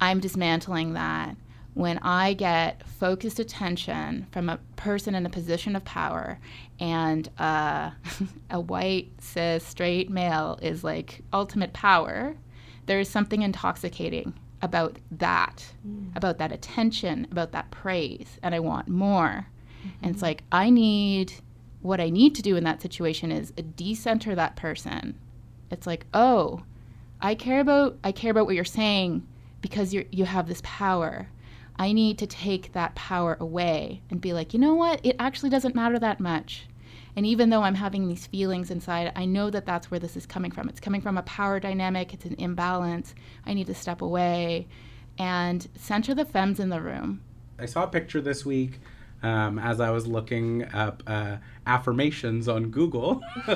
I'm 0.00 0.18
dismantling 0.18 0.94
that 0.94 1.36
when 1.74 1.98
I 1.98 2.34
get 2.34 2.84
focused 2.84 3.38
attention 3.38 4.26
from 4.32 4.48
a 4.48 4.58
person 4.74 5.14
in 5.14 5.24
a 5.24 5.30
position 5.30 5.76
of 5.76 5.84
power 5.84 6.40
and 6.80 7.28
uh, 7.38 7.92
a 8.50 8.60
white, 8.60 9.12
cis, 9.20 9.64
straight 9.64 10.10
male 10.10 10.58
is 10.60 10.82
like 10.82 11.22
ultimate 11.32 11.72
power, 11.72 12.34
there 12.86 12.98
is 12.98 13.08
something 13.08 13.42
intoxicating 13.42 14.34
about 14.64 14.96
that, 15.10 15.72
mm. 15.86 16.16
about 16.16 16.38
that 16.38 16.50
attention, 16.50 17.26
about 17.30 17.52
that 17.52 17.70
praise, 17.70 18.38
and 18.42 18.54
I 18.54 18.60
want 18.60 18.88
more. 18.88 19.46
And 20.02 20.10
it's 20.10 20.16
mm-hmm. 20.16 20.24
like, 20.24 20.44
I 20.50 20.70
need, 20.70 21.34
what 21.82 22.00
I 22.00 22.08
need 22.08 22.34
to 22.36 22.42
do 22.42 22.56
in 22.56 22.64
that 22.64 22.80
situation 22.80 23.30
is 23.30 23.52
decenter 23.76 24.34
that 24.34 24.56
person. 24.56 25.18
It's 25.70 25.86
like, 25.86 26.06
oh, 26.14 26.62
I 27.20 27.34
care 27.34 27.60
about 27.60 27.98
I 28.02 28.12
care 28.12 28.30
about 28.30 28.46
what 28.46 28.54
you're 28.54 28.64
saying 28.64 29.26
because 29.60 29.92
you 29.94 30.06
you 30.10 30.24
have 30.24 30.46
this 30.46 30.60
power. 30.62 31.28
I 31.76 31.92
need 31.92 32.18
to 32.18 32.26
take 32.26 32.72
that 32.72 32.94
power 32.94 33.36
away 33.40 34.02
and 34.10 34.20
be 34.20 34.32
like, 34.32 34.54
you 34.54 34.60
know 34.60 34.74
what? 34.74 35.00
It 35.04 35.16
actually 35.18 35.50
doesn't 35.50 35.74
matter 35.74 35.98
that 35.98 36.20
much. 36.20 36.66
And 37.16 37.24
even 37.26 37.50
though 37.50 37.62
I'm 37.62 37.74
having 37.74 38.08
these 38.08 38.26
feelings 38.26 38.70
inside, 38.70 39.12
I 39.14 39.24
know 39.24 39.50
that 39.50 39.66
that's 39.66 39.90
where 39.90 40.00
this 40.00 40.16
is 40.16 40.26
coming 40.26 40.50
from. 40.50 40.68
It's 40.68 40.80
coming 40.80 41.00
from 41.00 41.16
a 41.16 41.22
power 41.22 41.60
dynamic. 41.60 42.12
It's 42.12 42.24
an 42.24 42.34
imbalance. 42.38 43.14
I 43.46 43.54
need 43.54 43.66
to 43.68 43.74
step 43.74 44.02
away 44.02 44.66
and 45.18 45.66
center 45.76 46.14
the 46.14 46.24
femmes 46.24 46.58
in 46.58 46.70
the 46.70 46.80
room. 46.80 47.22
I 47.58 47.66
saw 47.66 47.84
a 47.84 47.88
picture 47.88 48.20
this 48.20 48.44
week 48.44 48.80
um, 49.22 49.58
as 49.58 49.80
I 49.80 49.90
was 49.90 50.06
looking 50.06 50.64
up 50.74 51.02
uh, 51.06 51.36
affirmations 51.66 52.48
on 52.48 52.70
Google. 52.70 53.22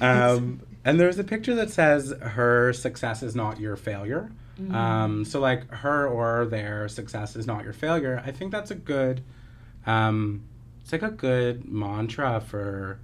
um, 0.00 0.60
and 0.84 1.00
there's 1.00 1.18
a 1.18 1.24
picture 1.24 1.54
that 1.56 1.70
says, 1.70 2.14
Her 2.20 2.72
success 2.72 3.22
is 3.22 3.34
not 3.34 3.60
your 3.60 3.76
failure. 3.76 4.30
Um, 4.72 5.24
so, 5.24 5.38
like, 5.38 5.70
her 5.70 6.08
or 6.08 6.44
their 6.46 6.88
success 6.88 7.36
is 7.36 7.46
not 7.46 7.62
your 7.62 7.72
failure. 7.72 8.20
I 8.26 8.32
think 8.32 8.50
that's 8.50 8.72
a 8.72 8.74
good, 8.74 9.22
um, 9.86 10.42
it's 10.88 10.92
like 10.94 11.02
a 11.02 11.14
good 11.14 11.70
mantra 11.70 12.40
for 12.40 12.98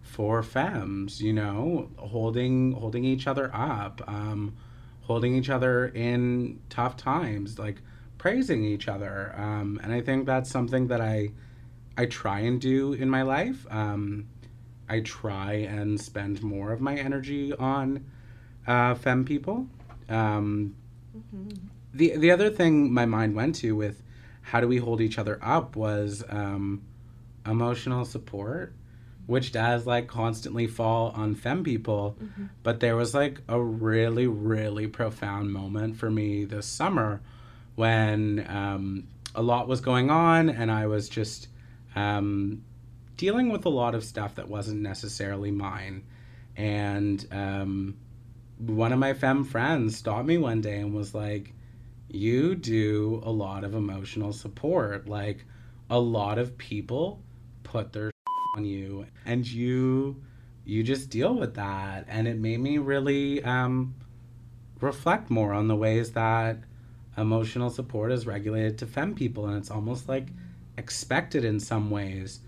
for 0.00 0.42
femmes 0.42 1.20
you 1.20 1.34
know 1.34 1.90
holding 1.98 2.72
holding 2.72 3.04
each 3.04 3.26
other 3.26 3.50
up 3.54 4.00
um 4.06 4.56
holding 5.02 5.34
each 5.34 5.50
other 5.50 5.88
in 5.88 6.58
tough 6.70 6.96
times 6.96 7.58
like 7.58 7.82
praising 8.16 8.64
each 8.64 8.88
other 8.88 9.34
um 9.36 9.78
and 9.82 9.92
i 9.92 10.00
think 10.00 10.24
that's 10.24 10.48
something 10.48 10.86
that 10.86 11.02
i 11.02 11.28
i 11.98 12.06
try 12.06 12.38
and 12.40 12.58
do 12.58 12.94
in 12.94 13.10
my 13.10 13.20
life. 13.20 13.66
Um 13.70 14.26
i 14.88 15.00
try 15.00 15.52
and 15.52 16.00
spend 16.00 16.42
more 16.42 16.72
of 16.72 16.80
my 16.80 16.96
energy 16.96 17.52
on 17.52 18.06
uh 18.66 18.94
femme 18.94 19.26
people. 19.26 19.66
Um 20.08 20.74
the 21.92 22.16
the 22.16 22.30
other 22.30 22.48
thing 22.48 22.90
my 22.90 23.04
mind 23.04 23.34
went 23.34 23.56
to 23.56 23.76
with 23.76 24.02
how 24.40 24.58
do 24.62 24.66
we 24.66 24.78
hold 24.78 25.02
each 25.02 25.18
other 25.18 25.38
up 25.42 25.76
was 25.76 26.24
um 26.30 26.80
emotional 27.46 28.04
support 28.04 28.74
which 29.30 29.52
does 29.52 29.86
like 29.86 30.08
constantly 30.08 30.66
fall 30.66 31.12
on 31.14 31.36
femme 31.36 31.62
people. 31.62 32.16
But 32.64 32.80
there 32.80 32.96
was 32.96 33.14
like 33.14 33.40
a 33.48 33.60
really, 33.60 34.26
really 34.26 34.88
profound 34.88 35.52
moment 35.52 35.98
for 35.98 36.10
me 36.10 36.44
this 36.44 36.66
summer 36.66 37.20
when 37.76 38.44
um, 38.48 39.06
a 39.32 39.40
lot 39.40 39.68
was 39.68 39.80
going 39.80 40.10
on 40.10 40.50
and 40.50 40.68
I 40.68 40.88
was 40.88 41.08
just 41.08 41.46
um, 41.94 42.64
dealing 43.16 43.50
with 43.50 43.66
a 43.66 43.68
lot 43.68 43.94
of 43.94 44.02
stuff 44.02 44.34
that 44.34 44.48
wasn't 44.48 44.80
necessarily 44.80 45.52
mine. 45.52 46.02
And 46.56 47.24
um, 47.30 47.98
one 48.58 48.92
of 48.92 48.98
my 48.98 49.14
femme 49.14 49.44
friends 49.44 49.96
stopped 49.96 50.26
me 50.26 50.38
one 50.38 50.60
day 50.60 50.80
and 50.80 50.92
was 50.92 51.14
like, 51.14 51.52
You 52.08 52.56
do 52.56 53.22
a 53.24 53.30
lot 53.30 53.62
of 53.62 53.76
emotional 53.76 54.32
support. 54.32 55.08
Like, 55.08 55.44
a 55.88 55.98
lot 55.98 56.38
of 56.38 56.56
people 56.58 57.20
put 57.70 57.92
their 57.92 58.10
on 58.56 58.64
you 58.64 59.06
and 59.24 59.46
you 59.46 60.16
you 60.64 60.82
just 60.82 61.10
deal 61.10 61.34
with 61.34 61.54
that. 61.54 62.06
And 62.08 62.28
it 62.28 62.38
made 62.38 62.60
me 62.60 62.78
really 62.78 63.42
um, 63.42 63.94
reflect 64.80 65.30
more 65.30 65.52
on 65.52 65.68
the 65.68 65.76
ways 65.76 66.12
that 66.12 66.58
emotional 67.16 67.70
support 67.70 68.12
is 68.12 68.26
regulated 68.26 68.78
to 68.78 68.86
femme 68.86 69.14
people 69.14 69.46
and 69.46 69.56
it's 69.56 69.70
almost 69.70 70.08
like 70.08 70.28
expected 70.76 71.44
in 71.44 71.58
some 71.60 71.90
ways. 71.90 72.40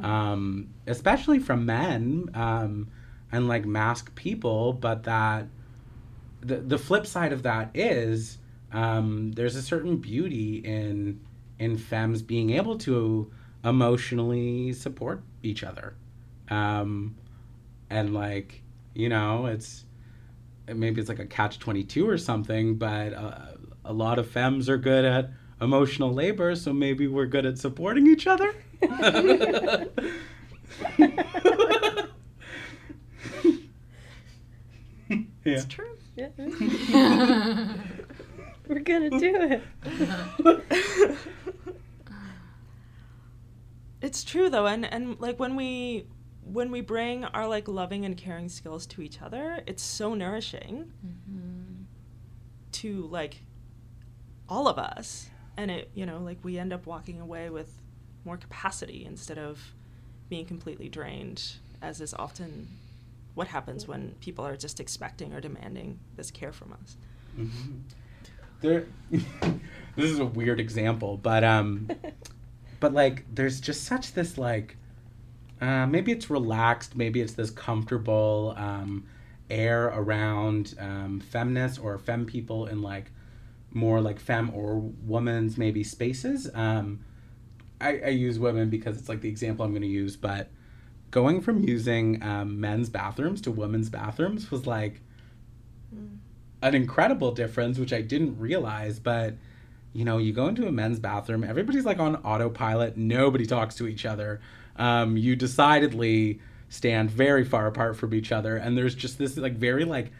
Um, 0.00 0.68
especially 0.86 1.40
from 1.40 1.66
men 1.66 2.30
um, 2.34 2.88
and 3.32 3.48
like 3.48 3.66
masc 3.66 4.14
people 4.14 4.72
but 4.72 5.02
that 5.02 5.46
the, 6.40 6.56
the 6.56 6.78
flip 6.78 7.06
side 7.06 7.32
of 7.32 7.42
that 7.42 7.70
is 7.74 8.38
um, 8.72 9.32
there's 9.32 9.56
a 9.56 9.62
certain 9.62 9.96
beauty 9.96 10.56
in 10.58 11.20
in 11.58 11.76
femmes 11.76 12.22
being 12.22 12.50
able 12.50 12.78
to 12.78 13.30
emotionally 13.64 14.72
support 14.72 15.22
each 15.42 15.64
other 15.64 15.94
um, 16.50 17.14
and 17.90 18.14
like 18.14 18.62
you 18.94 19.08
know 19.08 19.46
it's 19.46 19.84
maybe 20.68 21.00
it's 21.00 21.08
like 21.08 21.18
a 21.18 21.26
catch 21.26 21.58
22 21.58 22.08
or 22.08 22.18
something 22.18 22.76
but 22.76 23.12
uh, 23.14 23.38
a 23.84 23.92
lot 23.92 24.18
of 24.18 24.28
femmes 24.28 24.68
are 24.68 24.78
good 24.78 25.04
at 25.04 25.30
emotional 25.60 26.12
labor, 26.12 26.54
so 26.54 26.72
maybe 26.72 27.06
we're 27.06 27.26
good 27.26 27.46
at 27.46 27.58
supporting 27.58 28.06
each 28.06 28.26
other. 28.26 28.54
yeah. 28.82 29.86
It's 35.44 35.64
true. 35.66 35.96
Yeah. 36.16 36.28
We're 38.66 38.78
gonna 38.80 39.10
do 39.10 39.60
it. 40.36 41.18
It's 44.04 44.22
true 44.22 44.50
though, 44.50 44.66
and 44.66 44.84
and 44.84 45.18
like 45.18 45.40
when 45.40 45.56
we 45.56 46.04
when 46.42 46.70
we 46.70 46.82
bring 46.82 47.24
our 47.24 47.48
like 47.48 47.68
loving 47.68 48.04
and 48.04 48.14
caring 48.14 48.50
skills 48.50 48.84
to 48.88 49.00
each 49.00 49.22
other, 49.22 49.62
it's 49.66 49.82
so 49.82 50.12
nourishing 50.12 50.92
to 52.72 53.06
like 53.06 53.38
all 54.46 54.68
of 54.68 54.78
us, 54.78 55.30
and 55.56 55.70
it 55.70 55.90
you 55.94 56.04
know 56.04 56.18
like 56.18 56.36
we 56.42 56.58
end 56.58 56.70
up 56.70 56.84
walking 56.84 57.18
away 57.18 57.48
with 57.48 57.80
more 58.26 58.36
capacity 58.36 59.06
instead 59.06 59.38
of 59.38 59.72
being 60.28 60.44
completely 60.44 60.90
drained, 60.90 61.54
as 61.80 62.02
is 62.02 62.12
often 62.12 62.68
what 63.32 63.48
happens 63.48 63.88
when 63.88 64.14
people 64.20 64.46
are 64.46 64.54
just 64.54 64.80
expecting 64.80 65.32
or 65.32 65.40
demanding 65.40 65.98
this 66.16 66.30
care 66.30 66.52
from 66.52 66.74
us. 66.74 66.98
Mhm. 67.38 67.80
There, 68.60 68.84
this 69.96 70.10
is 70.10 70.18
a 70.18 70.26
weird 70.26 70.60
example, 70.60 71.16
but 71.16 71.42
um, 71.42 71.88
but 72.84 72.92
like, 72.92 73.24
there's 73.34 73.62
just 73.62 73.84
such 73.84 74.12
this 74.12 74.36
like, 74.36 74.76
uh, 75.58 75.86
maybe 75.86 76.12
it's 76.12 76.28
relaxed, 76.28 76.94
maybe 76.94 77.22
it's 77.22 77.32
this 77.32 77.48
comfortable 77.48 78.52
um, 78.58 79.06
air 79.48 79.86
around 79.86 80.74
um, 80.78 81.18
feminists 81.18 81.78
or 81.78 81.96
femme 81.96 82.26
people 82.26 82.66
in 82.66 82.82
like 82.82 83.10
more 83.72 84.02
like 84.02 84.20
femme 84.20 84.50
or 84.52 84.80
women's 85.06 85.56
maybe 85.56 85.82
spaces. 85.82 86.50
Um, 86.52 87.00
I, 87.80 88.00
I 88.04 88.08
use 88.08 88.38
women 88.38 88.68
because 88.68 88.98
it's 88.98 89.08
like 89.08 89.22
the 89.22 89.30
example 89.30 89.64
I'm 89.64 89.72
going 89.72 89.80
to 89.80 89.88
use, 89.88 90.14
but 90.14 90.50
going 91.10 91.40
from 91.40 91.66
using 91.66 92.22
um, 92.22 92.60
men's 92.60 92.90
bathrooms 92.90 93.40
to 93.40 93.50
women's 93.50 93.88
bathrooms 93.88 94.50
was 94.50 94.66
like 94.66 95.00
an 96.60 96.74
incredible 96.74 97.32
difference, 97.32 97.78
which 97.78 97.94
I 97.94 98.02
didn't 98.02 98.38
realize. 98.38 98.98
But 98.98 99.36
you 99.94 100.04
know, 100.04 100.18
you 100.18 100.32
go 100.32 100.48
into 100.48 100.66
a 100.66 100.72
men's 100.72 100.98
bathroom, 100.98 101.44
everybody's 101.44 101.86
like 101.86 101.98
on 102.00 102.16
autopilot, 102.16 102.96
nobody 102.96 103.46
talks 103.46 103.76
to 103.76 103.86
each 103.86 104.04
other. 104.04 104.40
Um, 104.76 105.16
you 105.16 105.36
decidedly 105.36 106.40
stand 106.68 107.10
very 107.10 107.44
far 107.44 107.68
apart 107.68 107.96
from 107.96 108.12
each 108.12 108.32
other, 108.32 108.56
and 108.56 108.76
there's 108.76 108.94
just 108.94 109.16
this 109.18 109.36
like 109.36 109.54
very 109.54 109.84
like 109.84 110.12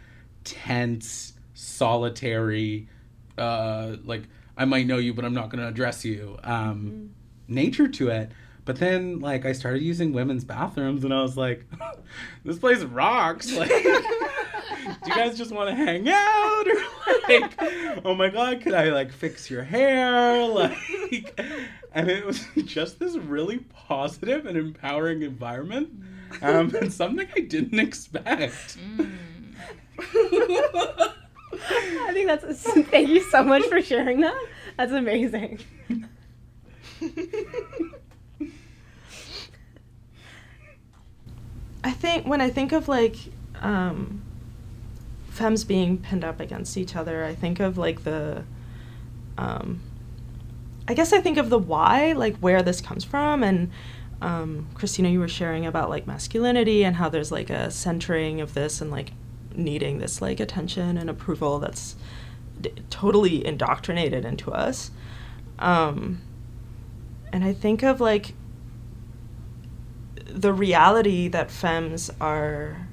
tense, 0.44 1.32
solitary, 1.54 2.88
uh, 3.36 3.96
like 4.04 4.22
I 4.56 4.64
might 4.64 4.86
know 4.86 4.98
you, 4.98 5.12
but 5.12 5.24
I'm 5.24 5.34
not 5.34 5.50
going 5.50 5.62
to 5.62 5.68
address 5.68 6.04
you. 6.04 6.38
Um, 6.44 7.10
Nature 7.46 7.88
to 7.88 8.08
it. 8.08 8.30
But 8.64 8.76
then, 8.76 9.20
like, 9.20 9.44
I 9.44 9.52
started 9.52 9.82
using 9.82 10.12
women's 10.12 10.44
bathrooms, 10.44 11.04
and 11.04 11.12
I 11.12 11.20
was 11.20 11.36
like, 11.36 11.66
"This 12.44 12.58
place 12.58 12.82
rocks!" 12.82 13.52
Like, 13.52 13.68
do 13.68 13.82
you 15.06 15.14
guys 15.14 15.36
just 15.36 15.52
want 15.52 15.68
to 15.68 15.74
hang 15.74 16.08
out, 16.08 16.64
or 16.66 16.74
like, 17.28 18.02
oh 18.04 18.14
my 18.14 18.28
god, 18.30 18.62
could 18.62 18.72
I 18.74 18.90
like 18.90 19.12
fix 19.12 19.50
your 19.50 19.64
hair? 19.64 20.46
Like, 20.46 21.38
and 21.92 22.10
it 22.10 22.24
was 22.24 22.46
just 22.64 22.98
this 22.98 23.16
really 23.16 23.58
positive 23.58 24.46
and 24.46 24.56
empowering 24.56 25.22
environment, 25.22 25.90
um, 26.40 26.74
and 26.74 26.92
something 26.92 27.28
I 27.36 27.40
didn't 27.40 27.78
expect. 27.78 28.78
I 31.66 32.12
think 32.12 32.26
that's. 32.28 32.62
Thank 32.88 33.10
you 33.10 33.22
so 33.30 33.42
much 33.42 33.64
for 33.64 33.82
sharing 33.82 34.20
that. 34.20 34.46
That's 34.78 34.92
amazing. 34.92 35.60
I 41.84 41.90
think 41.90 42.26
when 42.26 42.40
I 42.40 42.48
think 42.48 42.72
of 42.72 42.88
like 42.88 43.16
um, 43.60 44.22
femmes 45.28 45.64
being 45.64 45.98
pinned 45.98 46.24
up 46.24 46.40
against 46.40 46.78
each 46.78 46.96
other, 46.96 47.24
I 47.24 47.34
think 47.34 47.60
of 47.60 47.76
like 47.76 48.04
the, 48.04 48.42
um, 49.36 49.80
I 50.88 50.94
guess 50.94 51.12
I 51.12 51.20
think 51.20 51.36
of 51.36 51.50
the 51.50 51.58
why, 51.58 52.12
like 52.12 52.36
where 52.38 52.62
this 52.62 52.80
comes 52.80 53.04
from, 53.04 53.42
and 53.42 53.70
um, 54.22 54.66
Christina, 54.74 55.10
you 55.10 55.20
were 55.20 55.28
sharing 55.28 55.66
about 55.66 55.90
like 55.90 56.06
masculinity 56.06 56.84
and 56.84 56.96
how 56.96 57.10
there's 57.10 57.30
like 57.30 57.50
a 57.50 57.70
centering 57.70 58.40
of 58.40 58.54
this 58.54 58.80
and 58.80 58.90
like 58.90 59.12
needing 59.54 59.98
this 59.98 60.22
like 60.22 60.40
attention 60.40 60.96
and 60.96 61.10
approval 61.10 61.58
that's 61.58 61.96
d- 62.60 62.72
totally 62.88 63.44
indoctrinated 63.44 64.24
into 64.24 64.50
us. 64.50 64.90
Um, 65.58 66.22
and 67.30 67.44
I 67.44 67.52
think 67.52 67.82
of 67.82 68.00
like 68.00 68.34
the 70.26 70.52
reality 70.52 71.28
that 71.28 71.50
femmes 71.50 72.10
are 72.20 72.88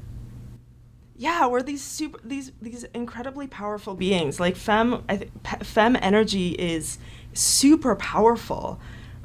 yeah 1.15 1.47
we're 1.47 1.61
these 1.61 1.83
super 1.83 2.19
these 2.23 2.51
these 2.61 2.83
incredibly 2.93 3.47
powerful 3.47 3.93
beings 3.93 4.39
like 4.39 4.55
femme 4.55 5.03
I 5.07 5.17
th- 5.17 5.29
femme 5.63 5.97
energy 6.01 6.49
is 6.51 6.97
super 7.33 7.95
powerful 7.95 8.79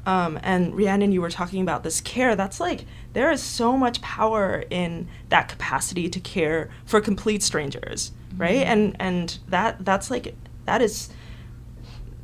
um, 0.07 0.39
and 0.41 0.73
Rhiannon, 0.73 1.11
you 1.11 1.19
were 1.19 1.29
talking 1.29 1.61
about 1.61 1.83
this 1.83 1.99
care. 1.99 2.33
That's 2.33 2.61
like 2.61 2.85
there 3.11 3.29
is 3.29 3.43
so 3.43 3.75
much 3.75 4.01
power 4.01 4.63
in 4.69 5.09
that 5.27 5.49
capacity 5.49 6.07
to 6.07 6.19
care 6.21 6.69
for 6.85 7.01
complete 7.01 7.43
strangers, 7.43 8.13
right? 8.37 8.65
And 8.65 8.95
and 9.01 9.37
that 9.49 9.83
that's 9.83 10.09
like 10.09 10.33
that 10.63 10.81
is 10.81 11.09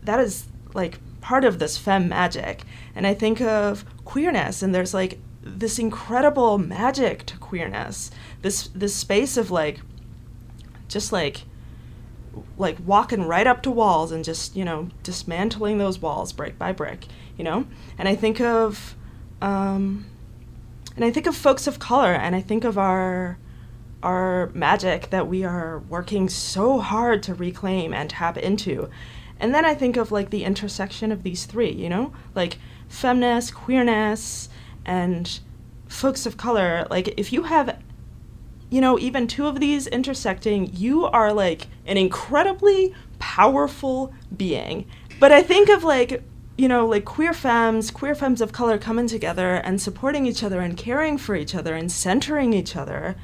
that 0.02 0.22
is 0.22 0.48
like 0.74 1.00
part 1.20 1.44
of 1.44 1.60
this 1.60 1.78
femme 1.78 2.08
magic. 2.08 2.64
And 2.96 3.06
I 3.06 3.14
think 3.14 3.42
of 3.42 3.84
queerness, 4.06 4.64
and 4.64 4.74
there's 4.74 4.94
like 4.94 5.20
this 5.44 5.78
incredible 5.78 6.58
magic 6.58 7.26
to 7.28 7.38
queerness. 7.38 8.12
This 8.41 8.68
this 8.70 8.96
space 8.96 9.38
of 9.38 9.52
like 9.52 9.82
just 10.88 11.12
like 11.12 11.44
like 12.58 12.78
walking 12.86 13.24
right 13.24 13.46
up 13.46 13.62
to 13.64 13.72
walls 13.72 14.12
and 14.12 14.24
just 14.24 14.56
you 14.56 14.66
know 14.66 14.89
dismantling 15.04 15.78
those 15.78 16.00
walls 16.00 16.32
brick 16.32 16.58
by 16.58 16.72
brick 16.72 17.06
you 17.38 17.44
know? 17.44 17.66
And 17.98 18.08
i 18.08 18.16
think 18.16 18.39
of 18.39 18.96
um, 19.41 20.06
and 20.96 21.04
i 21.04 21.12
think 21.12 21.28
of 21.28 21.36
folks 21.36 21.68
of 21.68 21.80
color 21.80 22.14
and 22.14 22.36
i 22.36 22.41
think 22.41 22.64
of 22.64 22.78
our 22.78 23.38
our 24.02 24.52
magic 24.54 25.10
that 25.12 25.28
we 25.28 25.46
are 25.46 25.80
working 25.89 26.28
so 26.28 26.80
hard 26.80 27.24
to 27.24 27.34
reclaim 27.34 27.94
and 27.94 28.10
tap 28.10 28.38
into. 28.38 28.89
And 29.39 29.54
then 29.54 29.66
i 29.66 29.76
think 29.76 29.98
of 29.98 30.12
like 30.12 30.30
the 30.30 30.44
intersection 30.44 31.12
of 31.12 31.24
these 31.24 31.46
three 31.46 31.72
you 31.72 31.89
know? 31.89 32.14
Like 32.36 32.58
feminist 32.88 33.54
queerness 33.54 34.50
and 34.86 35.40
folks 35.88 36.26
of 36.26 36.38
color 36.38 36.88
like 36.90 37.14
if 37.18 37.32
you 37.32 37.44
have 37.44 37.78
you 38.74 38.82
know, 38.82 38.98
even 38.98 39.28
two 39.28 39.46
of 39.46 39.60
these 39.60 39.86
intersecting, 39.86 40.68
you 40.74 41.06
are 41.06 41.32
like 41.32 41.68
an 41.86 41.96
incredibly 41.96 42.92
powerful 43.20 44.12
being. 44.36 44.88
But 45.20 45.32
I 45.32 45.44
think 45.44 45.70
of 45.70 45.84
like, 45.84 46.24
you 46.58 46.68
know, 46.68 46.88
like 46.88 47.06
queer 47.06 47.34
femmes, 47.34 47.92
queer 47.92 48.16
femmes 48.16 48.42
of 48.42 48.52
color 48.52 48.80
coming 48.80 49.06
together 49.06 49.58
and 49.58 49.80
supporting 49.80 50.26
each 50.26 50.42
other 50.42 50.60
and 50.60 50.76
caring 50.76 51.20
for 51.20 51.36
each 51.36 51.54
other 51.54 51.76
and 51.76 51.92
centering 51.92 52.52
each 52.52 52.76
other. 52.76 53.16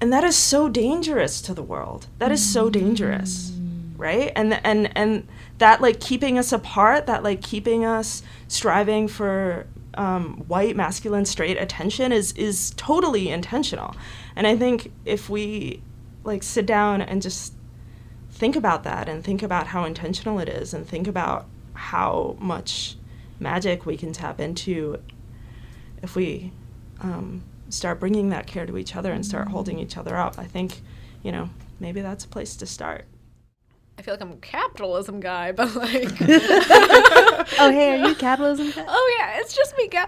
And 0.00 0.12
that 0.12 0.22
is 0.22 0.36
so 0.36 0.68
dangerous 0.68 1.42
to 1.42 1.54
the 1.54 1.62
world. 1.64 2.06
That 2.20 2.30
is 2.30 2.52
so 2.52 2.70
dangerous. 2.70 3.50
Mm. 3.50 3.94
Right? 3.96 4.30
And 4.36 4.60
and 4.64 4.96
and 4.96 5.26
that 5.58 5.80
like 5.80 5.98
keeping 5.98 6.38
us 6.38 6.52
apart, 6.52 7.06
that 7.06 7.24
like 7.24 7.42
keeping 7.42 7.84
us 7.84 8.22
striving 8.46 9.08
for 9.08 9.66
um, 9.94 10.44
white 10.48 10.76
masculine 10.76 11.24
straight 11.24 11.60
attention 11.60 12.12
is 12.12 12.32
is 12.32 12.72
totally 12.76 13.28
intentional. 13.28 13.94
And 14.36 14.46
i 14.46 14.56
think 14.56 14.92
if 15.04 15.28
we 15.28 15.82
like 16.24 16.42
sit 16.42 16.66
down 16.66 17.02
and 17.02 17.20
just 17.20 17.54
think 18.30 18.56
about 18.56 18.84
that 18.84 19.08
and 19.08 19.22
think 19.22 19.42
about 19.42 19.68
how 19.68 19.84
intentional 19.84 20.38
it 20.38 20.48
is 20.48 20.72
and 20.72 20.86
think 20.86 21.06
about 21.06 21.46
how 21.74 22.36
much 22.38 22.96
magic 23.38 23.84
we 23.86 23.96
can 23.96 24.12
tap 24.12 24.40
into 24.40 24.98
if 26.02 26.16
we 26.16 26.52
um, 27.00 27.42
start 27.68 28.00
bringing 28.00 28.30
that 28.30 28.46
care 28.46 28.66
to 28.66 28.78
each 28.78 28.96
other 28.96 29.12
and 29.12 29.24
start 29.26 29.48
holding 29.48 29.78
each 29.78 29.96
other 29.96 30.16
up 30.16 30.38
i 30.38 30.44
think 30.44 30.80
you 31.22 31.32
know 31.32 31.50
maybe 31.80 32.00
that's 32.00 32.24
a 32.24 32.28
place 32.28 32.56
to 32.56 32.66
start 32.66 33.04
I 33.98 34.02
feel 34.02 34.14
like 34.14 34.22
I'm 34.22 34.32
a 34.32 34.36
capitalism 34.36 35.20
guy, 35.20 35.52
but 35.52 35.74
like, 35.76 36.10
Oh, 37.58 37.70
hey, 37.70 38.00
are 38.00 38.08
you 38.08 38.14
capitalism? 38.14 38.70
guy? 38.70 38.84
oh 38.88 39.16
yeah, 39.18 39.40
it's 39.40 39.54
just 39.54 39.76
me, 39.76 39.88
guy. 39.88 40.06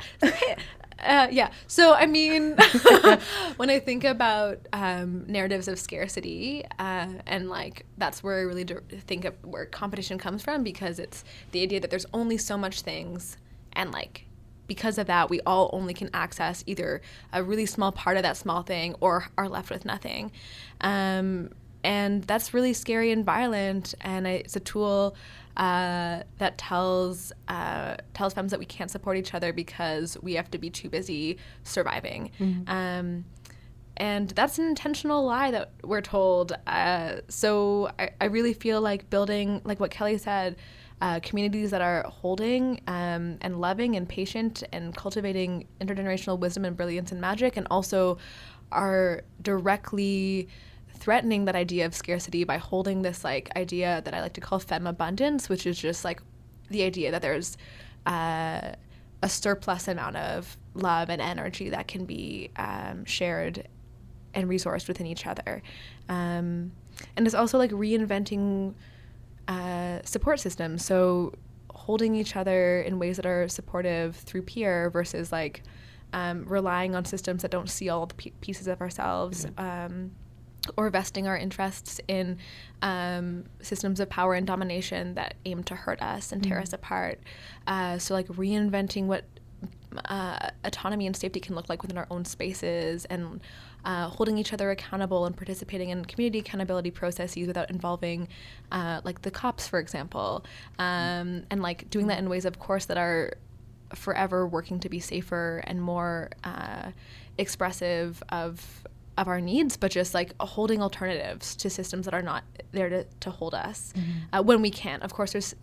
Uh, 1.01 1.29
yeah. 1.31 1.51
So 1.67 1.93
I 1.93 2.07
mean, 2.07 2.57
when 3.57 3.69
I 3.69 3.79
think 3.79 4.05
about 4.05 4.67
um, 4.73 5.27
narratives 5.27 5.69
of 5.69 5.79
scarcity, 5.79 6.65
uh, 6.79 7.09
and 7.27 7.51
like 7.51 7.85
that's 7.99 8.23
where 8.23 8.39
I 8.39 8.43
really 8.43 8.65
do 8.65 8.81
think 9.07 9.27
of 9.27 9.35
where 9.45 9.67
competition 9.67 10.17
comes 10.19 10.43
from, 10.43 10.63
because 10.63 10.99
it's 10.99 11.25
the 11.53 11.63
idea 11.63 11.81
that 11.81 11.91
there's 11.91 12.07
only 12.15 12.39
so 12.39 12.57
much 12.57 12.81
things, 12.81 13.37
and 13.75 13.93
like 13.93 14.25
because 14.67 14.97
of 14.97 15.07
that, 15.09 15.29
we 15.29 15.41
all 15.43 15.69
only 15.75 15.93
can 15.93 16.09
access 16.15 16.65
either 16.67 17.03
a 17.35 17.43
really 17.43 17.67
small 17.67 17.93
part 17.93 18.17
of 18.17 18.23
that 18.23 18.37
small 18.37 18.63
thing 18.63 18.95
or 19.01 19.27
are 19.37 19.49
left 19.49 19.69
with 19.71 19.85
nothing. 19.85 20.33
Um, 20.81 21.51
and 21.85 22.25
that's 22.25 22.53
really 22.55 22.73
scary 22.73 23.13
and 23.13 23.25
violent. 23.25 23.95
And 24.01 24.27
it's 24.27 24.57
a 24.57 24.61
tool 24.61 25.15
uh, 25.57 26.23
that 26.39 26.59
tells 26.59 27.33
uh, 27.47 27.97
tells 28.15 28.35
femmes 28.35 28.51
that 28.51 28.59
we 28.59 28.67
can't 28.67 28.91
support 28.91 29.17
each 29.17 29.35
other 29.35 29.53
because 29.53 30.19
we 30.23 30.35
have 30.35 30.51
to 30.51 30.59
be 30.59 30.71
too 30.71 30.89
busy 30.89 31.39
surviving. 31.63 32.31
Um, 32.67 33.25
and 33.97 34.31
that's 34.31 34.59
an 34.59 34.67
intentional 34.67 35.25
lie 35.25 35.53
that 35.53 35.71
we're 35.85 36.01
told. 36.01 36.53
Uh, 36.67 37.17
so 37.29 37.91
I, 37.97 38.11
I 38.21 38.25
really 38.25 38.53
feel 38.53 38.81
like 38.81 39.09
building, 39.09 39.61
like 39.63 39.79
what 39.79 39.93
Kelly 39.93 40.19
said, 40.19 40.57
uh, 41.01 41.21
communities 41.23 41.71
that 41.71 41.81
are 41.81 42.03
holding 42.09 42.81
um, 42.89 43.39
and 43.41 43.61
loving 43.61 43.95
and 43.95 44.09
patient 44.09 44.65
and 44.73 44.97
cultivating 44.97 45.69
intergenerational 45.81 46.39
wisdom 46.41 46.65
and 46.65 46.77
brilliance 46.77 47.13
and 47.13 47.21
magic, 47.21 47.57
and 47.57 47.69
also 47.71 48.19
are 48.73 49.23
directly 49.43 50.49
threatening 51.05 51.45
that 51.45 51.55
idea 51.55 51.85
of 51.85 51.95
scarcity 51.95 52.45
by 52.45 52.57
holding 52.57 53.03
this 53.03 53.25
like 53.25 53.55
idea 53.57 54.01
that 54.07 54.15
I 54.15 54.23
like 54.23 54.33
to 54.33 54.41
call 54.41 54.59
femme 54.59 54.87
abundance, 54.87 55.51
which 55.51 55.67
is 55.67 55.79
just 55.79 56.03
like 56.03 56.23
the 56.71 56.83
idea 56.83 57.11
that 57.11 57.21
there's 57.21 57.59
uh, 58.07 58.73
a 59.23 59.29
surplus 59.29 59.87
amount 59.87 60.17
of 60.17 60.57
love 60.73 61.11
and 61.11 61.21
energy 61.21 61.69
that 61.69 61.89
can 61.89 62.07
be 62.07 62.49
um, 62.57 63.05
shared 63.05 63.69
and 64.33 64.49
resourced 64.49 64.89
within 64.89 65.07
each 65.07 65.27
other. 65.27 65.63
Um, 66.09 66.73
and 67.19 67.27
it's 67.27 67.35
also 67.35 67.59
like 67.59 67.73
reinventing 67.73 68.73
uh, 69.47 69.99
support 70.05 70.41
systems. 70.41 70.83
So 70.87 71.35
holding 71.69 72.15
each 72.15 72.35
other 72.35 72.81
in 72.81 72.99
ways 72.99 73.17
that 73.17 73.27
are 73.27 73.47
supportive 73.47 74.17
through 74.17 74.41
peer 74.41 74.89
versus 74.89 75.31
like 75.31 75.65
um, 76.15 76.47
relying 76.47 76.95
on 76.95 77.05
systems 77.05 77.43
that 77.43 77.51
don't 77.51 77.69
see 77.69 77.91
all 77.91 78.07
the 78.07 78.15
p- 78.15 78.33
pieces 78.41 78.69
of 78.69 78.81
ourselves. 78.81 79.47
Um, 79.59 80.13
or 80.77 80.91
vesting 80.91 81.27
our 81.27 81.37
interests 81.37 82.01
in 82.09 82.39
um, 82.83 83.45
systems 83.61 84.01
of 84.01 84.09
power 84.09 84.35
and 84.35 84.47
domination 84.47 85.15
that 85.15 85.35
aim 85.45 85.63
to 85.65 85.75
hurt 85.75 86.01
us 86.03 86.33
and 86.33 86.43
tear 86.43 86.61
us 86.61 86.73
apart. 86.73 87.21
Uh, 87.67 87.99
so, 87.99 88.15
like 88.15 88.27
reinventing 88.29 89.07
what 89.07 89.25
uh, 90.07 90.51
autonomy 90.65 91.07
and 91.07 91.17
safety 91.17 91.41
can 91.41 91.55
look 91.55 91.69
like 91.69 91.83
within 91.83 91.99
our 91.99 92.07
own 92.11 92.25
spaces 92.25 93.05
and 93.07 93.41
uh, 93.85 94.09
holding 94.09 94.39
each 94.39 94.53
other 94.53 94.71
accountable 94.71 95.27
and 95.27 95.37
participating 95.37 95.91
in 95.91 96.05
community 96.05 96.39
accountability 96.39 96.91
processes 96.91 97.47
without 97.47 97.71
involving 97.71 98.29
uh, 98.73 99.01
like 99.05 99.23
the 99.23 99.31
cops 99.31 99.69
for 99.69 99.79
example 99.79 100.45
um, 100.79 101.45
and 101.51 101.63
like 101.63 101.89
doing 101.91 102.07
that 102.07 102.19
in 102.19 102.29
ways 102.29 102.45
of 102.45 102.59
course 102.59 102.87
that 102.87 102.97
are 102.97 103.35
forever 103.95 104.47
working 104.47 104.81
to 104.81 104.89
be 104.89 104.99
safer 104.99 105.63
and 105.67 105.81
more 105.81 106.31
uh, 106.43 106.91
expressive 107.39 108.23
of 108.31 108.85
of 109.17 109.29
our 109.29 109.41
needs, 109.41 109.77
but 109.77 109.91
just 109.91 110.13
like 110.15 110.35
holding 110.41 110.83
alternatives 110.83 111.55
to 111.57 111.71
systems 111.71 112.05
that 112.07 112.15
are 112.15 112.23
not 112.23 112.45
there 112.73 112.89
to, 112.89 113.05
to 113.21 113.31
hold 113.31 113.55
us 113.55 113.93
uh, 114.33 114.43
when 114.43 114.61
we 114.63 114.71
can. 114.71 115.01
Of 115.03 115.13
course, 115.15 115.33
there's 115.33 115.55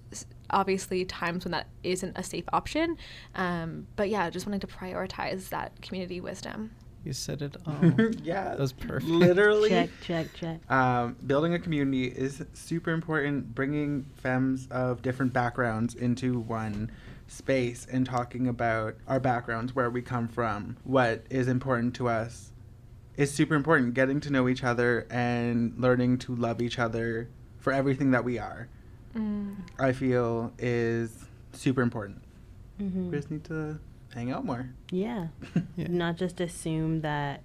obviously 0.49 1.05
times 1.05 1.45
when 1.45 1.51
that 1.51 1.67
isn't 1.83 2.17
a 2.17 2.23
safe 2.23 2.45
option, 2.53 2.97
um, 3.35 3.87
but 3.95 4.09
yeah, 4.09 4.29
just 4.29 4.45
wanting 4.45 4.59
to 4.61 4.67
prioritize 4.67 5.49
that 5.49 5.81
community 5.81 6.21
wisdom. 6.21 6.71
You 7.03 7.13
said 7.13 7.41
it 7.41 7.55
all. 7.65 7.73
yeah, 8.21 8.49
That 8.49 8.59
was 8.59 8.73
perfect. 8.73 9.09
Literally, 9.09 9.69
Check, 9.69 9.89
check, 10.03 10.27
check. 10.35 10.71
um, 10.71 11.15
building 11.25 11.53
a 11.53 11.59
community 11.59 12.05
is 12.05 12.43
super 12.53 12.91
important. 12.91 13.55
Bringing 13.55 14.03
femmes 14.17 14.67
of 14.69 15.01
different 15.01 15.33
backgrounds 15.33 15.95
into 15.95 16.39
one 16.39 16.91
space 17.27 17.87
and 17.91 18.05
talking 18.05 18.47
about 18.47 18.95
our 19.07 19.19
backgrounds, 19.19 19.73
where 19.73 19.89
we 19.89 20.01
come 20.01 20.27
from, 20.27 20.77
what 20.83 21.25
is 21.31 21.47
important 21.47 21.95
to 21.95 22.07
us, 22.07 22.50
is 23.17 23.31
super 23.31 23.55
important. 23.55 23.93
Getting 23.93 24.19
to 24.21 24.29
know 24.31 24.47
each 24.47 24.63
other 24.63 25.05
and 25.09 25.73
learning 25.77 26.17
to 26.19 26.35
love 26.35 26.61
each 26.61 26.79
other 26.79 27.29
for 27.59 27.71
everything 27.73 28.11
that 28.11 28.23
we 28.23 28.39
are, 28.39 28.67
I 29.77 29.91
feel 29.91 30.53
is 30.57 31.25
super 31.53 31.81
important. 31.81 32.21
hmm 32.77 33.09
We 33.11 33.17
just 33.17 33.29
need 33.29 33.43
to 33.45 33.79
hang 34.13 34.31
out 34.31 34.45
more. 34.45 34.69
Yeah. 34.91 35.27
Yeah. 35.77 35.87
Not 35.89 36.15
just 36.17 36.39
assume 36.41 37.01
that, 37.01 37.41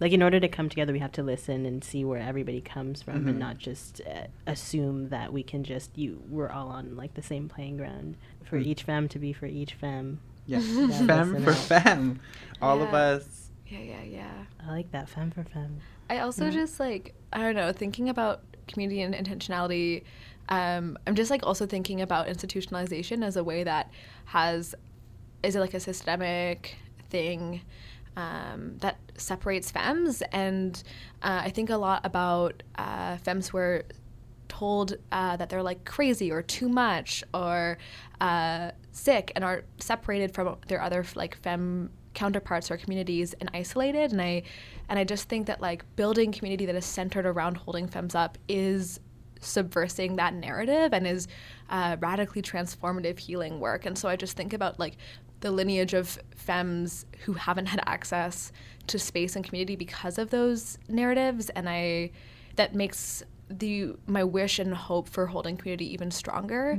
like, 0.00 0.12
in 0.12 0.22
order 0.22 0.38
to 0.40 0.48
come 0.48 0.68
together, 0.68 0.92
we 0.92 0.98
have 1.00 1.12
to 1.12 1.22
listen 1.22 1.66
and 1.66 1.82
see 1.82 2.04
where 2.04 2.20
everybody 2.20 2.60
comes 2.60 3.02
from, 3.02 3.24
Mhm. 3.24 3.28
and 3.30 3.38
not 3.38 3.58
just 3.58 4.00
uh, 4.06 4.26
assume 4.46 5.08
that 5.10 5.32
we 5.32 5.42
can 5.42 5.64
just 5.64 5.96
you. 5.98 6.22
We're 6.28 6.50
all 6.50 6.68
on 6.68 6.96
like 6.96 7.14
the 7.14 7.22
same 7.22 7.48
playing 7.48 7.76
ground. 7.78 8.16
For 8.44 8.58
Mm. 8.58 8.66
each 8.66 8.82
femme 8.84 9.08
to 9.08 9.18
be 9.18 9.32
for 9.32 9.46
each 9.46 9.74
femme. 9.74 10.20
Yeah, 10.46 10.58
Yeah, 10.62 11.06
femme 11.06 11.42
for 11.42 11.50
out. 11.50 11.56
femme. 11.56 12.20
All 12.62 12.80
of 12.82 12.94
us. 12.94 13.47
Yeah, 13.68 13.80
yeah, 13.80 14.02
yeah. 14.02 14.44
I 14.66 14.70
like 14.70 14.90
that 14.92 15.08
femme 15.08 15.30
for 15.30 15.44
femme. 15.44 15.80
I 16.08 16.20
also 16.20 16.50
just 16.50 16.80
like 16.80 17.14
I 17.32 17.38
don't 17.38 17.54
know, 17.54 17.72
thinking 17.72 18.08
about 18.08 18.42
community 18.66 19.02
and 19.02 19.14
intentionality. 19.14 20.04
Um, 20.48 20.98
I'm 21.06 21.14
just 21.14 21.30
like 21.30 21.44
also 21.46 21.66
thinking 21.66 22.00
about 22.00 22.26
institutionalization 22.26 23.22
as 23.24 23.36
a 23.36 23.44
way 23.44 23.64
that 23.64 23.90
has 24.26 24.74
is 25.42 25.54
it 25.54 25.60
like 25.60 25.74
a 25.74 25.80
systemic 25.80 26.76
thing 27.10 27.60
um, 28.16 28.76
that 28.78 28.98
separates 29.16 29.70
femmes, 29.70 30.22
and 30.32 30.82
uh, 31.22 31.42
I 31.44 31.50
think 31.50 31.70
a 31.70 31.76
lot 31.76 32.00
about 32.04 32.62
uh, 32.76 33.18
femmes 33.18 33.48
who 33.48 33.58
are 33.58 33.84
told 34.48 34.96
uh, 35.12 35.36
that 35.36 35.50
they're 35.50 35.62
like 35.62 35.84
crazy 35.84 36.32
or 36.32 36.42
too 36.42 36.68
much 36.68 37.22
or 37.34 37.78
uh, 38.20 38.70
sick 38.92 39.30
and 39.36 39.44
are 39.44 39.62
separated 39.78 40.34
from 40.34 40.56
their 40.66 40.80
other 40.80 41.04
like 41.14 41.36
femme 41.36 41.90
counterparts 42.18 42.68
or 42.68 42.76
communities 42.76 43.32
and 43.40 43.48
isolated 43.54 44.10
and 44.10 44.20
I 44.20 44.42
and 44.88 44.98
I 44.98 45.04
just 45.04 45.28
think 45.28 45.46
that 45.46 45.60
like 45.60 45.84
building 45.94 46.32
community 46.32 46.66
that 46.66 46.74
is 46.74 46.84
centered 46.84 47.26
around 47.26 47.56
holding 47.56 47.86
femmes 47.86 48.16
up 48.16 48.36
is 48.48 48.98
subversing 49.40 50.16
that 50.16 50.34
narrative 50.34 50.92
and 50.92 51.06
is 51.06 51.28
uh, 51.70 51.96
radically 52.00 52.42
transformative 52.42 53.20
healing 53.20 53.60
work. 53.60 53.86
And 53.86 53.96
so 53.96 54.08
I 54.08 54.16
just 54.16 54.36
think 54.36 54.52
about 54.52 54.80
like 54.80 54.96
the 55.38 55.52
lineage 55.52 55.94
of 55.94 56.18
femmes 56.34 57.06
who 57.24 57.34
haven't 57.34 57.66
had 57.66 57.80
access 57.86 58.50
to 58.88 58.98
space 58.98 59.36
and 59.36 59.44
community 59.44 59.76
because 59.76 60.18
of 60.18 60.30
those 60.30 60.76
narratives 60.88 61.50
and 61.50 61.68
I 61.68 62.10
that 62.56 62.74
makes 62.74 63.22
the 63.48 63.94
my 64.08 64.24
wish 64.24 64.58
and 64.58 64.74
hope 64.74 65.08
for 65.08 65.26
holding 65.26 65.56
community 65.56 65.92
even 65.92 66.10
stronger. 66.10 66.76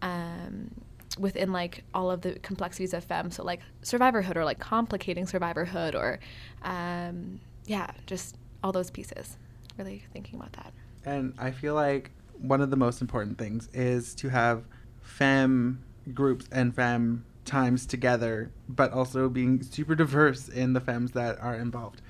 Um, 0.00 0.70
within 1.18 1.52
like 1.52 1.84
all 1.94 2.10
of 2.10 2.20
the 2.22 2.38
complexities 2.40 2.94
of 2.94 3.04
femme 3.04 3.30
so 3.30 3.42
like 3.42 3.60
survivorhood 3.82 4.36
or 4.36 4.44
like 4.44 4.58
complicating 4.58 5.26
survivorhood 5.26 5.94
or 5.94 6.18
um, 6.62 7.40
yeah 7.66 7.90
just 8.06 8.36
all 8.62 8.72
those 8.72 8.90
pieces. 8.90 9.36
Really 9.76 10.02
thinking 10.12 10.38
about 10.38 10.52
that. 10.54 10.72
And 11.04 11.34
I 11.38 11.50
feel 11.50 11.74
like 11.74 12.10
one 12.40 12.60
of 12.60 12.70
the 12.70 12.76
most 12.76 13.00
important 13.00 13.38
things 13.38 13.68
is 13.72 14.14
to 14.16 14.28
have 14.28 14.64
femme 15.00 15.82
groups 16.12 16.46
and 16.50 16.74
femme 16.74 17.24
times 17.44 17.86
together, 17.86 18.50
but 18.68 18.92
also 18.92 19.28
being 19.28 19.62
super 19.62 19.94
diverse 19.94 20.48
in 20.48 20.72
the 20.72 20.80
femmes 20.80 21.12
that 21.12 21.40
are 21.40 21.54
involved. 21.54 22.02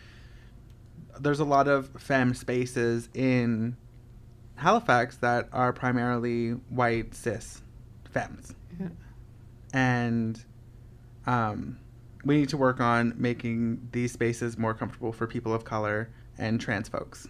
There's 1.21 1.41
a 1.41 1.45
lot 1.45 1.69
of 1.69 1.91
femme 1.99 2.35
spaces 2.35 3.09
in 3.15 3.77
Halifax 4.57 5.17
that 5.19 5.49
are 5.53 5.73
primarily 5.73 6.51
white 6.51 7.15
cis 7.15 7.63
femmes. 8.11 8.55
And 9.73 10.43
um, 11.27 11.79
we 12.25 12.39
need 12.39 12.49
to 12.51 12.57
work 12.57 12.81
on 12.81 13.13
making 13.17 13.89
these 13.93 14.13
spaces 14.13 14.57
more 14.57 14.73
comfortable 14.75 15.13
for 15.13 15.27
people 15.27 15.53
of 15.53 15.65
color 15.65 16.09
and 16.39 16.61
trans 16.61 16.89
folks. 16.89 17.29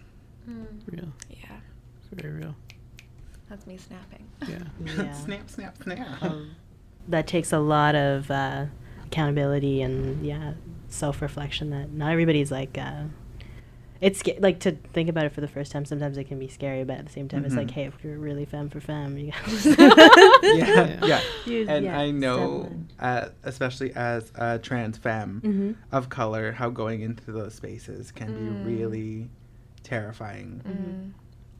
Real. 0.86 1.08
yeah 1.30 1.56
Very 2.12 2.34
real. 2.36 2.54
that's 3.50 3.66
me 3.66 3.76
snapping 3.76 4.26
Yeah. 4.46 4.58
Yeah. 5.04 5.12
snap, 5.24 5.50
snap, 5.50 5.82
snap. 5.82 6.22
Um, 6.22 6.52
that 7.08 7.26
takes 7.26 7.52
a 7.52 7.58
lot 7.58 7.94
of 7.94 8.30
uh, 8.30 8.66
accountability 9.04 9.82
and 9.82 10.24
yeah, 10.24 10.52
self 10.88 11.20
reflection. 11.20 11.70
That 11.70 11.90
not 11.92 12.12
everybody's 12.12 12.50
like. 12.52 12.78
Uh, 12.78 13.04
it's 14.00 14.22
like 14.38 14.60
to 14.60 14.72
think 14.92 15.08
about 15.08 15.26
it 15.26 15.32
for 15.32 15.40
the 15.40 15.48
first 15.48 15.72
time. 15.72 15.84
Sometimes 15.84 16.16
it 16.18 16.24
can 16.24 16.38
be 16.38 16.48
scary, 16.48 16.84
but 16.84 16.98
at 16.98 17.06
the 17.06 17.12
same 17.12 17.28
time, 17.28 17.44
it's 17.44 17.56
like, 17.56 17.66
Mhm. 17.68 17.72
hey, 17.72 17.84
if 17.86 17.94
you're 18.04 18.18
really 18.18 18.44
femme 18.44 18.68
for 18.68 18.80
femme, 18.80 19.18
you 19.18 19.32
yeah, 19.78 19.94
Yeah. 20.42 21.04
yeah. 21.06 21.20
You- 21.46 21.66
And 21.68 21.84
yeah, 21.84 21.98
I 21.98 22.10
know, 22.10 22.70
uh, 23.00 23.28
especially 23.42 23.92
as 23.94 24.30
a 24.36 24.58
trans 24.58 24.98
femme 24.98 25.40
Mhm. 25.44 25.74
of 25.92 26.08
color, 26.08 26.52
how 26.52 26.70
going 26.70 27.00
into 27.00 27.32
those 27.32 27.54
spaces 27.54 28.12
can 28.12 28.28
Mm. 28.28 28.34
be 28.34 28.48
really 28.70 29.30
terrifying. 29.82 30.62
mm. 30.64 31.12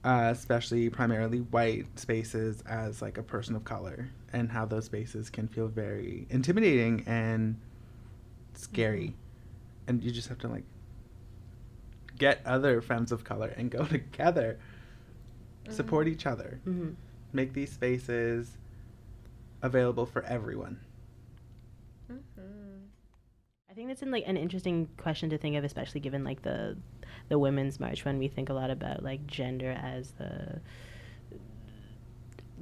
Uh, 0.05 0.31
especially 0.31 0.89
primarily 0.89 1.39
white 1.41 1.87
spaces 1.99 2.63
as 2.69 3.03
like 3.03 3.19
a 3.19 3.23
person 3.23 3.57
of 3.57 3.65
color, 3.65 4.09
and 4.33 4.49
how 4.53 4.65
those 4.65 4.85
spaces 4.85 5.29
can 5.29 5.49
feel 5.49 5.67
very 5.67 6.25
intimidating 6.31 7.03
and 7.07 7.57
scary, 8.55 9.17
and 9.89 10.03
you 10.05 10.11
just 10.13 10.29
have 10.29 10.39
to 10.39 10.47
like 10.49 10.65
get 12.19 12.41
other 12.45 12.81
friends 12.81 13.13
of 13.13 13.25
color 13.25 13.49
and 13.57 13.71
go 13.71 13.85
together, 13.97 14.59
support 15.71 16.09
each 16.09 16.27
other 16.27 16.61
Mhm. 16.67 16.95
make 17.33 17.53
these 17.53 17.71
spaces 17.71 18.57
available 19.63 20.07
for 20.07 20.23
everyone. 20.25 20.81
I 23.71 23.75
think 23.75 23.89
that's 23.89 24.03
in 24.03 24.11
like 24.11 24.25
an 24.27 24.37
interesting 24.37 24.89
question 24.97 25.29
to 25.31 25.39
think 25.39 25.57
of, 25.57 25.63
especially 25.65 26.01
given 26.01 26.25
like 26.25 26.43
the 26.43 26.77
the 27.29 27.39
women's 27.39 27.79
march 27.79 28.05
when 28.05 28.19
we 28.19 28.29
think 28.29 28.49
a 28.49 28.55
lot 28.55 28.71
about 28.71 29.03
like 29.03 29.27
gender 29.27 29.73
as 29.81 30.13
the 30.13 30.61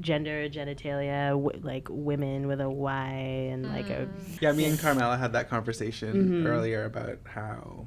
gender 0.00 0.48
genitalia 0.48 1.30
w- 1.30 1.60
like 1.62 1.86
women 1.90 2.48
with 2.48 2.60
a 2.60 2.68
y 2.68 3.08
and 3.52 3.68
like 3.68 3.88
a 3.88 4.08
Yeah, 4.40 4.52
me 4.52 4.64
and 4.66 4.78
Carmela 4.78 5.16
had 5.16 5.32
that 5.34 5.48
conversation 5.48 6.42
Mhm. 6.42 6.46
earlier 6.46 6.84
about 6.84 7.18
how 7.24 7.86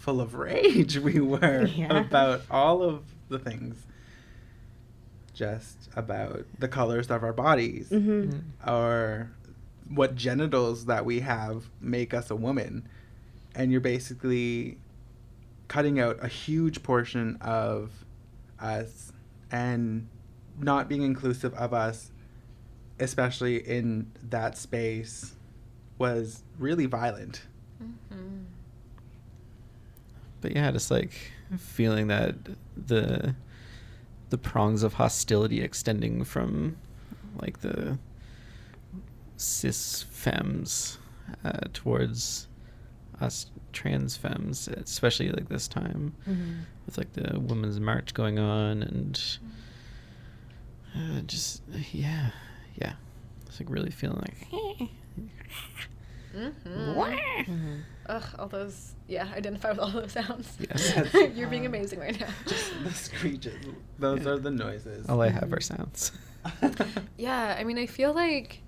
full 0.00 0.20
of 0.20 0.34
rage 0.34 0.98
we 1.08 1.20
were 1.20 1.66
Yeah. 1.66 2.00
about 2.00 2.42
all 2.50 2.82
of 2.82 3.02
the 3.28 3.38
things. 3.38 3.86
Just 5.34 5.88
about 5.94 6.44
the 6.58 6.68
colors 6.68 7.10
of 7.10 7.22
our 7.22 7.32
bodies 7.32 7.90
Mhm. 7.90 8.40
or 8.66 9.30
what 9.88 10.14
genitals 10.16 10.86
that 10.86 11.04
we 11.04 11.20
have 11.20 11.68
make 11.80 12.12
us 12.14 12.30
a 12.30 12.36
woman. 12.36 12.88
And 13.54 13.70
you're 13.72 13.80
basically 13.80 14.78
cutting 15.68 16.00
out 16.00 16.18
a 16.22 16.28
huge 16.28 16.82
portion 16.82 17.36
of 17.40 18.04
us 18.58 19.12
and 19.50 20.08
not 20.58 20.88
being 20.88 21.02
inclusive 21.02 21.52
of 21.54 21.72
us, 21.74 22.10
especially 22.98 23.56
in 23.56 24.10
that 24.30 24.56
space, 24.56 25.34
was 25.98 26.42
really 26.58 26.86
violent. 26.86 27.42
But 30.40 30.54
yeah, 30.56 30.70
just 30.70 30.90
like 30.90 31.12
feeling 31.58 32.08
that 32.08 32.34
the 32.76 33.34
the 34.30 34.38
prongs 34.38 34.82
of 34.82 34.94
hostility 34.94 35.60
extending 35.60 36.22
from 36.24 36.76
like 37.42 37.60
the 37.60 37.98
cis 39.36 40.04
femmes 40.10 40.98
uh, 41.44 41.60
towards 41.72 42.46
us 43.20 43.46
trans 43.72 44.16
femmes, 44.16 44.68
especially 44.68 45.30
like 45.30 45.48
this 45.48 45.68
time 45.68 46.14
with 46.86 46.96
like 46.96 47.12
the 47.12 47.38
women's 47.38 47.80
march 47.80 48.14
going 48.14 48.38
on 48.38 48.82
and 48.82 49.38
uh, 50.96 51.20
just 51.26 51.62
yeah, 51.92 52.30
yeah, 52.76 52.94
it's 53.46 53.60
like 53.60 53.68
really 53.70 53.90
feeling 53.90 54.18
like 54.18 54.88
Mm-hmm. 56.34 57.74
Ugh, 58.06 58.22
all 58.38 58.48
those. 58.48 58.94
Yeah, 59.08 59.28
identify 59.36 59.70
with 59.70 59.78
all 59.80 59.90
those 59.90 60.12
sounds. 60.12 60.56
Yes. 60.58 61.14
You're 61.34 61.48
being 61.48 61.66
amazing 61.66 61.98
right 62.00 62.18
now. 62.18 62.28
Just 62.46 62.72
the 62.84 62.92
screeches. 62.92 63.54
Those 63.98 64.26
are 64.26 64.38
the 64.38 64.50
noises. 64.50 65.08
all 65.08 65.20
I 65.22 65.28
have 65.28 65.52
are 65.52 65.60
sounds. 65.60 66.12
Yeah, 67.18 67.54
I 67.58 67.64
mean, 67.64 67.76
I 67.78 67.84
feel 67.84 68.14
like 68.14 68.62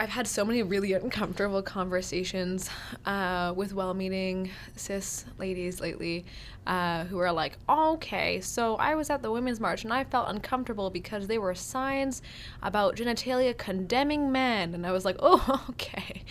I've 0.00 0.10
had 0.10 0.28
so 0.28 0.44
many 0.44 0.62
really 0.62 0.92
uncomfortable 0.92 1.60
conversations 1.60 2.70
uh, 3.04 3.52
with 3.56 3.74
well 3.74 3.94
meaning 3.94 4.50
cis 4.76 5.24
ladies 5.38 5.80
lately 5.80 6.24
uh, 6.68 7.04
who 7.06 7.18
are 7.18 7.32
like, 7.32 7.58
okay, 7.68 8.40
so 8.40 8.76
I 8.76 8.94
was 8.94 9.10
at 9.10 9.22
the 9.22 9.32
Women's 9.32 9.58
March 9.58 9.82
and 9.82 9.92
I 9.92 10.04
felt 10.04 10.28
uncomfortable 10.28 10.90
because 10.90 11.26
there 11.26 11.40
were 11.40 11.54
signs 11.54 12.22
about 12.62 12.94
genitalia 12.94 13.56
condemning 13.56 14.30
men. 14.30 14.72
And 14.74 14.86
I 14.86 14.92
was 14.92 15.04
like, 15.04 15.16
oh, 15.20 15.64
okay. 15.70 16.22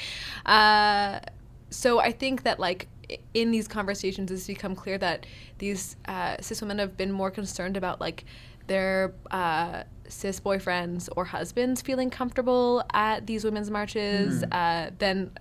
Uh, 0.46 1.20
so 1.70 2.00
I 2.00 2.14
think 2.14 2.44
that, 2.44 2.60
like, 2.60 2.88
in 3.34 3.52
these 3.52 3.68
conversations, 3.68 4.32
it's 4.32 4.48
become 4.48 4.76
clear 4.76 4.98
that 5.00 5.26
these 5.58 5.98
uh, 6.06 6.38
cis 6.40 6.62
women 6.62 6.80
have 6.80 6.96
been 6.96 7.12
more 7.12 7.32
concerned 7.32 7.76
about, 7.76 8.00
like, 8.00 8.24
their 8.68 9.14
uh, 9.32 9.84
cis 10.10 10.40
boyfriends 10.40 11.10
or 11.16 11.26
husbands 11.26 11.82
feeling 11.82 12.10
comfortable 12.10 12.84
at 12.94 13.26
these 13.28 13.44
women's 13.44 13.70
marches 13.70 14.44
uh, 14.52 14.90
than 15.00 15.32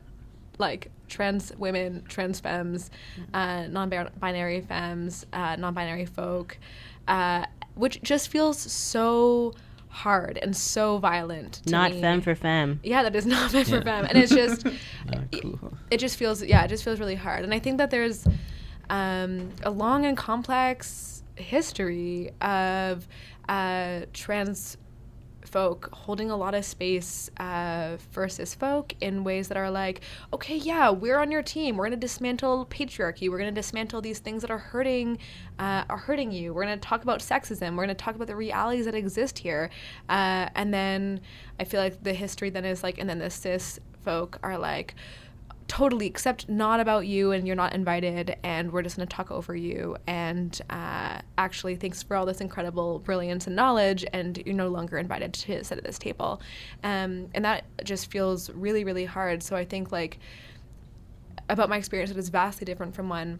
like 0.58 0.90
trans 1.08 1.52
women, 1.56 2.02
trans 2.08 2.40
femmes, 2.40 2.90
uh, 3.34 3.66
non-binary 3.68 4.60
femmes, 4.62 5.26
uh, 5.32 5.56
non-binary 5.56 6.06
folk, 6.06 6.58
uh, 7.08 7.44
which 7.74 8.00
just 8.02 8.28
feels 8.28 8.58
so 8.58 9.52
hard 9.88 10.38
and 10.42 10.56
so 10.56 10.98
violent. 10.98 11.60
To 11.64 11.70
not 11.70 11.90
me. 11.92 12.00
femme 12.00 12.20
for 12.20 12.34
femme. 12.34 12.80
Yeah, 12.82 13.02
that 13.02 13.14
is 13.14 13.24
not 13.34 13.50
for 13.50 13.58
Yeah. 13.58 13.80
femme, 13.82 14.06
and 14.06 14.18
it's 14.18 14.32
just 14.32 14.64
Not 15.06 15.24
it- 15.32 15.44
it 15.90 15.98
just 15.98 16.16
feels 16.16 16.42
yeah 16.42 16.64
it 16.64 16.68
just 16.68 16.82
feels 16.82 16.98
really 16.98 17.14
hard 17.14 17.44
and 17.44 17.54
i 17.54 17.60
think 17.60 17.78
that 17.78 17.90
there's 17.90 18.26
um, 18.90 19.50
a 19.62 19.70
long 19.70 20.04
and 20.04 20.16
complex 20.16 21.15
history 21.36 22.30
of 22.40 23.06
uh, 23.48 24.00
trans 24.12 24.76
folk 25.46 25.88
holding 25.92 26.30
a 26.30 26.36
lot 26.36 26.54
of 26.54 26.64
space 26.64 27.30
uh, 27.38 27.96
for 28.10 28.28
cis 28.28 28.54
folk 28.54 28.92
in 29.00 29.22
ways 29.24 29.48
that 29.48 29.56
are 29.56 29.70
like 29.70 30.00
okay 30.32 30.56
yeah 30.56 30.90
we're 30.90 31.18
on 31.18 31.30
your 31.30 31.42
team. 31.42 31.76
We're 31.76 31.88
to 31.88 31.96
dismantle 31.96 32.66
patriarchy. 32.66 33.30
We're 33.30 33.38
to 33.38 33.50
dismantle 33.50 34.00
these 34.00 34.18
things 34.18 34.42
that 34.42 34.50
are 34.50 34.58
hurting 34.58 35.18
uh, 35.58 35.84
are 35.88 35.96
hurting 35.96 36.32
you. 36.32 36.52
We're 36.52 36.66
to 36.66 36.76
talk 36.76 37.02
about 37.02 37.20
sexism. 37.20 37.76
We're 37.76 37.86
to 37.86 37.94
talk 37.94 38.16
about 38.16 38.26
the 38.26 38.36
realities 38.36 38.84
that 38.86 38.94
exist 38.94 39.38
here. 39.38 39.70
Uh, 40.08 40.48
and 40.54 40.74
then 40.74 41.20
i 41.58 41.64
feel 41.64 41.80
like 41.80 42.02
the 42.02 42.12
history 42.12 42.50
then 42.50 42.64
is 42.64 42.82
like 42.82 42.98
and 42.98 43.08
then 43.08 43.18
the 43.18 43.30
cis 43.30 43.78
folk 44.04 44.38
are 44.42 44.58
like 44.58 44.94
totally 45.68 46.06
except 46.06 46.48
not 46.48 46.80
about 46.80 47.06
you 47.06 47.32
and 47.32 47.46
you're 47.46 47.56
not 47.56 47.72
invited 47.72 48.36
and 48.42 48.72
we're 48.72 48.82
just 48.82 48.96
going 48.96 49.06
to 49.06 49.14
talk 49.14 49.30
over 49.30 49.54
you. 49.54 49.96
And 50.06 50.58
uh, 50.70 51.18
actually 51.38 51.76
thanks 51.76 52.02
for 52.02 52.16
all 52.16 52.26
this 52.26 52.40
incredible 52.40 53.00
brilliance 53.00 53.46
and 53.46 53.56
knowledge 53.56 54.04
and 54.12 54.40
you're 54.46 54.54
no 54.54 54.68
longer 54.68 54.98
invited 54.98 55.32
to 55.32 55.64
sit 55.64 55.78
at 55.78 55.84
this 55.84 55.98
table. 55.98 56.40
Um, 56.84 57.28
and 57.34 57.44
that 57.44 57.64
just 57.84 58.10
feels 58.10 58.50
really 58.50 58.84
really 58.84 59.04
hard. 59.04 59.42
So 59.42 59.56
i 59.56 59.64
think 59.64 59.92
like 59.92 60.18
about 61.48 61.68
my 61.68 61.76
experience 61.76 62.10
it 62.10 62.16
is 62.16 62.28
vastly 62.28 62.64
different 62.64 62.94
from 62.94 63.08
one 63.08 63.38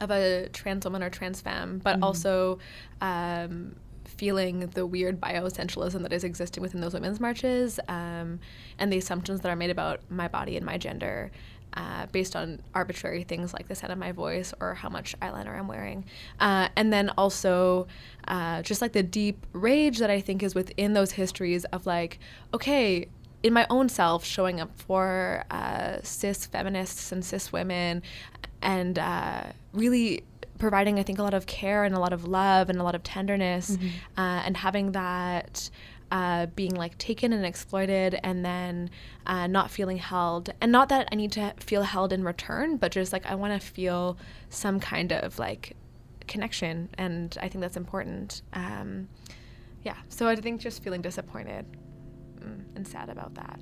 of 0.00 0.10
a 0.10 0.48
trans 0.52 0.84
woman 0.84 1.02
or 1.02 1.10
trans 1.10 1.40
femme, 1.40 1.80
but 1.82 2.02
also 2.02 2.58
um, 3.00 3.76
feeling 4.16 4.60
the 4.74 4.86
weird 4.86 5.20
bioessentialism 5.20 6.02
that 6.02 6.12
is 6.12 6.24
existing 6.24 6.62
within 6.62 6.80
those 6.80 6.94
women's 6.94 7.20
marches 7.20 7.78
um, 7.88 8.40
and 8.78 8.92
the 8.92 8.98
assumptions 8.98 9.40
that 9.40 9.50
are 9.50 9.56
made 9.56 9.70
about 9.70 10.00
my 10.10 10.28
body 10.28 10.56
and 10.56 10.64
my 10.64 10.78
gender 10.78 11.30
uh, 11.76 12.06
based 12.12 12.36
on 12.36 12.60
arbitrary 12.74 13.24
things 13.24 13.52
like 13.52 13.68
the 13.68 13.74
sound 13.74 13.92
of 13.92 13.98
my 13.98 14.12
voice 14.12 14.54
or 14.60 14.74
how 14.74 14.88
much 14.88 15.18
eyeliner 15.20 15.58
I'm 15.58 15.66
wearing. 15.66 16.04
Uh, 16.38 16.68
and 16.76 16.92
then 16.92 17.10
also 17.18 17.86
uh, 18.28 18.62
just 18.62 18.80
like 18.80 18.92
the 18.92 19.02
deep 19.02 19.44
rage 19.52 19.98
that 19.98 20.10
I 20.10 20.20
think 20.20 20.42
is 20.42 20.54
within 20.54 20.92
those 20.92 21.12
histories 21.12 21.64
of 21.66 21.86
like, 21.86 22.20
okay, 22.52 23.08
in 23.42 23.52
my 23.52 23.66
own 23.68 23.88
self 23.88 24.24
showing 24.24 24.60
up 24.60 24.70
for 24.78 25.44
uh, 25.50 25.98
cis 26.02 26.46
feminists 26.46 27.12
and 27.12 27.24
cis 27.24 27.52
women 27.52 28.02
and 28.62 28.98
uh, 28.98 29.42
really 29.72 30.24
providing 30.58 30.98
i 30.98 31.02
think 31.02 31.18
a 31.18 31.22
lot 31.22 31.34
of 31.34 31.46
care 31.46 31.84
and 31.84 31.94
a 31.94 31.98
lot 31.98 32.12
of 32.12 32.26
love 32.26 32.70
and 32.70 32.78
a 32.78 32.82
lot 32.82 32.94
of 32.94 33.02
tenderness 33.02 33.76
uh, 34.16 34.20
and 34.44 34.56
having 34.56 34.92
that 34.92 35.68
uh, 36.10 36.46
being 36.54 36.74
like 36.74 36.96
taken 36.98 37.32
and 37.32 37.44
exploited 37.44 38.18
and 38.22 38.44
then 38.44 38.88
uh, 39.26 39.48
not 39.48 39.68
feeling 39.68 39.96
held. 39.96 40.52
And 40.60 40.70
not 40.70 40.88
that 40.90 41.08
i 41.10 41.16
need 41.16 41.32
to 41.32 41.52
feel 41.58 41.82
held 41.82 42.12
in 42.12 42.22
return 42.22 42.76
but 42.76 42.92
just 42.92 43.12
like 43.12 43.26
i 43.26 43.34
want 43.34 43.60
to 43.60 43.66
feel 43.66 44.16
some 44.48 44.78
kind 44.78 45.12
of 45.12 45.38
like 45.38 45.76
connection 46.28 46.88
and 46.98 47.36
i 47.40 47.48
think 47.48 47.62
that's 47.62 47.76
important. 47.76 48.42
Um, 48.52 49.08
yeah. 49.82 49.96
So 50.08 50.28
i 50.28 50.36
think 50.36 50.60
just 50.60 50.82
feeling 50.82 51.02
disappointed 51.02 51.66
mm, 52.38 52.64
and 52.76 52.86
sad 52.86 53.08
about 53.08 53.34
that 53.34 53.58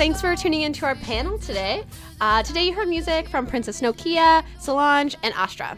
Thanks 0.00 0.22
for 0.22 0.34
tuning 0.34 0.62
into 0.62 0.86
our 0.86 0.94
panel 0.94 1.38
today. 1.38 1.84
Uh, 2.22 2.42
today 2.42 2.64
you 2.64 2.72
heard 2.72 2.88
music 2.88 3.28
from 3.28 3.46
Princess 3.46 3.82
Nokia, 3.82 4.42
Solange, 4.58 5.14
and 5.22 5.34
Austra. 5.34 5.76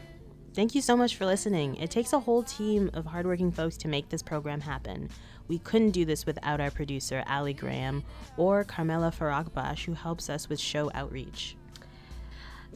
Thank 0.55 0.77
you 0.77 0.81
so 0.81 0.97
much 0.97 1.17
for 1.17 1.27
listening. 1.27 1.75
It 1.75 1.91
takes 1.91 2.13
a 2.13 2.21
whole 2.21 2.45
team 2.45 2.89
of 2.95 3.05
hardworking 3.05 3.51
folks 3.51 3.77
to 3.79 3.89
make 3.89 4.11
this 4.11 4.23
program 4.23 4.61
happen. 4.61 5.11
We 5.49 5.59
couldn't 5.59 5.91
do 5.91 6.05
this 6.05 6.25
without 6.25 6.61
our 6.61 6.71
producer, 6.71 7.25
Ali 7.27 7.53
Graham, 7.53 8.05
or 8.37 8.63
Carmela 8.63 9.11
Faragbash, 9.11 9.87
who 9.87 9.95
helps 9.95 10.31
us 10.31 10.49
with 10.49 10.61
show 10.61 10.89
outreach. 10.95 11.57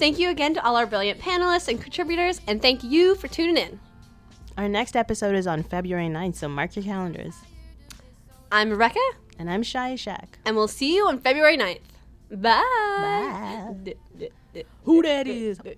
Thank 0.00 0.18
you 0.18 0.30
again 0.30 0.52
to 0.54 0.64
all 0.66 0.74
our 0.74 0.84
brilliant 0.84 1.20
panelists 1.20 1.68
and 1.68 1.80
contributors, 1.80 2.40
and 2.48 2.60
thank 2.60 2.82
you 2.82 3.14
for 3.14 3.28
tuning 3.28 3.56
in. 3.56 3.78
Our 4.58 4.68
next 4.68 4.96
episode 4.96 5.36
is 5.36 5.46
on 5.46 5.62
February 5.62 6.08
9th, 6.08 6.34
so 6.34 6.48
mark 6.48 6.74
your 6.74 6.84
calendars. 6.84 7.36
I'm 8.50 8.68
Rebecca, 8.70 8.98
And 9.38 9.50
I'm 9.50 9.62
Shy 9.62 9.94
Shack. 9.96 10.38
and 10.44 10.56
we'll 10.56 10.68
see 10.68 10.94
you 10.94 11.06
on 11.06 11.18
February 11.20 11.56
9th. 11.58 11.80
Bye. 12.30 13.68
Who 14.84 15.02
that 15.02 15.26
is? 15.28 15.58
that 15.58 15.76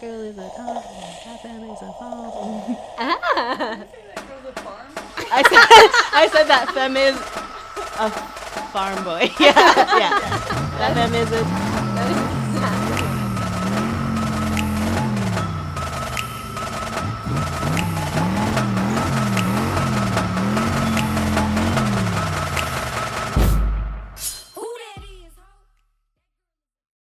girl 0.00 0.20
is 0.20 0.38
a 0.38 0.50
con. 0.56 0.74
That 0.74 1.40
fam 1.42 1.64
is 1.64 1.82
a 1.82 1.92
farm. 1.98 2.76
Ah. 2.98 3.82
I 5.32 5.42
said, 5.42 5.66
I 6.12 6.28
said 6.32 6.46
that 6.48 6.68
femme 6.74 6.96
is 6.96 7.16
a 7.16 8.10
farm 8.72 9.04
boy. 9.04 9.30
yeah, 9.40 9.98
yeah. 9.98 10.18
That 10.78 10.94
femme 10.94 11.14
is 11.14 11.32
a 11.32 11.44